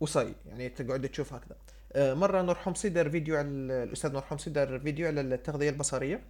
وصاي 0.00 0.34
يعني 0.48 0.68
تقعد 0.68 1.08
تشوف 1.08 1.32
هكذا. 1.32 1.56
آه 1.92 2.14
مرة 2.14 2.42
نور 2.42 2.54
حمصي 2.54 2.88
دار 2.88 3.10
فيديو 3.10 3.36
على 3.36 3.48
الأستاذ 3.48 4.12
نور 4.12 4.22
حمصي 4.22 4.50
دار 4.50 4.78
فيديو 4.78 5.06
على 5.06 5.20
التغذية 5.20 5.70
البصرية 5.70 6.22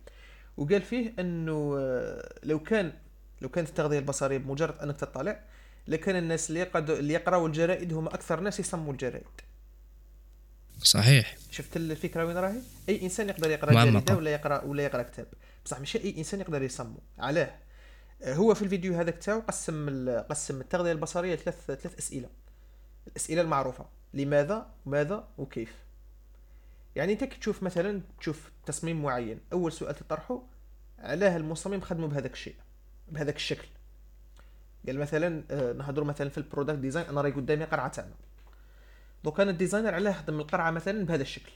وقال 0.57 0.83
فيه 0.83 1.13
أنه 1.19 1.77
آه 1.79 2.35
لو 2.43 2.59
كان 2.59 2.93
لو 3.41 3.49
كانت 3.49 3.69
التغذية 3.69 3.99
البصرية 3.99 4.39
بمجرد 4.39 4.79
أنك 4.79 4.97
تطلع 4.97 5.41
لكان 5.89 6.17
الناس 6.17 6.49
اللي 6.49 6.61
يقعدوا 6.61 6.97
اللي 6.97 7.15
يقراوا 7.15 7.49
الجرائد 7.49 7.93
هم 7.93 8.07
أكثر 8.07 8.41
ناس 8.41 8.61
يصمموا 8.61 8.93
الجرائد. 8.93 9.41
صحيح. 10.83 11.37
شفت 11.51 11.77
الفكرة 11.77 12.25
وين 12.25 12.37
راهي؟ 12.37 12.61
أي 12.89 13.03
إنسان 13.03 13.29
يقدر 13.29 13.51
يقرأ 13.51 13.85
جريده 13.85 14.17
ولا 14.17 14.31
يقرا 14.31 14.63
ولا 14.65 14.85
يقرأ 14.85 15.03
كتاب. 15.03 15.27
بصح 15.65 15.79
ماشي 15.79 15.99
أي 15.99 16.19
إنسان 16.19 16.41
يقدر 16.41 16.63
يصمم 16.63 16.99
علاه. 17.19 17.55
هو 18.25 18.55
في 18.55 18.63
الفيديو 18.63 18.95
هذاك 18.95 19.19
تاعو 19.19 19.41
قسم 19.41 20.11
قسم 20.21 20.61
التغذية 20.61 20.93
البصرية 20.93 21.37
ثلاث 21.37 21.65
ثلاث 21.67 21.99
أسئلة. 21.99 22.29
الأسئلة 23.07 23.43
المعروفة. 23.43 23.87
لماذا؟ 24.15 24.67
ماذا؟ 24.87 25.29
وكيف؟ 25.39 25.75
يعني 26.97 27.13
أنت 27.13 27.25
كي 27.25 27.39
تشوف 27.39 27.63
مثلا 27.63 28.01
تشوف 28.21 28.51
تصميم 28.67 29.03
معين 29.03 29.41
أول 29.53 29.73
سؤال 29.73 29.95
تطرحه 29.95 30.43
علاه 30.99 31.37
المصمم 31.37 31.81
خدمه 31.81 32.07
بهذاك 32.07 32.33
الشيء 32.33 32.55
بهذاك 33.09 33.37
الشكل. 33.37 33.69
قال 34.87 34.99
مثلا 34.99 35.45
آه، 35.51 35.73
نهضروا 35.73 36.07
مثلا 36.07 36.29
في 36.29 36.39
ال 36.39 36.44
product 36.44 36.79
design 36.79 37.07
أنا 37.07 37.21
راهي 37.21 37.33
قدامي 37.33 37.65
قرعة 37.65 37.89
تاعنا 37.89 38.15
دوك 39.25 39.41
أنا 39.41 39.51
ال 39.51 39.55
designer 39.55 39.95
علاه 39.95 40.13
خدم 40.13 40.41
القرعة 40.41 40.71
مثلا 40.71 41.05
بهذا 41.05 41.23
الشكل. 41.23 41.53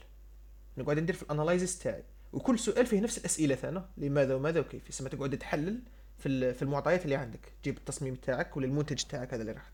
نقعد 0.77 0.99
ندير 0.99 1.15
في 1.15 1.23
ال 1.23 1.29
analysis 1.29 1.79
تاعي. 1.79 2.03
وكل 2.33 2.59
سؤال 2.59 2.85
فيه 2.85 3.01
نفس 3.01 3.17
الأسئلة 3.17 3.55
ثاني 3.55 3.81
لماذا 3.97 4.35
وماذا؟ 4.35 4.59
وكيف؟ 4.59 4.89
يسمى 4.89 5.09
تقعد 5.09 5.37
تحلل 5.37 5.79
في 6.17 6.53
في 6.53 6.61
المعطيات 6.61 7.05
اللي 7.05 7.15
عندك. 7.15 7.53
تجيب 7.61 7.77
التصميم 7.77 8.15
تاعك 8.15 8.57
ولا 8.57 8.65
المنتج 8.65 9.03
تاعك 9.03 9.33
هذا 9.33 9.41
اللي 9.41 9.51
راح 9.51 9.71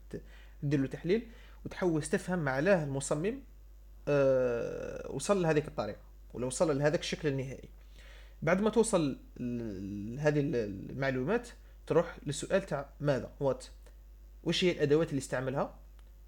تدير 0.62 0.80
له 0.80 0.88
تحليل 0.88 1.28
وتحوس 1.66 2.10
تفهم 2.10 2.50
علاه 2.50 2.84
المصمم 2.84 3.40
أه 4.08 5.12
وصل 5.12 5.42
لهذيك 5.42 5.68
الطريقة 5.68 6.02
ولا 6.34 6.46
وصل 6.46 6.78
لهذاك 6.78 7.00
الشكل 7.00 7.28
النهائي. 7.28 7.70
بعد 8.42 8.62
ما 8.62 8.70
توصل 8.70 9.20
لهذه 9.38 10.40
المعلومات 10.40 11.50
تروح 11.88 12.18
للسؤال 12.26 12.66
تاع 12.66 12.90
ماذا؟ 13.00 13.32
what 13.40 13.66
وش 14.44 14.64
هي 14.64 14.72
الأدوات 14.72 15.10
اللي 15.10 15.20
استعملها؟ 15.20 15.80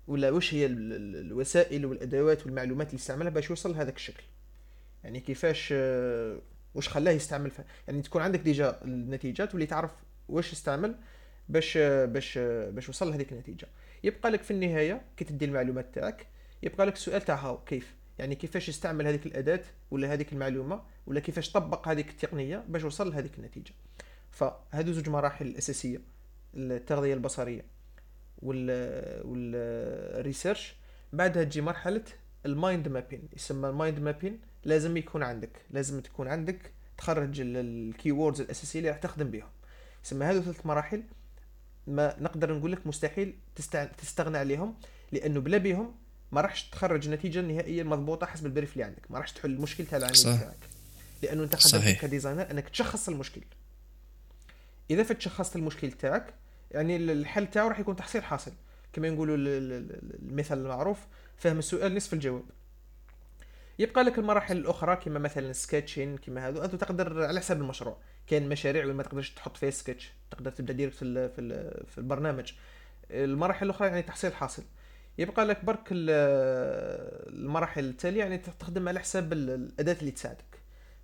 ولا 0.07 0.29
وش 0.31 0.53
هي 0.53 0.65
الوسائل 0.65 1.85
والأدوات 1.85 2.45
والمعلومات 2.45 2.87
اللي 2.87 2.99
استعملها 2.99 3.29
باش 3.29 3.49
يوصل 3.49 3.71
لهذاك 3.71 3.95
الشكل؟ 3.95 4.23
يعني 5.03 5.19
كيفاش 5.19 5.69
آه، 5.71 6.41
وش 6.75 6.89
خلاه 6.89 7.11
يستعمل 7.11 7.51
ف... 7.51 7.61
يعني 7.87 8.01
تكون 8.01 8.21
عندك 8.21 8.39
déjà 8.39 8.79
النتيجات 8.85 9.51
واللي 9.53 9.65
تعرف 9.65 9.91
واش 10.29 10.51
استعمل 10.51 10.95
باش 11.49 11.77
آه، 11.77 12.05
باش 12.05 12.37
آه، 12.37 12.69
باش 12.69 12.89
وصل 12.89 13.09
لهذيك 13.09 13.31
النتيجة. 13.31 13.67
يبقى 14.03 14.31
لك 14.31 14.43
في 14.43 14.51
النهاية 14.51 15.01
كي 15.17 15.25
تدي 15.25 15.45
المعلومات 15.45 15.95
تاعك 15.95 16.27
يبقى 16.63 16.85
لك 16.85 16.93
السؤال 16.93 17.21
تاع 17.21 17.35
how 17.35 17.63
كيف؟ 17.63 17.95
يعني 18.19 18.35
كيفاش 18.35 18.69
يستعمل 18.69 19.07
هذيك 19.07 19.25
الأداة 19.25 19.61
ولا 19.91 20.13
هذيك 20.13 20.33
المعلومة 20.33 20.81
ولا 21.07 21.19
كيفاش 21.19 21.51
طبق 21.51 21.87
هذيك 21.87 22.09
التقنية 22.09 22.65
باش 22.67 22.83
وصل 22.83 23.09
لهذيك 23.09 23.31
النتيجة؟ 23.37 23.71
فهذو 24.37 24.91
زوج 24.91 25.09
مراحل 25.09 25.55
أساسية 25.57 26.01
التغذية 26.55 27.13
البصرية 27.13 27.65
وال 28.41 28.67
وال 29.25 29.55
research 29.55 30.75
بعدها 31.13 31.43
تجي 31.43 31.61
مرحلة 31.61 32.03
ال 32.45 32.54
mind 32.54 32.87
mapping 32.87 33.29
يسمى 33.35 33.69
ال 33.69 33.75
mind 33.75 33.99
mapping. 33.99 34.39
لازم 34.63 34.97
يكون 34.97 35.23
عندك 35.23 35.61
لازم 35.71 35.99
تكون 35.99 36.27
عندك 36.27 36.71
تخرج 36.97 37.41
ال 37.41 38.11
keywords 38.11 38.41
الأساسية 38.41 38.79
اللي 38.79 38.89
راح 38.89 38.97
تخدم 38.97 39.31
بهم 39.31 39.49
يسمى 40.05 40.25
هذو 40.25 40.41
ثلاث 40.41 40.65
مراحل 40.65 41.03
ما 41.87 42.15
نقدر 42.19 42.53
نقول 42.53 42.71
لك 42.71 42.87
مستحيل 42.87 43.35
تستغنى 43.97 44.37
عليهم 44.37 44.75
لأنه 45.11 45.39
بلا 45.39 45.57
بيهم 45.57 45.95
ما 46.31 46.41
راحش 46.41 46.69
تخرج 46.69 47.05
النتيجه 47.05 47.39
النهائيه 47.39 47.81
المضبوطه 47.81 48.25
حسب 48.25 48.45
البريف 48.45 48.73
اللي 48.73 48.83
عندك. 48.83 49.11
ما 49.11 49.17
راحش 49.17 49.31
تحل 49.31 49.49
المشكل 49.49 49.85
تاع 49.85 49.97
العميل 49.97 50.23
تاعك. 50.23 50.69
لأنه 51.23 51.43
أنت 51.43 51.55
خدمت 51.55 51.97
ك 52.01 52.07
designer 52.07 52.51
أنك 52.51 52.69
تشخص 52.69 53.09
المشكل. 53.09 53.41
إذا 54.89 55.03
فتشخصت 55.03 55.55
المشكل 55.55 55.91
تاعك 55.91 56.33
يعني 56.71 56.95
الحل 56.95 57.47
تاعو 57.47 57.67
راح 57.67 57.79
يكون 57.79 57.95
تحصيل 57.95 58.23
حاصل. 58.23 58.51
كما 58.93 59.09
نقولوا 59.09 59.35
المثال 59.37 60.57
المعروف 60.57 60.99
فهم 61.37 61.59
السؤال 61.59 61.95
نصف 61.95 62.13
الجواب. 62.13 62.43
يبقى 63.79 64.03
لك 64.03 64.19
المراحل 64.19 64.57
الأخرى 64.57 64.95
كما 64.95 65.19
مثلا 65.19 65.53
sketching 65.53 66.17
كما 66.17 66.47
هذو 66.47 66.61
هذو 66.61 66.77
تقدر 66.77 67.23
على 67.25 67.39
حسب 67.39 67.61
المشروع. 67.61 67.97
كاين 68.27 68.49
مشاريع 68.49 68.85
وين 68.85 68.95
ما 68.95 69.03
تقدرش 69.03 69.29
تحط 69.29 69.57
فيها 69.57 69.69
سكتش 69.69 70.13
تقدر 70.31 70.51
تبدأ 70.51 70.73
direct 70.73 70.97
في 70.97 71.29
في 71.87 71.97
البرنامج. 71.97 72.53
المراحل 73.11 73.65
الأخرى 73.65 73.87
يعني 73.87 74.01
تحصيل 74.01 74.33
حاصل. 74.33 74.63
يبقى 75.17 75.45
لك 75.45 75.65
برك 75.65 75.87
المراحل 77.29 77.85
التالية 77.85 78.19
يعني 78.19 78.37
تخدم 78.37 78.87
على 78.87 78.99
حساب 78.99 79.33
الأداة 79.33 79.97
اللي 79.99 80.11
تساعدك. 80.11 80.56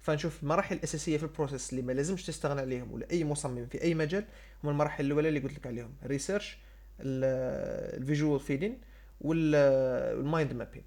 فنشوف 0.03 0.43
المراحل 0.43 0.75
الأساسية 0.75 1.17
في 1.17 1.23
ال 1.23 1.29
process 1.29 1.69
اللي 1.69 1.81
ما 1.81 1.91
لازمش 1.91 2.23
تستغنى 2.25 2.61
عليهم 2.61 2.91
ولا 2.91 3.11
أي 3.11 3.23
مصمم 3.23 3.67
في 3.67 3.81
أي 3.81 3.93
مجال 3.95 4.25
هم 4.63 4.69
المراحل 4.69 5.05
الأولى 5.05 5.29
اللي 5.29 5.39
قلت 5.39 5.53
لك 5.53 5.67
عليهم. 5.67 5.93
ال 6.03 6.09
research 6.09 6.57
ال 6.99 7.19
visual 7.19 8.39
feeding 8.39 8.77
وال 9.21 9.65
mind 9.65 10.53
mapping 10.53 10.83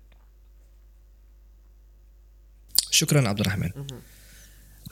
شكرا 2.91 3.29
عبد 3.29 3.41
الرحمن. 3.41 3.71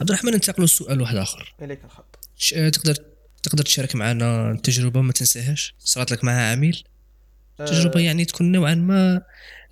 عبد 0.01 0.09
الرحمن 0.09 0.31
ننتقل 0.31 0.63
لسؤال 0.63 1.01
واحد 1.01 1.15
آخر. 1.15 1.55
إليك 1.61 1.85
الخط. 1.85 2.29
تقدر 2.73 2.95
تقدر 3.43 3.63
تشارك 3.63 3.95
معنا 3.95 4.55
تجربه 4.63 5.01
ما 5.01 5.13
تنساهاش. 5.13 5.75
صارت 5.79 6.11
لك 6.11 6.23
معها 6.23 6.51
عميل. 6.51 6.83
أه. 7.59 7.65
تجربة 7.65 7.99
يعني 7.99 8.25
تكون 8.25 8.51
نوعا 8.51 8.75
ما 8.75 9.21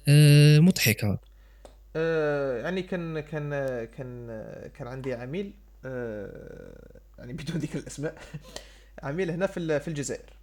آه، 0.08 0.60
مضحكة. 0.60 1.20
أه 1.96 2.62
يعني 2.62 2.82
كان 2.84 3.20
كان 3.20 3.50
كان 3.86 4.28
كان 4.74 4.88
عندي 4.88 5.14
عميل 5.14 5.54
أه 5.86 7.02
يعني 7.20 7.34
بدون 7.44 7.58
ذكر 7.58 7.80
الأسماء 7.80 8.16
عميل 9.04 9.32
هنا 9.32 9.48
في 9.48 9.80
في 9.80 9.88
الجزائر. 9.88 10.34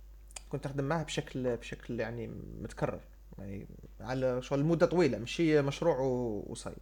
كنت 0.49 0.67
أخدم 0.67 0.85
معه 0.85 1.03
بشكل 1.05 1.57
بشكل 1.57 2.01
يعني 2.01 2.27
متكرر 2.63 3.01
يعني 3.39 3.67
على 4.01 4.43
شغل 4.43 4.65
مده 4.65 4.87
طويلة 4.87 5.19
ماشي 5.19 5.63
مشروع 5.63 5.99
وصاي 6.47 6.75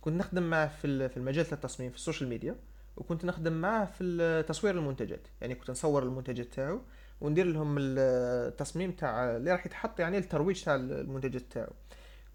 كنت 0.00 0.14
نخدم 0.14 0.42
معه 0.42 0.68
في 0.68 1.08
في 1.08 1.16
المجال 1.16 1.46
التصميم 1.52 1.90
في 1.90 1.96
السوشيال 1.96 2.28
ميديا 2.30 2.56
وكنت 2.96 3.24
نخدم 3.24 3.52
معه 3.52 3.84
في 3.84 4.44
تصوير 4.48 4.74
المنتجات. 4.74 5.28
يعني 5.40 5.54
كنت 5.54 5.70
نصور 5.70 6.02
المنتجات 6.02 6.46
تاعو 6.46 6.80
وندير 7.20 7.46
لهم 7.46 7.76
التصميم 7.78 8.92
تاع 8.92 9.36
اللي 9.36 9.52
راح 9.52 9.66
يتحط 9.66 10.00
يعني 10.00 10.18
الترويج 10.18 10.64
تاع 10.64 10.74
المنتجات 10.74 11.42
تاعو. 11.50 11.72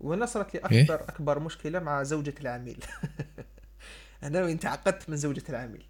وهنا 0.02 0.26
صارت 0.26 0.54
لي 0.54 0.60
إيه؟ 0.60 0.84
اكبر 0.84 0.96
إيه؟ 0.96 1.04
أكبر 1.10 1.40
مشكلة 1.40 1.80
مع 1.80 2.04
زوجة 2.04 2.34
العميل. 2.42 2.86
أنا 4.24 4.44
وين 4.44 4.60
تعقدت 4.60 5.10
من 5.10 5.18
زوجة 5.18 5.44
العميل. 5.50 5.86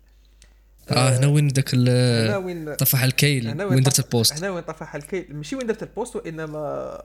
آه 0.91 1.17
هنا 1.17 1.27
وين 1.27 1.47
ذاك 1.47 1.75
هنا 1.75 2.37
وين 2.37 2.75
طفح 2.75 3.03
الكيل؟ 3.03 3.47
هنا 3.47 3.65
وين 3.65 3.83
درت 3.83 3.99
ال 3.99 4.05
post؟ 4.05 4.33
هنا 4.33 4.49
وين 4.49 4.63
طفح 4.63 4.95
الكيل؟ 4.95 5.35
ماشي 5.35 5.55
وين 5.55 5.67
درت 5.67 5.83
ال 5.83 5.90
post 5.90 6.15
وإنما 6.15 7.01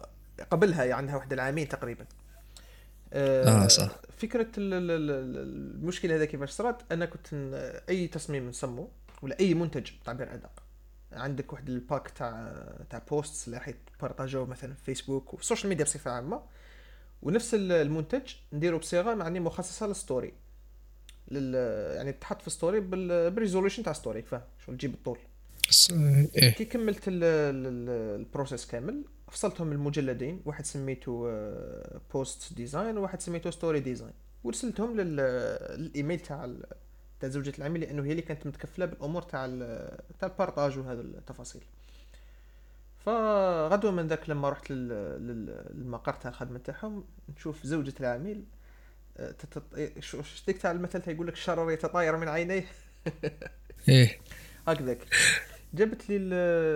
قبلها 0.50 0.84
يعني 0.84 0.94
عندها 0.94 1.16
واحد 1.16 1.32
العامين 1.32 1.68
تقريبا. 1.68 2.06
آه, 3.12 3.64
آه 3.64 3.68
صح. 3.68 3.90
فكرة 4.18 4.48
المشكلة 4.56 6.16
هذا 6.16 6.24
كيفاش 6.24 6.50
صرات 6.50 6.82
أنا 6.92 7.06
كنت 7.06 7.26
أي 7.88 8.06
تصميم 8.06 8.48
نسمو 8.48 8.90
ولا 9.22 9.40
أي 9.40 9.54
منتج 9.54 9.90
تعبير 10.04 10.34
ادق 10.34 10.62
عندك 11.12 11.52
واحد 11.52 11.68
ال 11.68 11.77
pack 11.77 12.10
تاع 12.10 12.54
تاع 12.90 13.02
posts 13.10 13.48
اللي 13.48 13.58
راح 13.58 13.74
مثلا 14.48 14.74
في 14.74 14.84
فيسبوك 14.84 15.34
وفي 15.34 15.42
ال 15.42 15.46
social 15.46 15.68
media 15.68 15.84
بصفة 15.84 16.10
عامة. 16.10 16.42
ونفس 17.26 17.54
المنتج 17.54 18.34
نديرو 18.52 18.78
بصيغة 18.78 19.14
معني 19.14 19.40
مخصصة 19.40 19.86
لل 19.86 19.98
story. 19.98 20.32
لل 21.30 21.54
يعني 21.96 22.12
تحط 22.12 22.42
في 22.42 22.50
story 22.50 22.80
بال 22.80 22.97
resolution 22.97 23.82
تاع 23.82 23.92
story 23.92 24.22
فاهم؟ 24.22 24.42
شغل 24.66 24.76
تجيب 24.76 24.94
الطول. 24.94 25.18
إيه؟ 25.90 26.50
كي 26.50 26.64
كملت 26.64 27.02
ال 27.06 27.26
process 27.26 28.66
كامل 28.66 29.04
فصلتهم 29.30 29.72
المجلدين 29.72 30.42
واحد 30.44 30.66
سميته 30.66 31.30
post 32.14 32.52
design 32.52 32.98
وواحد 32.98 33.20
سميته 33.20 33.50
story 33.50 33.80
design 33.80 34.12
ورسلتهم 34.44 35.00
للإيميل 35.00 36.20
تاع 36.20 36.54
تاع 37.20 37.28
زوجة 37.28 37.52
العميل 37.58 37.80
لأنه 37.80 38.04
هي 38.04 38.10
اللي 38.10 38.22
كانت 38.22 38.46
متكفلة 38.46 38.86
بالأمور 38.86 39.22
تاع 39.22 39.46
تاع 40.20 40.28
البارطاج 40.28 40.78
وهذا 40.78 41.00
التفاصيل. 41.00 41.62
فغدوة 43.06 43.90
من 43.90 44.06
ذاك 44.06 44.30
لما 44.30 44.50
رحت 44.50 44.70
للمقر 44.70 46.12
تاع 46.12 46.30
الخدمة 46.30 46.58
تاعهم 46.58 47.04
نشوف 47.36 47.66
زوجة 47.66 47.94
العميل 48.00 48.44
آه، 49.16 49.34
ديك 50.46 50.58
تاع 50.58 50.70
المثل 50.70 51.02
تيقول 51.02 51.26
لك 51.26 51.32
الشرر 51.32 51.70
يتطاير 51.70 52.16
من 52.16 52.28
عينيه؟ 52.28 52.64
إيه. 53.88 54.18
هكذاك. 54.68 54.98
جابت 55.74 56.10
لي 56.10 56.18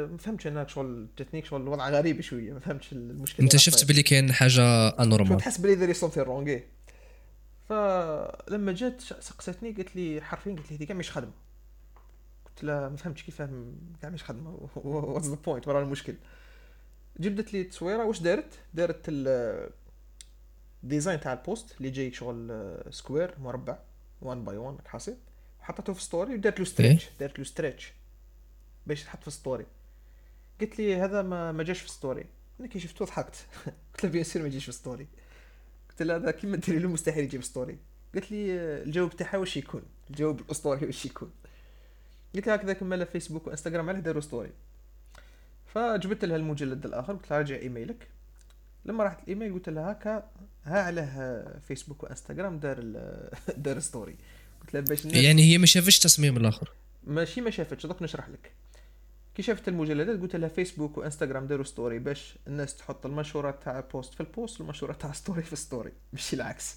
ما 0.07 0.19
فهمتش 0.19 0.47
أنا 0.47 0.67
شغل 0.67 1.07
جاتني 1.19 1.45
شغل 1.45 1.61
الوضع 1.61 1.89
غريب 1.91 2.21
شوية 2.21 2.53
ما 2.53 2.61
فهمتش 2.61 2.93
المشكلة. 2.93 3.45
أنت 3.45 3.57
شفت. 3.57 3.85
باللي 3.85 4.03
كاين 4.03 4.33
حاجة 4.33 4.89
anormal؟ 4.89 5.37
تحس 5.39 5.59
بلي 5.59 5.75
there 5.75 5.95
is 5.95 6.00
something 6.00 6.21
wrong. 6.21 6.59
فلما 7.69 8.73
جات 8.73 9.01
سقستني 9.01 9.73
قالت 9.73 9.97
لي 9.97 10.21
حرفيا 10.21 10.53
قالت 10.53 10.71
لي 10.71 10.77
هذه 10.77 10.85
كاع 10.85 10.97
مش 10.97 11.11
خدمة. 11.11 11.33
قلت 12.57 12.65
لها 12.65 12.89
ما 12.89 12.97
فهمتش 12.97 13.23
كيف 13.23 13.37
فهم 13.37 13.75
كاع 14.03 14.11
مش 14.11 14.25
خدمة. 14.25 14.69
what's 14.75 15.27
the 15.27 15.35
point 15.35 15.69
ورا 15.69 15.83
المشكل 15.83 16.15
جبدت 17.21 17.53
لي 17.53 17.61
التصويره 17.61 18.05
واش 18.05 18.21
دارت؟ 18.21 18.59
دارت 18.75 19.05
ال- 19.09 19.71
ال 20.83 20.88
design 20.88 21.21
تاع 21.21 21.33
ال 21.33 21.42
post 21.42 21.77
اللي 21.79 21.91
جاي 21.91 22.13
شغل 22.13 22.49
آه، 22.51 22.91
square 22.91 23.35
مربع 23.39 23.79
1 24.23 24.45
by 24.45 24.57
1 24.57 24.89
حاسب. 24.89 25.17
حطيته 25.61 25.93
في 25.93 26.03
story 26.03 26.35
ودارت 26.35 26.59
له 26.59 26.65
stretch 26.65 27.09
دارت 27.21 27.39
له 27.39 27.45
stretch 27.45 27.93
باش 28.87 29.05
تحط 29.05 29.25
في 29.25 29.31
story 29.31 29.67
قلت 30.61 30.79
لي 30.79 30.97
هذا 30.97 31.23
ما 31.23 31.53
ما 31.53 31.63
جاش 31.63 31.81
في 31.81 31.89
story 31.89 32.27
أنا 32.61 32.69
كي 32.69 32.81
شفته 32.81 33.05
ضحكت. 33.05 33.47
قلت 33.95 34.05
لها 34.05 34.13
bien 34.13 34.25
sûr 34.25 34.43
ما 34.43 34.49
يجيش 34.49 34.65
في 34.65 34.73
story 34.73 35.07
قلت 35.91 36.03
لها 36.03 36.17
هذا 36.17 36.31
كيما 36.31 36.57
ديري 36.57 36.79
له 36.79 36.89
مستحيل 36.89 37.25
يجيب 37.25 37.43
story 37.43 37.79
قالت 38.15 38.31
لي 38.33 38.61
آه، 38.61 38.83
الجواب 38.83 39.11
تاعها 39.17 39.37
واش 39.39 39.57
يكون؟ 39.57 39.83
الجواب 40.11 40.41
الأسطوري 40.41 40.87
واش 40.87 41.07
يكون؟ 41.07 41.31
قلت 42.35 42.47
لها 42.47 42.55
هكذا 42.55 42.73
كمل 42.73 43.07
فيسبوك 43.07 43.47
وإنستغرام 43.47 43.89
علاه 43.89 44.01
داروا 44.01 44.21
story. 44.21 44.51
فجبت 45.75 46.25
لها 46.25 46.37
المجلد 46.37 46.87
الآخر 46.87 47.13
قلت 47.13 47.31
لها 47.31 47.39
راجع 47.39 47.57
إيميلك. 47.57 48.09
لما 48.85 49.05
راحت 49.05 49.23
الإيميل 49.23 49.53
قلت 49.53 49.69
لها 49.69 49.93
هكا 49.93 50.31
ها 50.65 50.83
علاه 50.83 51.45
فيسبوك 51.69 52.03
وإنستغرام 52.03 52.59
دار 52.59 52.81
دار 53.57 53.81
story. 53.81 54.17
قلت 54.61 54.75
لها 54.75 54.83
باش 54.83 55.05
يعني 55.05 55.43
هي 55.43 55.59
ما 55.59 55.67
شافتش 55.67 55.99
تصميم 55.99 56.37
الآخر. 56.37 56.73
ماشي 57.05 57.41
ما 57.41 57.51
شافتش 57.51 57.87
دوك 57.87 58.03
نشرح 58.03 58.29
لك. 58.29 58.53
كي 59.35 59.43
شافت 59.43 59.69
المجلدات 59.69 60.21
قلت 60.21 60.37
لها 60.37 60.49
فيسبوك 60.49 60.99
وإنستغرام 60.99 61.47
داروا 61.47 61.65
story 61.65 61.99
باش 61.99 62.35
الناس 62.47 62.77
تحط 62.77 63.07
المنشورات 63.07 63.63
تاع 63.63 63.81
post 63.81 64.15
في 64.15 64.21
ال 64.21 64.29
post 64.29 64.61
والمنشورات 64.61 65.01
تاع 65.01 65.13
story 65.13 65.43
في 65.43 65.57
story 65.57 65.93
ماشي 66.13 66.37
العكس. 66.37 66.77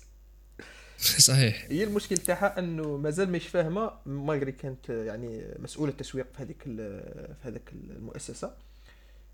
صحيح. 1.29 1.65
هي 1.69 1.83
المشكل 1.83 2.17
تاعها 2.17 2.59
إنه 2.59 2.97
مازال 2.97 3.31
مش 3.31 3.47
فاهمة 3.47 3.91
malgré 4.05 4.51
كانت 4.51 4.89
يعني 4.89 5.55
مسؤولة 5.59 5.91
التسويق 5.91 6.27
في 6.33 6.43
هذيك 6.43 6.63
في 6.63 7.47
هذيك 7.47 7.73
المؤسسة. 7.73 8.53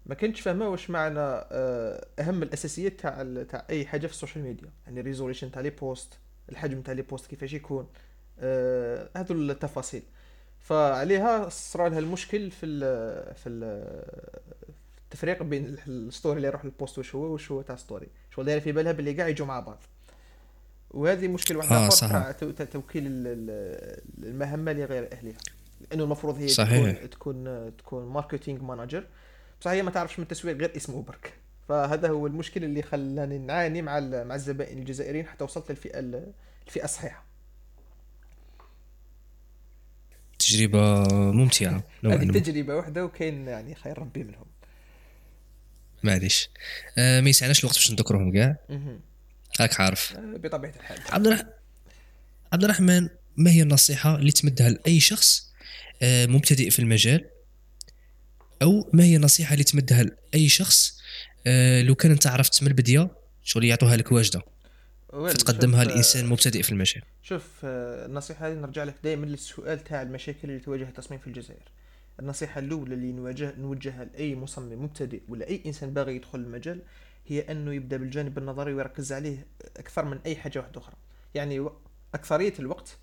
ما 0.05 0.15
كنتش 0.15 0.41
فاهمة 0.41 0.69
واش 0.69 0.89
معنى 0.89 1.19
آه، 1.19 2.07
أهم 2.19 2.43
الأساسيات 2.43 2.99
تاع 2.99 3.43
تاع 3.49 3.65
أي 3.69 3.85
حاجة 3.85 4.07
في 4.07 4.13
ال 4.13 4.17
social 4.17 4.43
media. 4.43 4.69
يعني 4.85 4.99
ال 4.99 5.04
résolution 5.04 5.51
تاع 5.51 5.61
les 5.61 5.69
posts 5.69 6.13
الحجم 6.49 6.81
تاع 6.81 6.93
les 6.93 7.01
posts 7.01 7.27
كيفاش 7.27 7.53
يكون 7.53 7.87
آه، 8.39 9.09
هذو 9.17 9.35
التفاصيل. 9.35 10.03
فعليها 10.59 11.49
صرا 11.49 11.89
لها 11.89 11.99
المشكل 11.99 12.51
في 12.51 12.65
ال 12.65 13.35
في 13.35 13.49
ال 13.49 13.63
التفريق 15.03 15.43
بين 15.43 15.77
ال 15.87 15.96
story 15.96 16.37
اللي 16.37 16.47
يروح 16.47 16.65
لل 16.65 16.76
post 16.76 16.97
واش 16.97 17.15
هو 17.15 17.21
واش 17.33 17.51
هو 17.51 17.61
تاع 17.61 17.75
story 17.75 18.07
شغل 18.31 18.45
دايرة 18.45 18.59
في 18.59 18.71
بالها 18.71 18.91
باللي 18.91 19.13
كاع 19.13 19.27
يجوا 19.27 19.47
مع 19.47 19.59
بعض. 19.59 19.83
وهذه 20.91 21.27
مشكل 21.27 21.57
واحد 21.57 21.71
آه، 21.71 21.87
اخر 21.87 22.51
توكيل 22.51 23.07
ال- 23.07 23.27
ال- 23.27 24.01
المهمة 24.27 24.73
لغير 24.73 25.09
أهلها. 25.13 25.37
لأنه 25.91 26.03
المفروض 26.03 26.37
هي 26.37 26.47
صحيح. 26.47 26.91
تكون 27.05 27.09
تكون 27.09 27.71
تكون 27.77 28.05
marketing 28.13 28.61
manager 28.61 29.05
بصح 29.61 29.71
هي 29.71 29.81
ما 29.83 29.91
تعرفش 29.91 30.19
من 30.19 30.23
التسويق 30.23 30.57
غير 30.57 30.75
اسمه 30.75 31.01
برك 31.03 31.33
فهذا 31.69 32.09
هو 32.09 32.27
المشكل 32.27 32.63
اللي 32.63 32.81
خلاني 32.81 33.37
نعاني 33.37 33.81
مع 33.81 33.99
مع 33.99 34.35
الزبائن 34.35 34.77
الجزائريين 34.77 35.25
حتى 35.27 35.43
وصلت 35.43 35.69
للفئة 35.71 35.99
ال- 35.99 36.31
الفئة 36.67 36.83
الصحيحة. 36.83 37.23
تجربة 40.39 41.03
ممتعة. 41.31 41.83
نوعا 42.03 42.15
هذه 42.15 42.25
ما. 42.25 42.33
تجربه 42.39 42.75
واحدة 42.75 43.05
وكاين 43.05 43.47
يعني 43.47 43.75
خير 43.75 43.99
ربي 43.99 44.23
منهم. 44.23 44.45
معليش. 46.03 46.49
آه 46.97 47.21
ما 47.21 47.29
يسعناش 47.29 47.59
الوقت 47.59 47.75
باش 47.75 47.91
نذكرهم 47.91 48.33
كاع؟ 48.33 48.55
مهم. 49.49 49.61
راك 49.61 49.81
عارف. 49.81 50.13
آه، 50.13 50.37
بطبيعة 50.37 50.73
الحال. 50.79 50.99
عبد 51.09 51.27
الرح... 51.27 51.43
عبد 52.53 52.63
الرحمن 52.63 53.09
ما 53.37 53.51
هي 53.51 53.61
النصيحة 53.61 54.15
اللي 54.15 54.31
تمدها 54.31 54.69
لأي 54.69 54.99
شخص 54.99 55.53
آه، 56.01 56.25
مبتدئ 56.25 56.69
في 56.69 56.79
المجال؟ 56.79 57.25
أو 58.61 58.89
ما 58.93 59.03
هي 59.03 59.15
النصيحة 59.15 59.53
اللي 59.53 59.63
تمدها 59.63 60.03
لأي 60.03 60.49
شخص 60.49 60.99
آه، 61.47 61.81
لو 61.81 61.95
كان 61.95 62.11
أنت 62.11 62.27
عرفت 62.27 62.63
من 62.63 62.67
البداية 62.67 63.09
شغل 63.43 63.65
يعطوها 63.65 63.97
لك 63.97 64.11
واجدة. 64.11 64.41
ويل، 65.13 65.33
فتقدمها 65.33 65.83
لإنسان 65.83 66.25
مبتدئ 66.25 66.63
في 66.63 66.71
المجال. 66.71 67.01
شوف 67.23 67.43
النصيحة 67.63 68.47
هذه 68.47 68.53
نرجع 68.53 68.83
لك 68.83 68.95
دائما 69.03 69.25
للسؤال 69.25 69.83
تاع 69.83 70.01
المشاكل 70.01 70.49
اللي 70.49 70.59
تواجه 70.59 70.83
التصميم 70.83 71.19
في 71.19 71.27
الجزائر. 71.27 71.71
النصيحة 72.19 72.59
الأولى 72.59 72.93
اللي 72.93 73.11
نواجه 73.11 73.53
نوجهها 73.57 74.05
لأي 74.05 74.35
مصمم 74.35 74.83
مبتدئ 74.83 75.21
ولا 75.27 75.47
أي 75.47 75.61
إنسان 75.65 75.93
باغي 75.93 76.15
يدخل 76.15 76.39
المجال 76.39 76.81
هي 77.27 77.51
أنه 77.51 77.73
يبدأ 77.73 77.97
بالجانب 77.97 78.37
النظري 78.37 78.73
ويركز 78.73 79.13
عليه 79.13 79.47
أكثر 79.77 80.05
من 80.05 80.19
أي 80.25 80.35
حاجة 80.35 80.59
واحدة 80.59 80.81
أخرى. 80.81 80.95
يعني 81.35 81.69
أكثرية 82.13 82.53
الوقت 82.59 82.97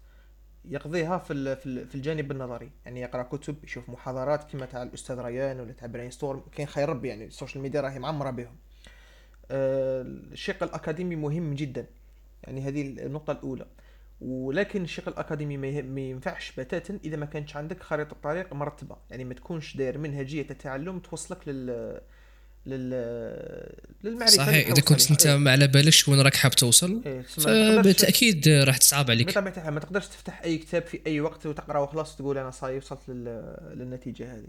يقضيها 0.65 1.19
في 1.19 1.57
في 1.57 1.67
ال- 1.67 1.87
في 1.89 1.95
الجانب 1.95 2.31
النظري. 2.33 2.71
يعني 2.85 3.01
يقرأ 3.01 3.23
كتب 3.23 3.65
يشوف 3.65 3.89
محاضرات 3.91 4.45
كما 4.53 4.67
تاع 4.67 4.83
الأستاذ 4.83 5.19
ريان 5.19 5.61
ولا 5.61 5.73
تاع 5.73 5.87
برين 5.87 6.11
ستورم 6.11 6.43
كاين 6.53 6.69
خير 6.69 6.89
ربي 6.89 7.09
يعني 7.09 7.25
ال 7.25 7.30
social 7.30 7.63
media 7.63 7.81
راهي 7.81 7.99
معمرة 7.99 8.31
بهم. 8.31 8.57
آه، 9.51 10.03
الشق 10.33 10.63
الأكاديمي 10.63 11.17
مهم 11.17 11.55
جدا. 11.55 11.87
يعني 12.45 12.61
هذه 12.61 12.83
النقطة 13.07 13.31
الأولى. 13.33 13.67
ولكن 14.21 14.83
الشق 14.83 15.09
الأكاديمي 15.09 15.57
ما 15.83 16.01
ينفعش 16.01 16.61
بتاتا 16.61 16.99
إذا 17.05 17.17
ما 17.17 17.27
كانش 17.27 17.57
عندك 17.57 17.83
خريطة 17.83 18.17
طريق 18.23 18.53
مرتبة. 18.53 18.97
يعني 19.11 19.25
ما 19.25 19.35
تكونش 19.35 19.77
داير 19.77 19.99
منهجية 19.99 20.47
التعلم 20.51 20.99
توصلك 20.99 21.49
لل 21.49 22.01
لل 22.67 22.91
للمعرفة 24.05 24.37
صحيح 24.37 24.69
إذا 24.69 24.83
كنت 24.83 25.27
لها. 25.27 25.37
ما 25.37 25.51
على 25.51 25.67
بالكش 25.67 26.09
وين 26.09 26.21
راك 26.21 26.35
حاب 26.35 26.53
توصل 26.53 27.03
إيه، 27.07 27.23
فبالتأكيد 27.23 28.49
راح 28.49 28.77
تصعب 28.77 29.11
عليك. 29.11 29.29
بطبيعة 29.29 29.57
الحال 29.57 29.75
ما 29.75 29.81
تقدرش 29.81 30.07
تفتح 30.07 30.43
أي 30.43 30.59
كتاب 30.59 30.83
في 30.83 31.01
أي 31.07 31.21
وقت 31.21 31.47
وتقرا 31.47 31.79
وخلاص 31.79 32.15
وتقول 32.15 32.39
أنا 32.39 32.51
صاي 32.51 32.79
وصلت 32.79 33.01
لل... 33.09 33.57
للنتيجة 33.75 34.35
هذه. 34.35 34.49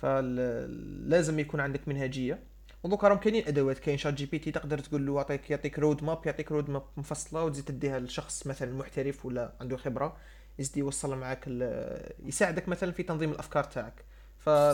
فلازم 0.00 1.38
يكون 1.38 1.60
عندك 1.60 1.88
منهجية. 1.88 2.38
ودوكا 2.82 3.08
راهم 3.08 3.18
كاينين 3.18 3.46
أدوات 3.46 3.78
كاين 3.78 3.98
شات 3.98 4.14
جي 4.14 4.26
بي 4.26 4.38
تي 4.38 4.50
تقدر 4.50 4.78
تقول 4.78 5.06
له 5.06 5.16
يعطيك 5.16 5.50
يعطيك 5.50 5.78
road 5.78 6.04
map 6.04 6.18
يعطيك 6.26 6.52
road 6.52 6.70
map 6.70 6.82
مفصلة 6.96 7.44
وتزيد 7.44 7.64
تديها 7.64 7.98
لشخص 8.00 8.46
مثلا 8.46 8.74
محترف 8.74 9.26
ولا 9.26 9.52
عنده 9.60 9.76
خبرة 9.76 10.16
يزيد 10.58 10.76
يوصل 10.76 11.16
معك 11.16 11.44
ال... 11.46 12.12
يساعدك 12.26 12.68
مثلا 12.68 12.92
في 12.92 13.02
تنظيم 13.02 13.30
الأفكار 13.30 13.64
تاعك. 13.64 14.04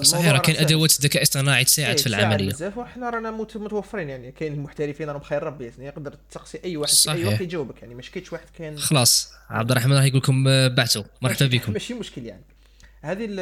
صحيح 0.02 0.26
راه 0.26 0.32
راه 0.32 0.38
كاين 0.38 0.56
سهل. 0.56 0.66
أدوات 0.66 1.00
ذكاء 1.00 1.22
اصطناعي 1.22 1.64
تساعد 1.64 1.88
إيه، 1.88 1.96
في 1.96 2.02
تساعد 2.04 2.22
العملية. 2.24 2.48
بزاف 2.48 2.78
وحنا 2.78 3.10
رانا 3.10 3.30
مت- 3.30 3.56
متوفرين 3.56 4.08
يعني 4.08 4.32
كاين 4.32 4.52
المحترفين 4.52 5.10
راهم 5.10 5.20
خير 5.20 5.42
ربي 5.42 5.64
يعني 5.66 5.86
يقدر 5.86 6.14
تسقسي 6.30 6.60
أي 6.64 6.76
واحد 6.76 6.92
في 6.92 7.10
أي 7.10 7.14
صحيح. 7.16 7.26
وقت 7.32 7.40
يجاوبك 7.40 7.82
يعني 7.82 7.94
مش 7.94 8.10
كاينش 8.10 8.32
واحد 8.32 8.46
كان 8.58 8.78
خلاص 8.78 9.32
عبد 9.50 9.70
الرحمن 9.70 9.92
راح 9.96 10.04
يقول 10.04 10.18
لكم 10.18 10.48
آه، 10.48 10.68
بعتوا 10.68 11.02
مرحبا 11.22 11.46
ماشي- 11.46 11.58
بكم. 11.58 11.72
ماشي 11.72 11.94
مشكل 11.94 12.26
يعني. 12.26 12.42
هذه 13.02 13.24
ال- 13.24 13.40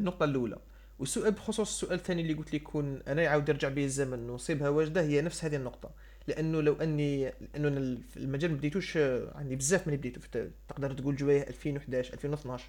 النقطة 0.00 0.24
الأولى. 0.24 0.56
والسؤال 0.98 1.32
بخصوص 1.32 1.68
السؤال 1.68 1.92
الثاني 1.98 2.22
اللي 2.22 2.34
قلت 2.34 2.54
لك 2.54 2.62
كون 2.62 3.02
أنا 3.08 3.22
يعاود 3.22 3.48
يرجع 3.48 3.68
بي 3.68 3.84
الزمن 3.84 4.30
ونصيبها 4.30 4.68
واجدة 4.68 5.02
هي 5.02 5.20
نفس 5.20 5.44
هذه 5.44 5.56
النقطة. 5.56 5.90
لأنه 6.28 6.60
لو 6.62 6.76
أنا 6.80 7.68
ال- 7.68 7.98
في 8.10 8.16
المجال 8.16 8.50
ما 8.50 8.56
بديتوش 8.56 8.96
آه، 8.96 9.32
عندي 9.34 9.56
بزاف 9.56 9.88
من 9.88 9.96
بديتو 9.96 10.20
تقدر 10.68 10.92
تقول 10.92 11.16
جوايه 11.16 11.48
2011 11.48 12.12
2012 12.14 12.64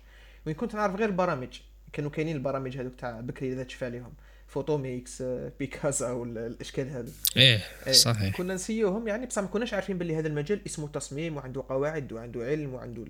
وين 0.46 0.56
كنت 0.56 0.76
نعرف 0.76 0.96
غير 0.96 1.10
البرامج 1.10 1.48
كانوا 1.94 2.12
كاينين 2.12 2.36
البرامج 2.36 2.78
هذوك 2.78 2.96
تاع 2.96 3.20
بكري 3.22 3.54
إذا 3.54 3.64
تشفى 3.64 3.86
عليهم. 3.86 4.14
فوتوميكس 4.48 5.22
آه، 5.22 5.52
بيكاسا 5.60 6.12
ولا 6.12 6.48
الاشكال 6.48 6.90
هذو 6.90 7.12
إيه 7.38 7.62
إيه، 7.88 7.94
صحيح. 7.94 8.38
كنا 8.38 8.54
نسيوهم 8.54 9.08
يعني 9.08 9.26
بصح 9.26 9.42
ما 9.42 9.48
كناش 9.48 9.74
عارفين 9.74 9.98
باللي 9.98 10.16
هذا 10.16 10.28
المجال 10.28 10.66
اسمه 10.66 10.88
تصميم 10.88 11.38
وعنده 11.38 11.64
قواعد 11.70 12.14
وعنده 12.14 12.44
علم 12.46 12.74
وعنده 12.74 13.06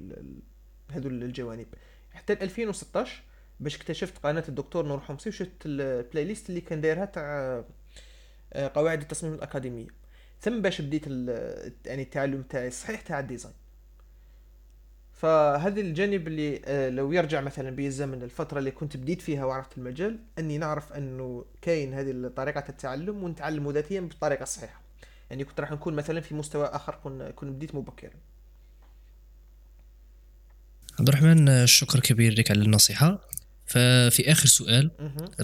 هذو 0.92 1.10
الجوانب. 1.10 1.68
حتى 2.14 2.34
ل 2.34 2.38
2016 2.42 3.22
باش 3.60 3.76
اكتشفت 3.76 4.18
قناة 4.18 4.44
الدكتور 4.50 4.86
نور 4.86 5.00
حمصي 5.00 5.30
وشفت 5.30 5.52
ال 5.66 6.26
playlist 6.26 6.50
اللي 6.50 6.62
كان 6.62 6.82
دايرها 6.82 7.06
تاع 7.06 7.64
آه، 8.54 8.72
قواعد 8.76 9.02
التصميم 9.02 9.34
الأكاديمية. 9.34 9.88
ثم 10.42 10.62
باش 10.62 10.82
بديت 10.82 11.04
ال- 11.08 11.74
يعني 11.86 12.02
التعلم 12.02 12.42
تاعي 12.42 12.68
الصحيح 12.68 13.02
تاع 13.02 13.20
ال 13.20 13.25
design 13.25 13.54
فهذا 15.20 15.82
الجانب 15.82 16.28
اللي 16.28 16.62
آه، 16.66 16.90
لو 16.90 17.12
يرجع 17.12 17.42
مثلا 17.42 17.70
بي 17.70 17.88
الزمن 17.88 18.24
الفترة 18.24 18.60
اللي 18.60 18.72
كنت 18.72 18.98
بديت 18.98 19.22
فيها 19.22 19.46
وعرفت 19.46 19.78
المجال 19.78 20.20
أني 20.40 20.58
نعرف 20.58 20.94
أنه 20.94 21.46
كاين 21.62 21.94
هذه 21.94 22.32
طريقة 22.36 22.64
التعلم 22.70 23.24
ونتعلم 23.24 23.72
ذاتيا 23.72 24.02
بالطريقة 24.02 24.44
الصحيحة 24.44 24.82
يعني 25.30 25.44
كنت 25.44 25.60
راح 25.60 25.72
نكون 25.72 25.94
مثلا 25.94 26.22
في 26.22 26.36
مستوى 26.36 26.66
آخر 26.66 26.96
كن 27.04 27.32
كنت 27.36 27.52
بديت 27.52 27.76
مبكرا. 27.76 28.14
عبد 31.00 31.08
الرحمن 31.08 31.68
شكر 31.68 32.00
كبير 32.00 32.34
لك 32.34 32.52
على 32.52 32.62
النصيحة. 32.62 33.30
ففي 33.66 34.32
آخر 34.32 34.46
سؤال. 34.46 34.92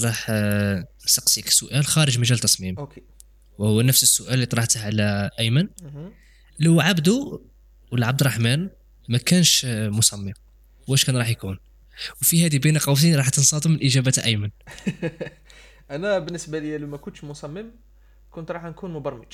راح 0.04 0.28
آه، 0.30 0.88
نسقسيك 1.06 1.50
سؤال 1.50 1.86
خارج 1.86 2.20
مجال 2.20 2.38
التصميم 2.38 2.80
okay. 2.80 3.02
وهو 3.58 3.82
نفس 3.82 4.04
السؤال 4.04 4.34
اللي 4.34 4.46
طرحته 4.46 4.86
على 4.86 5.30
أيمن. 5.40 5.68
لو 6.60 6.82
عبدو 6.82 7.42
ولا 7.92 8.08
عبد 8.08 8.22
الرحمن 8.22 8.70
ما 9.10 9.18
كانش 9.18 9.66
آه، 9.66 9.90
مصمم. 9.90 10.34
واش 10.88 11.06
كان 11.06 11.18
راح 11.18 11.30
يكون؟ 11.30 11.60
وفي 12.22 12.46
هذه 12.46 12.58
بين 12.60 12.78
قوسين 12.78 13.16
راح 13.16 13.30
تنصادم 13.30 13.72
من 13.72 13.84
إجابة 13.84 14.14
أيمن. 14.26 14.50
أنا 15.92 16.20
بالنسبة 16.20 16.60
لي 16.60 16.78
لو 16.78 16.88
ما 16.88 16.98
كنتش 16.98 17.24
مصمم 17.24 17.72
كنت 18.32 18.52
راح 18.52 18.64
نكون 18.64 18.94
مبرمج. 18.94 19.34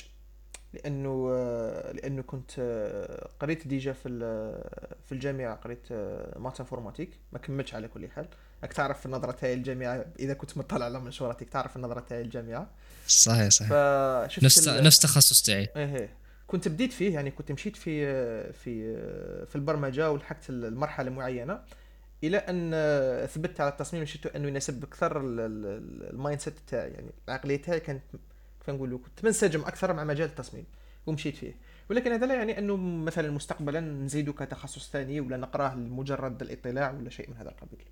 لأنه 0.74 1.30
آه، 1.32 1.92
لأنه 1.92 2.22
كنت 2.22 2.52
آه، 2.60 3.30
قريت 3.40 3.68
déjà 3.68 3.94
في 3.94 4.10
ال- 4.10 4.64
في 5.06 5.12
الجامعة 5.12 5.56
قريت 5.56 5.84
آه، 5.92 6.40
maths 6.40 6.60
informatique. 6.60 7.10
ما 7.34 7.40
كملتش 7.40 7.74
على 7.76 7.88
كل 7.88 8.10
حال. 8.10 8.28
راك 8.64 8.74
تعرف 8.74 9.06
النظرة 9.06 9.32
تاعي 9.32 9.54
الجامعة 9.54 10.06
إذا 10.20 10.34
كنت 10.34 10.58
مطلع 10.58 10.86
على 10.86 11.00
منشوراتك 11.00 11.50
تعرف 11.50 11.76
النظرة 11.76 12.00
تاعي 12.00 12.22
الجامعة. 12.22 12.70
صحيح 13.08 13.50
صحيح. 13.50 13.72
نفس 14.44 14.68
نفس 14.68 14.98
التخصص 14.98 15.42
تاعي. 15.42 15.70
إيه 15.76 15.96
إيه. 15.96 16.10
كنت 16.52 16.68
بديت 16.68 16.94
فيه 16.94 17.14
يعني 17.14 17.32
كنت 17.32 17.52
مشيت 17.52 17.76
في 17.76 18.06
في 18.54 18.96
في 19.46 19.56
البرمجة 19.56 20.12
ولحقت 20.12 20.50
المرحلة 20.50 21.12
معينة 21.12 21.60
إلى 22.24 22.38
أن 22.38 22.72
ثبت 23.28 23.62
على 23.62 23.72
التصميم 23.72 24.06
شفت 24.06 24.26
أنه 24.36 24.48
يناسب 24.48 24.84
أكثر 24.84 25.22
ال- 25.22 25.40
ال- 25.40 26.10
ال 26.14 26.40
mindset 26.40 26.54
تاعي 26.68 26.90
يعني 26.92 27.12
العقليه 27.28 27.62
تاعي 27.62 27.80
كانت 27.80 28.02
كيف 28.60 28.70
نقولوا 28.70 29.00
كنت 29.00 29.26
منسجم 29.26 29.62
أكثر 29.62 29.94
مع 29.94 30.04
مجال 30.04 30.30
التصميم 30.30 30.66
ومشيت 31.08 31.36
فيه. 31.36 31.56
ولكن 31.90 32.12
هذا 32.12 32.26
لا 32.26 32.34
يعني 32.34 32.58
أنه 32.60 32.78
مثلا 32.78 33.32
مستقبلا 33.32 33.80
نزيدو 33.80 34.34
كتخصص 34.34 34.90
ثاني 34.92 35.20
ولا 35.22 35.38
نقرأه 35.38 35.76
لمجرد 35.76 36.42
الاطلاع 36.42 36.92
ولا 36.92 37.10
شيء 37.10 37.30
من 37.30 37.38
هذا 37.38 37.50
القبيل. 37.50 37.86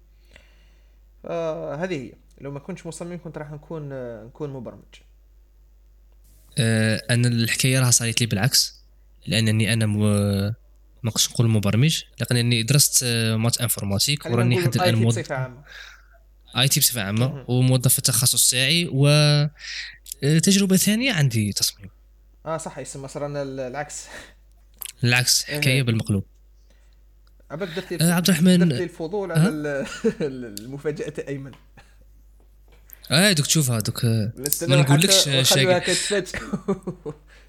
فهذه 1.23 1.95
هي. 1.95 2.13
لو 2.41 2.51
ما 2.51 2.59
كنتش 2.59 2.85
مصمم 2.87 3.17
كنت 3.23 3.37
راح 3.37 3.51
نكون 3.51 3.89
نكون 4.25 4.49
مبرمج. 4.49 4.81
آه، 5.01 5.08
أنا 7.09 7.27
الحكاية 7.27 7.79
راها 7.79 7.91
صارت 7.91 8.21
لي 8.21 8.27
بالعكس 8.27 8.79
لأنني 9.27 9.73
أنا 9.73 9.85
مو 9.85 9.99
ما 11.03 11.09
نقدرش 11.09 11.29
نقول 11.31 11.49
مبرمج 11.49 12.01
لانني 12.31 12.63
درست 12.63 13.03
آه، 13.03 13.35
maths 13.35 13.61
informatique 13.61 14.25
وراني 14.25 14.61
حتى 14.61 14.79
الآن 14.79 14.95
موظف 14.95 15.19
بصفة 15.21 15.35
عامة. 15.35 15.63
IT 16.57 16.79
بصفة 16.79 17.01
عامة. 17.01 17.45
وموظف 17.47 17.91
في 17.93 17.97
التخصص 17.99 18.49
تاعي 18.49 18.89
و 18.91 19.07
آه، 19.07 19.49
تجربة 20.43 20.77
ثانية 20.77 21.13
عندي 21.13 21.53
تصميم. 21.53 21.89
آه 22.45 22.57
صح 22.57 22.77
يسمى 22.77 23.07
ال- 23.41 23.59
العكس. 23.59 24.05
العكس 25.03 25.43
حكاية 25.43 25.73
إيه. 25.73 25.83
بالمقلوب 25.83 26.25
درت 27.75 28.01
آه، 28.01 28.13
عبد 28.13 28.29
الرحمن- 28.29 28.69
درت 28.69 28.81
الفضول 28.81 29.31
على 29.31 29.85
المفاجأة 30.21 31.13
أيمن. 31.27 31.51
آه 33.11 33.31
دوك 33.31 33.45
تشوفها 33.45 33.79
دوك 33.79 34.05
آه، 34.05 34.31
ما 34.67 34.75
نقولكش 34.75 35.29
كتفاجئ 35.29 36.39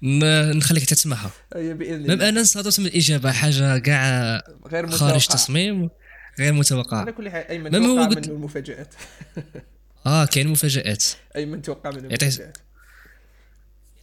ما 0.01 0.53
نخليك 0.53 0.83
حتى 0.83 0.95
تسمعها 0.95 1.31
بإذن 1.55 2.07
ميم 2.07 2.21
أنا 2.21 2.39
انصدمت 2.39 2.79
من 2.79 2.85
الإجابة 2.85 3.31
حاجة 3.31 3.77
كاع 3.77 4.41
غير 4.67 4.87
خارج 4.87 4.93
متوقع 5.15 5.17
تصميم 5.35 5.89
غير 6.39 6.53
متوقع 6.53 6.97
على 6.97 7.11
كل 7.11 7.29
حال 7.29 7.47
أيمن 7.47 7.71
توقع 7.71 8.05
قلت- 8.05 8.27
منه 8.27 8.35
المفاجآت. 8.37 8.93
آه 10.05 10.25
كاين 10.25 10.47
مفاجآت. 10.47 11.03
أيمن 11.35 11.61
توقع 11.61 11.89
منه 11.91 12.09
يعطيه- 12.09 12.23
المفاجآت. 12.27 12.57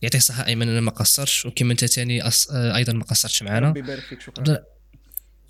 يعطيك 0.03 0.21
الصحة 0.21 0.47
أيمن 0.47 0.69
أنا 0.69 0.81
ما 0.81 0.91
قصرتش 0.91 1.47
وكما 1.47 1.73
أنت 1.73 1.85
ثاني 1.85 2.23
أص... 2.27 2.51
آه، 2.51 2.77
أيضا 2.77 2.93
ما 2.93 3.05
قصرتش 3.05 3.43
معنا. 3.43 3.69
ربي 3.69 3.81
يبارك 3.81 4.03
فيك 4.03 4.21
شكرا. 4.21 4.59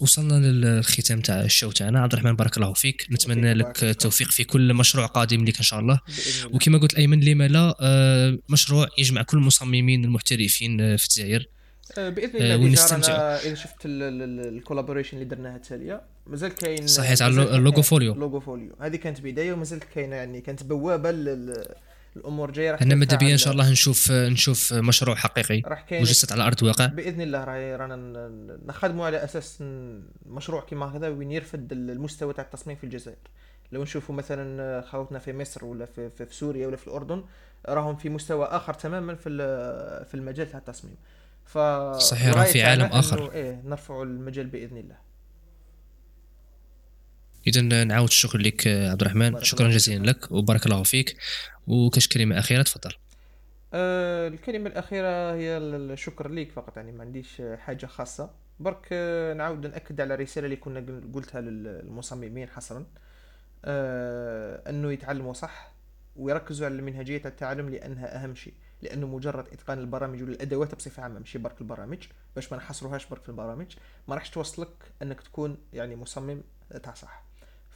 وصلنا 0.00 0.34
للختام 0.34 1.20
تاع 1.20 1.40
ال 1.40 1.46
show 1.46 1.70
تاعنا. 1.70 2.00
عبد 2.00 2.12
الرحمن 2.12 2.36
بارك 2.36 2.56
الله 2.56 2.72
فيك. 2.72 3.06
نتمنى 3.10 3.54
لك. 3.54 3.84
التوفيق 3.84 4.30
في 4.30 4.44
كل 4.44 4.74
مشروع 4.74 5.06
قادم 5.06 5.44
لك 5.44 5.56
إن 5.56 5.62
شاء 5.62 5.80
الله. 5.80 6.00
وكما 6.52 6.78
قلت 6.78 6.94
ايمن 6.94 7.20
لما 7.24 7.48
لا 7.48 7.76
آه، 7.80 8.38
مشروع 8.48 8.88
يجمع 8.98 9.22
كل 9.22 9.36
المصممين 9.38 10.04
المحترفين 10.04 10.80
آه، 10.80 10.96
في 10.96 11.04
الجزائر. 11.04 11.48
آه، 11.98 12.08
بإذن 12.08 12.36
الله. 12.36 12.56
ونستمتع. 12.56 13.12
إذا 13.12 13.54
شفت 13.54 13.76
ال 13.84 13.94
collaboration 13.94 15.16
اللي 15.16 15.28
درناها 15.28 15.56
التاليه 15.56 16.02
مازال 16.26 16.54
كاين 16.54 16.86
صحيح، 16.86 17.14
تاع 17.14 17.28
مازال 17.28 17.42
ال 17.42 17.56
lo- 17.56 17.63
ال 17.63 17.65
logo 17.65 17.74
كاين- 17.74 17.84
folio. 17.84 18.14
logo 18.14 18.40
folio. 18.40 18.76
هذه 18.80 18.96
كانت 18.96 19.20
بداية 19.20 19.52
ومازالت 19.52 19.84
كاينة 19.94 20.16
يعني 20.16 20.40
كانت 20.40 20.62
بوابة 20.62 21.10
الأمور 22.16 22.50
جاية 22.50 22.70
راح 22.70 22.80
إحنا 22.80 22.94
ماذا 22.94 23.20
إن 23.22 23.36
شاء 23.36 23.52
الله 23.52 23.70
نشوف 23.70 24.10
نشوف 24.12 24.72
مشروع 24.72 25.16
حقيقي 25.16 25.62
مجسد 25.92 26.32
على 26.32 26.42
ارض 26.42 26.62
الواقع. 26.62 26.86
بإذن 26.86 27.20
الله 27.20 27.44
راهي 27.44 27.76
رانا 27.76 27.96
نخدموا 28.66 29.06
على 29.06 29.24
أساس 29.24 29.58
مشروع 30.26 30.64
كيما 30.64 30.96
هذا 30.96 31.08
وين 31.08 31.32
يرفد 31.32 31.72
المستوى 31.72 32.32
تاع 32.32 32.44
التصميم 32.44 32.76
في 32.76 32.84
الجزائر. 32.84 33.18
لو 33.72 33.82
نشوفوا 33.82 34.14
مثلا 34.14 34.80
خوتنا 34.80 35.18
في 35.18 35.32
مصر 35.32 35.64
ولا 35.64 35.86
في, 35.86 36.10
في, 36.10 36.26
في 36.26 36.34
سوريا 36.34 36.66
ولا 36.66 36.76
في 36.76 36.86
الأردن 36.86 37.24
راهم 37.68 37.96
في 37.96 38.08
مستوى 38.08 38.46
آخر 38.46 38.74
تماما 38.74 39.14
في 39.14 39.30
في 40.08 40.14
المجال 40.14 40.50
تاع 40.50 40.58
التصميم. 40.58 40.96
ف 41.44 41.58
صحيح، 41.98 42.42
في 42.42 42.62
عالم. 42.62 42.84
إنه 42.84 43.32
إيه 43.32 43.62
نرفعوا 43.64 44.04
المجال 44.04 44.46
بإذن 44.46 44.76
الله. 44.76 45.07
اذا 47.48 47.84
نعاود 47.84 48.08
الشكر 48.08 48.38
لك 48.38 48.66
آه، 48.66 48.90
عبد 48.90 49.00
الرحمن. 49.00 49.42
شكرا 49.42 49.68
جزيلا 49.68 50.06
لك 50.10 50.32
وبارك 50.32 50.66
الله 50.66 50.82
فيك. 50.82 51.16
وكاش 51.66 52.08
كلمة 52.08 52.38
أخيرة؟ 52.38 52.62
تفضل. 52.62 52.90
آه، 53.74 54.28
الكلمة 54.28 54.68
الأخيرة 54.70 55.34
هي 55.34 55.56
ال- 55.56 55.90
الشكر 55.92 56.30
ليك 56.30 56.52
فقط 56.52 56.76
يعني 56.76 56.92
ما 56.92 57.00
عنديش 57.04 57.40
آه، 57.40 57.56
حاجة 57.56 57.86
خاصة. 57.86 58.30
برك 58.60 58.88
آه، 58.92 59.34
نعاود 59.34 59.66
نأكد 59.66 60.00
على 60.00 60.14
الرسالة 60.14 60.44
اللي 60.44 60.56
كنا 60.56 60.80
قل- 60.80 61.10
قلتها 61.14 61.40
للمصممين 61.40 62.48
حصرا. 62.48 62.86
آه، 63.64 64.70
أنه 64.70 64.92
يتعلموا 64.92 65.32
صح 65.32 65.72
ويركزوا 66.16 66.66
على 66.66 66.82
منهجية 66.82 67.22
التعلم 67.24 67.68
لأنها 67.68 68.24
أهم 68.24 68.34
شيء 68.34 68.54
لأنه 68.82 69.06
مجرد 69.06 69.48
إتقان 69.52 69.78
البرامج 69.78 70.22
والأدوات 70.22 70.74
بصفة 70.74 71.02
عامة 71.02 71.18
ماشي 71.18 71.38
برك 71.38 71.60
البرامج. 71.60 71.98
باش 72.36 72.52
ما 72.52 72.58
نحصروهاش 72.58 73.06
برك 73.06 73.22
في 73.22 73.28
البرامج 73.28 73.66
ما 74.08 74.14
راحش 74.14 74.30
توصلك 74.30 74.68
أنك 75.02 75.20
تكون 75.20 75.56
يعني 75.72 75.96
مصمم 75.96 76.40
تاع 76.82 76.94
صح. 76.94 77.27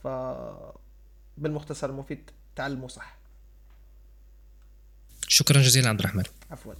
ف 0.02 0.08
بالمختصر 1.38 1.90
المفيد 1.90 2.30
تعلموا 2.56 2.88
صح. 2.88 3.16
شكرا 5.28 5.62
جزيلا 5.62 5.88
عبد 5.88 5.98
الرحمن. 6.00 6.24
عفوا. 6.50 6.74